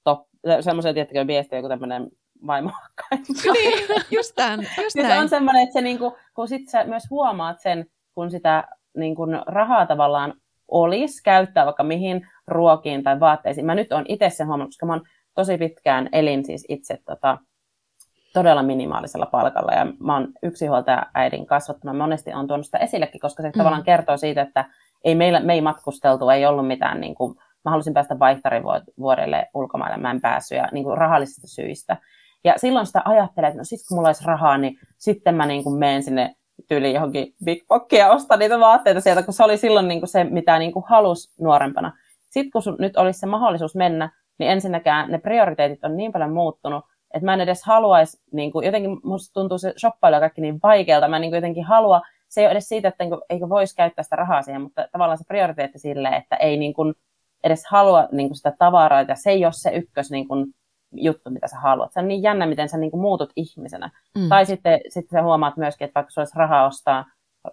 top, 0.05 0.21
semmoisen, 0.61 0.95
tiettäkö, 0.95 1.27
viestiä 1.27 1.59
joku 1.59 1.69
tämmöinen 1.69 2.09
vaimohakkain. 2.47 3.23
niin, 3.53 3.89
just 4.11 4.33
tämän, 4.35 4.61
just 4.61 4.97
niin 4.97 5.07
se 5.07 5.19
on 5.19 5.29
semmoinen, 5.29 5.63
että 5.63 5.73
se 5.73 5.81
niinku, 5.81 6.17
kun 6.35 6.49
sit 6.49 6.69
sä 6.69 6.85
myös 6.85 7.03
huomaat 7.11 7.61
sen, 7.61 7.87
kun 8.15 8.31
sitä 8.31 8.65
niinku, 8.97 9.27
rahaa 9.47 9.87
tavallaan 9.87 10.35
olisi 10.69 11.23
käyttää 11.23 11.65
vaikka 11.67 11.83
mihin 11.83 12.29
ruokiin 12.47 13.03
tai 13.03 13.21
vaatteisiin. 13.21 13.67
Mä 13.67 13.75
nyt 13.75 13.93
on 13.93 14.05
itse 14.09 14.31
sen 14.31 14.47
huomannut, 14.47 14.69
koska 14.69 14.87
mä 14.87 14.93
oon 14.93 15.03
tosi 15.35 15.59
pitkään 15.59 16.09
elin 16.13 16.45
siis 16.45 16.65
itse 16.69 16.99
tota, 17.05 17.39
todella 18.33 18.63
minimaalisella 18.63 19.27
palkalla 19.27 19.73
ja 19.73 19.87
mä 20.01 20.15
oon 20.15 20.29
yksinhuoltaja 20.43 21.07
äidin 21.15 21.47
kasvattama. 21.47 21.93
Monesti 21.99 22.33
on 22.33 22.47
tuonut 22.47 22.67
sitä 22.67 22.79
esillekin, 22.79 23.21
koska 23.21 23.43
se 23.43 23.49
mm. 23.49 23.59
tavallaan 23.59 23.85
kertoo 23.85 24.17
siitä, 24.17 24.43
että 24.43 24.65
ei 25.05 25.15
meillä, 25.15 25.41
me 25.41 25.53
ei 25.53 25.61
matkusteltu, 25.61 26.29
ei 26.29 26.47
ollut 26.47 26.67
mitään 26.67 27.01
niin 27.01 27.15
kuin, 27.15 27.35
mä 27.65 27.71
halusin 27.71 27.95
päästä 27.95 28.19
vaihtarivuodelle 28.19 29.47
ulkomaille, 29.55 29.97
mä 29.97 30.11
en 30.11 30.21
päässyt 30.21 30.59
ja 30.59 30.69
niin 30.73 30.85
kuin 30.85 30.99
rahallisista 30.99 31.47
syistä. 31.47 31.97
Ja 32.49 32.55
silloin 32.57 32.87
sitä 32.87 33.03
ajattelee, 33.05 33.49
että 33.49 33.59
no 33.59 33.65
sit 33.65 33.81
kun 33.89 33.97
mulla 33.97 34.09
olisi 34.09 34.25
rahaa, 34.25 34.59
niin 34.59 34.79
sitten 34.99 35.35
mä 35.35 35.47
niin 35.47 35.65
kuin 35.65 35.79
menen 35.79 36.03
sinne 36.03 36.35
tyyliin 36.69 36.95
johonkin 36.95 37.35
Big 37.45 37.67
Bockiin 37.69 38.01
ja 38.01 38.11
ostan 38.11 38.39
niitä 38.39 38.61
vaatteita 38.61 39.01
sieltä, 39.01 39.23
kun 39.23 39.35
se 39.35 39.45
oli 39.45 39.57
silloin 39.57 39.89
niin 39.89 40.01
kuin 40.01 40.09
se, 40.09 40.25
mitä 40.25 40.59
niin 40.59 40.73
kuin 40.73 40.85
halusi 40.89 41.43
nuorempana. 41.43 41.93
Sitten 42.31 42.51
kun 42.51 42.63
sun 42.63 42.77
nyt 42.79 42.97
olisi 42.97 43.19
se 43.19 43.27
mahdollisuus 43.27 43.75
mennä, 43.75 44.11
niin 44.39 44.51
ensinnäkään 44.51 45.11
ne 45.11 45.19
prioriteetit 45.19 45.85
on 45.85 45.97
niin 45.97 46.13
paljon 46.13 46.33
muuttunut, 46.33 46.85
että 47.15 47.25
mä 47.25 47.35
en 47.35 47.41
edes 47.41 47.65
haluaisi, 47.65 48.23
niin 48.33 48.53
kuin, 48.53 48.67
jotenkin 48.67 49.01
musta 49.05 49.33
tuntuu 49.33 49.59
se 49.59 49.75
shoppailu 49.81 50.15
ja 50.15 50.21
kaikki 50.21 50.41
niin 50.41 50.61
vaikealta, 50.63 51.09
mä 51.09 51.17
en 51.17 51.21
niin 51.21 51.31
kuin 51.31 51.37
jotenkin 51.37 51.65
halua, 51.65 52.01
se 52.29 52.41
ei 52.41 52.47
ole 52.47 52.53
edes 52.53 52.69
siitä, 52.69 52.89
että 52.89 53.05
niin 53.05 53.11
kuin, 53.11 53.21
eikö 53.31 53.49
voisi 53.49 53.77
käyttää 53.77 54.03
sitä 54.03 54.17
rahaa 54.17 54.43
siihen, 54.43 54.63
mutta 54.63 54.89
tavallaan 54.93 55.19
se 55.19 55.25
prioriteetti 55.29 55.79
sille, 55.79 56.09
että 56.09 56.37
ei 56.37 56.57
niin 56.57 56.75
kuin, 56.75 56.95
edes 57.45 57.67
halua 57.71 58.09
niin 58.13 58.29
kuin 58.29 58.37
sitä 58.37 58.53
tavaraa, 58.59 59.03
ja 59.03 59.15
se 59.15 59.31
ei 59.31 59.45
ole 59.45 59.53
se 59.53 59.71
ykkös 59.71 60.11
niin 60.11 60.29
kuin, 60.29 60.47
juttu, 60.93 61.31
mitä 61.31 61.49
sä 61.49 61.57
haluat. 61.57 61.93
Se 61.93 62.01
on 62.01 62.09
niin 62.09 62.23
jännä, 62.23 62.47
miten 62.47 62.69
sä 62.69 62.79
niin 62.79 62.91
kuin 62.91 63.01
muutut 63.01 63.33
ihmisenä. 63.37 63.91
Mm. 64.19 64.29
Tai 64.29 64.47
sitten, 64.47 64.81
sitten 64.89 65.19
sä 65.19 65.23
huomaat 65.23 65.57
myöskin, 65.57 65.85
että 65.85 65.95
vaikka 65.95 66.11
sulla 66.11 66.25
olisi 66.25 66.39
rahaa 66.39 66.67
ostaa 66.67 67.05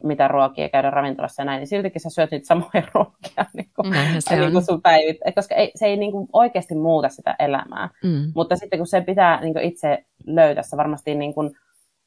mitä 0.03 0.27
ruokia 0.27 0.69
käydä 0.69 0.89
ravintolassa 0.89 1.41
ja 1.41 1.45
näin, 1.45 1.59
niin 1.59 1.67
siltikin 1.67 2.01
sä 2.01 2.09
syöt 2.09 2.31
niitä 2.31 2.47
samoja 2.47 2.81
ruokia 2.93 3.45
niin 3.53 3.69
kuin, 3.75 3.93
se 4.19 4.35
niin 4.35 4.51
kuin 4.51 4.65
sun 4.65 4.81
päivit, 4.81 5.17
koska 5.35 5.55
ei, 5.55 5.71
se 5.75 5.85
ei 5.85 5.97
niin 5.97 6.11
kuin 6.11 6.27
oikeasti 6.33 6.75
muuta 6.75 7.09
sitä 7.09 7.35
elämää. 7.39 7.89
Mm. 8.03 8.31
Mutta 8.35 8.55
sitten 8.55 8.79
kun 8.79 8.87
se 8.87 9.01
pitää 9.01 9.41
niin 9.41 9.53
kuin 9.53 9.65
itse 9.65 10.05
löytää, 10.27 10.63
se 10.63 10.77
varmasti 10.77 11.15
niin 11.15 11.33
kuin, 11.33 11.51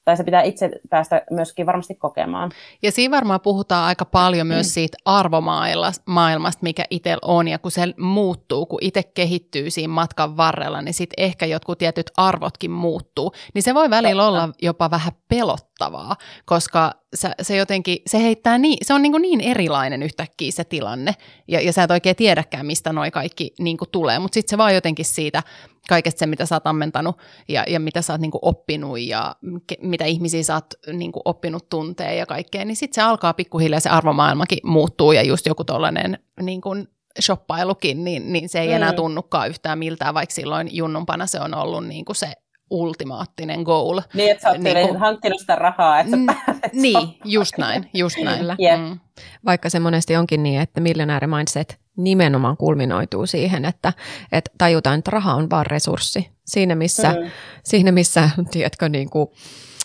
tai 0.08 0.16
se 0.16 0.24
pitää 0.24 0.42
itse 0.42 0.70
päästä 0.90 1.22
myöskin 1.30 1.66
varmasti 1.66 1.94
kokemaan. 1.94 2.50
Ja 2.82 2.92
siinä 2.92 3.16
varmaan 3.16 3.40
puhutaan 3.40 3.84
aika 3.84 4.04
paljon 4.04 4.46
myös 4.46 4.66
mm. 4.66 4.70
siitä 4.70 4.96
arvomaailmasta, 5.04 6.62
mikä 6.62 6.84
itsellä 6.90 7.18
on, 7.22 7.48
ja 7.48 7.58
kun 7.58 7.70
se 7.70 7.94
muuttuu, 7.98 8.66
kun 8.66 8.78
itse 8.82 9.02
kehittyy 9.02 9.70
siinä 9.70 9.92
matkan 9.92 10.36
varrella, 10.36 10.82
niin 10.82 10.94
sitten 10.94 11.24
ehkä 11.24 11.46
jotkut 11.46 11.78
tietyt 11.78 12.10
arvotkin 12.16 12.70
muuttuu. 12.70 13.32
Niin 13.54 13.62
se 13.62 13.74
voi 13.74 13.90
välillä 13.90 14.22
Totta. 14.22 14.42
olla 14.42 14.54
jopa 14.62 14.90
vähän 14.90 15.12
pelottavaa, 15.28 16.16
koska 16.44 16.92
se, 17.14 17.30
se 17.42 17.56
jotenkin, 17.56 17.98
se 18.06 18.22
heittää 18.22 18.58
niin, 18.58 18.78
se 18.82 18.94
on 18.94 19.02
niin, 19.02 19.22
niin 19.22 19.40
erilainen 19.40 20.02
yhtäkkiä 20.02 20.52
se 20.52 20.64
tilanne, 20.64 21.14
ja, 21.48 21.60
ja 21.60 21.72
sä 21.72 21.82
et 21.82 21.90
oikein 21.90 22.16
tiedäkään, 22.16 22.66
mistä 22.66 22.92
noi 22.92 23.10
kaikki 23.10 23.54
niin 23.58 23.76
tulee, 23.92 24.18
mutta 24.18 24.34
sitten 24.34 24.50
se 24.50 24.58
vaan 24.58 24.74
jotenkin 24.74 25.04
siitä 25.04 25.42
kaikesta 25.88 26.18
se, 26.18 26.26
mitä 26.26 26.46
sä 26.46 26.56
oot 26.56 26.66
ammentanut 26.66 27.18
ja, 27.48 27.64
ja 27.68 27.80
mitä 27.80 28.02
sä 28.02 28.12
oot 28.12 28.20
niin 28.20 28.30
kuin 28.30 28.40
oppinut 28.42 29.00
ja 29.00 29.36
ke, 29.66 29.76
mitä 29.82 30.04
ihmisiä 30.04 30.42
sä 30.42 30.54
oot 30.54 30.66
niin 30.92 31.12
kuin 31.12 31.22
oppinut 31.24 31.68
tuntee 31.68 32.16
ja 32.16 32.26
kaikkea, 32.26 32.64
niin 32.64 32.76
sitten 32.76 32.94
se 32.94 33.02
alkaa 33.02 33.34
pikkuhiljaa 33.34 33.80
se 33.80 33.88
arvomaailmakin 33.88 34.58
muuttuu 34.62 35.12
ja 35.12 35.22
just 35.22 35.46
joku 35.46 35.64
tollainen 35.64 36.18
niin 36.40 36.60
kuin 36.60 36.88
shoppailukin, 37.20 38.04
niin, 38.04 38.32
niin 38.32 38.48
se 38.48 38.60
ei 38.60 38.68
mm. 38.68 38.74
enää 38.74 38.92
tunnukaan 38.92 39.48
yhtään 39.48 39.78
miltään, 39.78 40.14
vaikka 40.14 40.34
silloin 40.34 40.76
junnumpana 40.76 41.26
se 41.26 41.40
on 41.40 41.54
ollut 41.54 41.86
niin 41.86 42.04
kuin 42.04 42.16
se 42.16 42.32
ultimaattinen 42.70 43.62
goal. 43.62 44.00
Niin, 44.14 44.30
että 44.30 44.42
sä 44.42 44.50
oot 44.50 44.58
niin 44.58 44.88
kun... 44.88 44.96
hankkinut 44.96 45.40
sitä 45.40 45.56
rahaa, 45.56 46.00
että 46.00 46.16
sä 46.16 46.34
pääset 46.46 46.72
Niin, 46.72 47.18
just 47.24 47.58
näin, 47.58 47.90
just 47.94 48.16
näin. 48.24 48.46
Yep. 48.46 48.80
Mm. 48.80 48.98
Vaikka 49.44 49.70
se 49.70 49.80
monesti 49.80 50.16
onkin 50.16 50.42
niin, 50.42 50.60
että 50.60 50.80
miljonääri 50.80 51.26
mindset 51.26 51.80
nimenomaan 51.96 52.56
kulminoituu 52.56 53.26
siihen, 53.26 53.64
että, 53.64 53.92
että 54.32 54.50
tajutaan, 54.58 54.98
että 54.98 55.10
raha 55.10 55.34
on 55.34 55.50
vain 55.50 55.66
resurssi. 55.66 56.30
Siinä 56.46 56.74
missä, 56.74 57.08
mm. 57.08 57.30
siinä 57.64 57.92
missä 57.92 58.30
tiedätkö, 58.50 58.88
niin 58.88 59.10
kuin, 59.10 59.28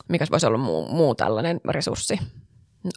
mikä 0.08 0.26
voisi 0.32 0.46
olla 0.46 0.58
muu, 0.58 0.88
muu 0.88 1.16
tällainen 1.16 1.62
resurssi, 1.70 2.20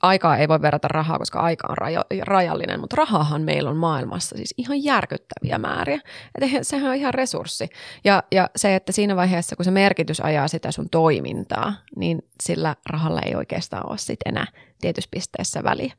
aikaa 0.02 0.36
ei 0.36 0.48
voi 0.48 0.62
verrata 0.62 0.88
rahaa, 0.88 1.18
koska 1.18 1.40
aika 1.40 1.66
on 1.70 1.78
rajo, 1.78 2.02
rajallinen, 2.22 2.80
mutta 2.80 2.96
rahahan 2.96 3.42
meillä 3.42 3.70
on 3.70 3.76
maailmassa 3.76 4.36
siis 4.36 4.54
ihan 4.56 4.84
järkyttäviä 4.84 5.58
määriä. 5.58 6.00
Että 6.34 6.58
sehän 6.62 6.90
on 6.90 6.96
ihan 6.96 7.14
resurssi. 7.14 7.68
Ja, 8.04 8.22
ja 8.32 8.50
se, 8.56 8.74
että 8.74 8.92
siinä 8.92 9.16
vaiheessa, 9.16 9.56
kun 9.56 9.64
se 9.64 9.70
merkitys 9.70 10.20
ajaa 10.20 10.48
sitä 10.48 10.72
sun 10.72 10.90
toimintaa, 10.90 11.72
niin 11.96 12.18
sillä 12.42 12.76
rahalla 12.90 13.20
ei 13.20 13.34
oikeastaan 13.34 13.90
ole 13.90 13.98
sitten 13.98 14.32
enää 14.32 14.46
tietyssä 14.80 15.08
pisteessä 15.10 15.64
väliä. 15.64 15.92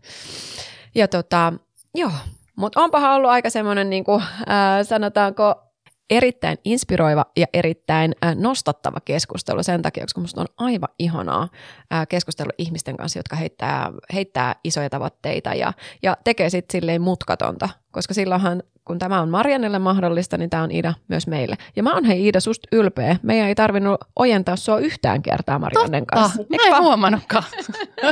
Ja 0.95 1.07
tota, 1.07 1.53
joo, 1.95 2.11
mutta 2.55 2.81
onpahan 2.81 3.11
ollut 3.15 3.31
aika 3.31 3.49
semmoinen, 3.49 3.89
niin 3.89 4.03
äh, 4.09 4.25
sanotaanko, 4.83 5.66
erittäin 6.10 6.58
inspiroiva 6.64 7.26
ja 7.38 7.45
erittäin 7.53 8.16
äh, 8.26 8.36
nostattava 8.36 8.99
keskustelu. 9.05 9.64
Sen 9.64 9.82
takia, 9.82 10.03
koska 10.03 10.22
minusta 10.22 10.41
on 10.41 10.47
aivan 10.58 10.89
ihanaa 10.99 11.49
äh, 11.93 12.08
keskustella 12.08 12.51
ihmisten 12.58 12.97
kanssa, 12.97 13.20
jotka 13.20 13.36
heittää, 13.36 13.91
heittää 14.14 14.55
isoja 14.64 14.89
tavoitteita 14.89 15.53
ja, 15.53 15.74
ja 16.03 16.18
tekee 16.24 16.49
sitten 16.49 16.80
silleen 16.80 17.01
mutkatonta, 17.01 17.70
koska 17.91 18.14
silloinhan 18.14 18.64
kun 18.88 18.99
tämä 18.99 19.21
on 19.21 19.29
Marianelle 19.29 19.79
mahdollista, 19.79 20.38
niin 20.38 20.49
tämä 20.49 20.63
on 20.63 20.71
Ida 20.71 20.93
myös 21.07 21.27
meille. 21.27 21.55
Ja 21.75 21.83
mä 21.83 21.93
oon 21.93 22.05
hei 22.05 22.27
Ida 22.27 22.39
susta 22.39 22.67
ylpeä. 22.71 23.15
Meidän 23.23 23.47
ei 23.47 23.55
tarvinnut 23.55 23.97
ojentaa 24.15 24.55
sua 24.55 24.79
yhtään 24.79 25.21
kertaa 25.21 25.59
Mariannen 25.59 26.05
Totta. 26.05 26.15
kanssa. 26.15 26.43
Mä 26.49 26.77
en 26.77 26.83
huomannutkaan. 26.83 27.43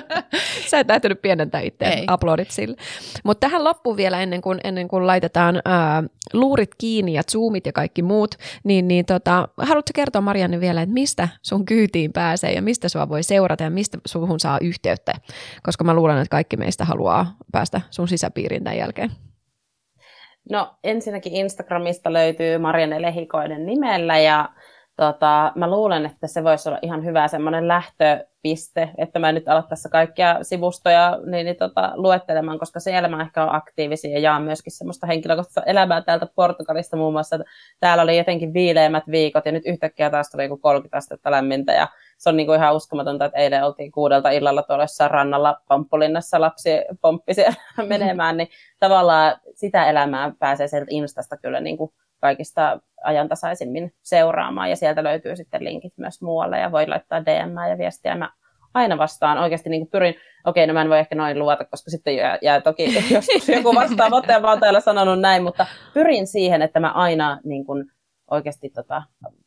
Sä 0.69 0.79
et 0.79 0.89
lähtenyt 0.89 1.21
pienentää 1.21 1.61
itseä, 1.61 2.03
aplodit 2.07 2.51
sille. 2.51 2.77
Mutta 3.23 3.47
tähän 3.47 3.63
loppuun 3.63 3.97
vielä 3.97 4.21
ennen 4.21 4.41
kuin, 4.41 4.59
ennen 4.63 4.87
kuin 4.87 5.07
laitetaan 5.07 5.61
ää, 5.65 6.03
luurit 6.33 6.75
kiinni 6.77 7.13
ja 7.13 7.21
zoomit 7.31 7.65
ja 7.65 7.73
kaikki 7.73 8.01
muut, 8.01 8.35
niin, 8.63 8.87
niin 8.87 9.05
tota, 9.05 9.47
haluatko 9.57 9.91
kertoa 9.95 10.21
Marianne 10.21 10.59
vielä, 10.59 10.81
että 10.81 10.93
mistä 10.93 11.27
sun 11.41 11.65
kyytiin 11.65 12.13
pääsee 12.13 12.53
ja 12.53 12.61
mistä 12.61 12.89
sua 12.89 13.09
voi 13.09 13.23
seurata 13.23 13.63
ja 13.63 13.69
mistä 13.69 13.97
suhun 14.05 14.39
saa 14.39 14.57
yhteyttä? 14.61 15.13
Koska 15.63 15.83
mä 15.83 15.93
luulen, 15.93 16.17
että 16.17 16.31
kaikki 16.31 16.57
meistä 16.57 16.85
haluaa 16.85 17.35
päästä 17.51 17.81
sun 17.91 18.07
sisäpiiriin 18.07 18.63
tämän 18.63 18.77
jälkeen. 18.77 19.11
No 20.49 20.75
ensinnäkin 20.83 21.35
Instagramista 21.35 22.13
löytyy 22.13 22.57
Marianne 22.57 23.01
Lehikoinen 23.01 23.65
nimellä 23.65 24.19
ja 24.19 24.49
tota, 24.95 25.51
mä 25.55 25.69
luulen, 25.69 26.05
että 26.05 26.27
se 26.27 26.43
voisi 26.43 26.69
olla 26.69 26.79
ihan 26.81 27.05
hyvä 27.05 27.27
semmoinen 27.27 27.67
lähtöpiste, 27.67 28.89
että 28.97 29.19
mä 29.19 29.31
nyt 29.31 29.47
ala 29.47 29.61
tässä 29.61 29.89
kaikkia 29.89 30.37
sivustoja 30.41 31.19
niin, 31.25 31.45
niin, 31.45 31.55
tota, 31.55 31.91
luettelemaan, 31.95 32.59
koska 32.59 32.79
siellä 32.79 33.07
mä 33.07 33.21
ehkä 33.21 33.43
on 33.43 33.55
aktiivisia 33.55 34.11
ja 34.11 34.19
jaan 34.19 34.43
myöskin 34.43 34.71
semmoista 34.71 35.07
henkilökohtaista 35.07 35.63
elämää 35.63 36.01
täältä 36.01 36.27
Portugalista 36.35 36.97
muun 36.97 37.13
muassa. 37.13 37.39
Täällä 37.79 38.03
oli 38.03 38.17
jotenkin 38.17 38.53
viileämmät 38.53 39.03
viikot 39.11 39.45
ja 39.45 39.51
nyt 39.51 39.63
yhtäkkiä 39.65 40.09
taas 40.09 40.31
tuli 40.31 40.43
joku 40.43 40.57
30 40.57 40.97
astetta 40.97 41.31
lämmintä 41.31 41.73
ja 41.73 41.87
se 42.17 42.29
on 42.29 42.37
niin 42.37 42.47
kuin 42.47 42.57
ihan 42.57 42.75
uskomatonta, 42.75 43.25
että 43.25 43.39
eilen 43.39 43.63
oltiin 43.63 43.91
kuudelta 43.91 44.29
illalla 44.29 44.63
tuolla 44.63 45.07
rannalla 45.07 45.61
Pomppulinnassa 45.67 46.41
lapsi 46.41 46.69
pomppi 47.01 47.33
menemään, 47.87 48.37
niin 48.37 48.49
tavallaan 48.79 49.37
sitä 49.55 49.89
elämää 49.89 50.31
pääsee 50.39 50.67
sieltä 50.67 50.87
Instasta 50.89 51.37
kyllä 51.37 51.59
niin 51.59 51.77
kuin 51.77 51.91
kaikista 52.21 52.79
ajantasaisimmin 53.03 53.93
seuraamaan 54.01 54.69
ja 54.69 54.75
sieltä 54.75 55.03
löytyy 55.03 55.35
sitten 55.35 55.63
linkit 55.63 55.93
myös 55.97 56.21
muualle 56.21 56.59
ja 56.59 56.71
voi 56.71 56.87
laittaa 56.87 57.25
DM 57.25 57.69
ja 57.69 57.77
viestiä. 57.77 58.15
Mä 58.15 58.29
aina 58.73 58.97
vastaan 58.97 59.37
oikeasti 59.37 59.69
niin 59.69 59.87
pyrin, 59.87 60.15
okei, 60.45 60.67
no 60.67 60.73
mä 60.73 60.81
en 60.81 60.89
voi 60.89 60.99
ehkä 60.99 61.15
noin 61.15 61.39
luota, 61.39 61.65
koska 61.65 61.91
sitten 61.91 62.15
jää, 62.15 62.37
jää 62.41 62.61
toki 62.61 62.95
joskus 63.13 63.49
joku 63.49 63.75
vastaa, 63.75 64.09
mutta 64.09 64.39
mä 64.39 64.49
oon 64.49 64.59
täällä 64.59 64.79
sanonut 64.79 65.19
näin, 65.19 65.43
mutta 65.43 65.65
pyrin 65.93 66.27
siihen, 66.27 66.61
että 66.61 66.79
mä 66.79 66.91
aina 66.91 67.39
niin 67.43 67.65
kuin, 67.65 67.91
oikeasti 68.31 68.69
tota, 68.69 69.03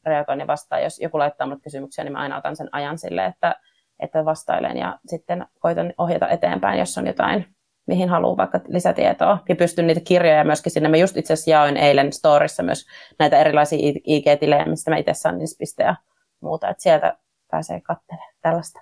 reagoin 0.08 0.40
ja 0.40 0.46
vastaan. 0.46 0.82
Jos 0.82 1.00
joku 1.00 1.18
laittaa 1.18 1.46
mulle 1.46 1.60
kysymyksiä, 1.60 2.04
niin 2.04 2.12
mä 2.12 2.18
aina 2.18 2.38
otan 2.38 2.56
sen 2.56 2.68
ajan 2.72 2.98
sille, 2.98 3.26
että, 3.26 3.54
että 4.00 4.24
vastailen 4.24 4.76
ja 4.76 4.98
sitten 5.06 5.46
koitan 5.58 5.94
ohjata 5.98 6.28
eteenpäin, 6.28 6.78
jos 6.78 6.98
on 6.98 7.06
jotain, 7.06 7.46
mihin 7.86 8.08
haluaa 8.08 8.36
vaikka 8.36 8.60
lisätietoa. 8.68 9.38
Ja 9.48 9.56
pystyn 9.56 9.86
niitä 9.86 10.00
kirjoja 10.04 10.44
myöskin 10.44 10.72
sinne. 10.72 10.88
Mä 10.88 10.96
just 10.96 11.16
itse 11.16 11.32
asiassa 11.32 11.50
jaoin 11.50 11.76
eilen 11.76 12.12
storissa 12.12 12.62
myös 12.62 12.86
näitä 13.18 13.38
erilaisia 13.38 13.78
IG-tilejä, 14.04 14.64
mistä 14.64 14.90
mä 14.90 14.96
itse 14.96 15.14
saan 15.14 15.40
inspistä 15.40 15.82
ja 15.82 15.96
muuta. 16.40 16.68
Että 16.68 16.82
sieltä 16.82 17.16
pääsee 17.50 17.80
katselemaan 17.80 18.34
tällaista. 18.42 18.80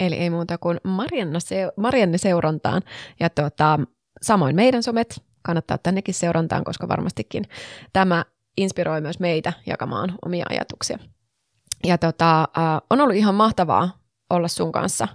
Eli 0.00 0.16
ei 0.16 0.30
muuta 0.30 0.58
kuin 0.58 0.80
Marianne, 0.84 1.40
se- 1.40 1.72
Marianne 1.76 2.18
seurantaan. 2.18 2.82
Ja 3.20 3.30
tuota, 3.30 3.78
samoin 4.22 4.56
meidän 4.56 4.82
somet, 4.82 5.22
kannattaa 5.42 5.74
ottaa 5.74 5.92
nekin 5.92 6.14
seurantaan, 6.14 6.64
koska 6.64 6.88
varmastikin 6.88 7.44
tämä 7.92 8.24
inspiroi 8.58 9.00
myös 9.00 9.20
meitä 9.20 9.52
jakamaan 9.66 10.14
omia 10.24 10.46
ajatuksia. 10.50 10.98
Ja 11.84 11.98
tota, 11.98 12.40
äh, 12.40 12.46
on 12.90 13.00
ollut 13.00 13.16
ihan 13.16 13.34
mahtavaa 13.34 13.98
olla 14.30 14.48
sun 14.48 14.72
kanssa 14.72 15.08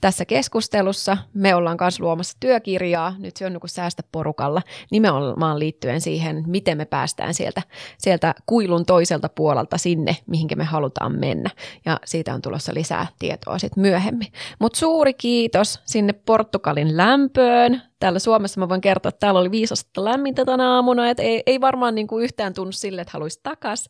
tässä 0.00 0.24
keskustelussa. 0.24 1.16
Me 1.34 1.54
ollaan 1.54 1.76
myös 1.80 2.00
luomassa 2.00 2.36
työkirjaa, 2.40 3.14
nyt 3.18 3.36
se 3.36 3.46
on 3.46 3.52
niin 3.52 3.60
säästä 3.66 4.02
porukalla, 4.12 4.62
nimenomaan 4.90 5.58
liittyen 5.58 6.00
siihen, 6.00 6.44
miten 6.46 6.78
me 6.78 6.84
päästään 6.84 7.34
sieltä, 7.34 7.62
sieltä 7.98 8.34
kuilun 8.46 8.86
toiselta 8.86 9.28
puolelta 9.28 9.78
sinne, 9.78 10.16
mihinkä 10.26 10.56
me 10.56 10.64
halutaan 10.64 11.18
mennä. 11.18 11.50
Ja 11.84 12.00
siitä 12.04 12.34
on 12.34 12.42
tulossa 12.42 12.74
lisää 12.74 13.06
tietoa 13.18 13.58
sitten 13.58 13.82
myöhemmin. 13.82 14.32
Mutta 14.58 14.78
suuri 14.78 15.14
kiitos 15.14 15.80
sinne 15.84 16.12
Portugalin 16.12 16.96
lämpöön. 16.96 17.82
Täällä 18.00 18.18
Suomessa 18.18 18.60
mä 18.60 18.68
voin 18.68 18.80
kertoa, 18.80 19.08
että 19.08 19.20
täällä 19.20 19.40
oli 19.40 19.50
viisasta 19.50 20.04
lämmintä 20.04 20.44
tänä 20.44 20.74
aamuna, 20.74 21.10
että 21.10 21.22
ei, 21.22 21.42
ei 21.46 21.60
varmaan 21.60 21.94
niin 21.94 22.06
kuin 22.06 22.24
yhtään 22.24 22.54
tunnu 22.54 22.72
sille, 22.72 23.00
että 23.00 23.12
haluaisi 23.12 23.40
takas. 23.42 23.88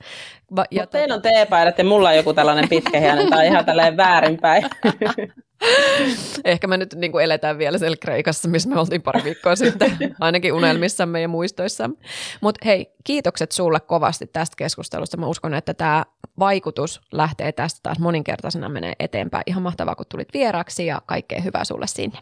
Mutta 0.51 0.87
teillä 0.91 1.15
on 1.15 1.23
teepaidat 1.23 1.79
ja 1.79 1.85
mulla 1.85 2.09
on 2.09 2.17
joku 2.17 2.35
tällainen 2.35 2.69
pitkähiäinen 2.69 3.31
tai 3.31 3.47
ihan 3.47 3.65
tälleen 3.65 3.97
väärinpäin. 3.97 4.65
Ehkä 6.45 6.67
me 6.67 6.77
nyt 6.77 6.95
niin 6.95 7.13
kuin 7.13 7.25
eletään 7.25 7.59
vielä 7.59 7.79
siellä 7.79 7.97
Kreikassa, 7.97 8.49
missä 8.49 8.69
me 8.69 8.81
oltiin 8.81 9.03
pari 9.03 9.25
viikkoa 9.25 9.57
sitten, 9.57 9.97
ainakin 10.21 10.53
unelmissamme 10.53 11.21
ja 11.21 11.29
muistoissamme. 11.29 11.97
Mutta 12.41 12.61
hei, 12.65 12.95
kiitokset 13.05 13.53
sulle 13.53 13.81
kovasti 13.81 14.27
tästä 14.27 14.55
keskustelusta. 14.59 15.17
Mä 15.17 15.27
uskon, 15.27 15.55
että 15.55 15.75
tämä 15.75 16.05
vaikutus 16.39 17.01
lähtee 17.13 17.53
tästä 17.53 17.81
taas 17.83 17.99
moninkertaisena 17.99 18.69
menee 18.69 18.93
eteenpäin. 18.99 19.43
Ihan 19.47 19.63
mahtavaa, 19.63 19.95
kun 19.95 20.07
tulit 20.09 20.29
vieraksi 20.35 20.87
ja 20.87 21.03
kaikkea 21.07 21.41
hyvää 21.41 21.65
sulle 21.65 21.87
sinne. 21.87 22.19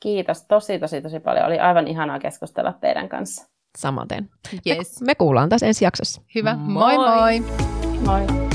Kiitos 0.00 0.42
tosi, 0.42 0.78
tosi, 0.78 1.02
tosi 1.02 1.20
paljon. 1.20 1.46
Oli 1.46 1.58
aivan 1.58 1.88
ihanaa 1.88 2.18
keskustella 2.18 2.72
teidän 2.72 3.08
kanssa. 3.08 3.48
Samaten. 3.78 4.30
Yes. 4.66 5.00
Me, 5.00 5.06
me 5.06 5.14
kuullaan 5.14 5.48
taas 5.48 5.62
ensi 5.62 5.84
jaksossa. 5.84 6.22
Hyvä. 6.34 6.54
Moi 6.54 6.96
moi! 6.96 7.40
Moi! 7.40 8.26
moi. 8.26 8.53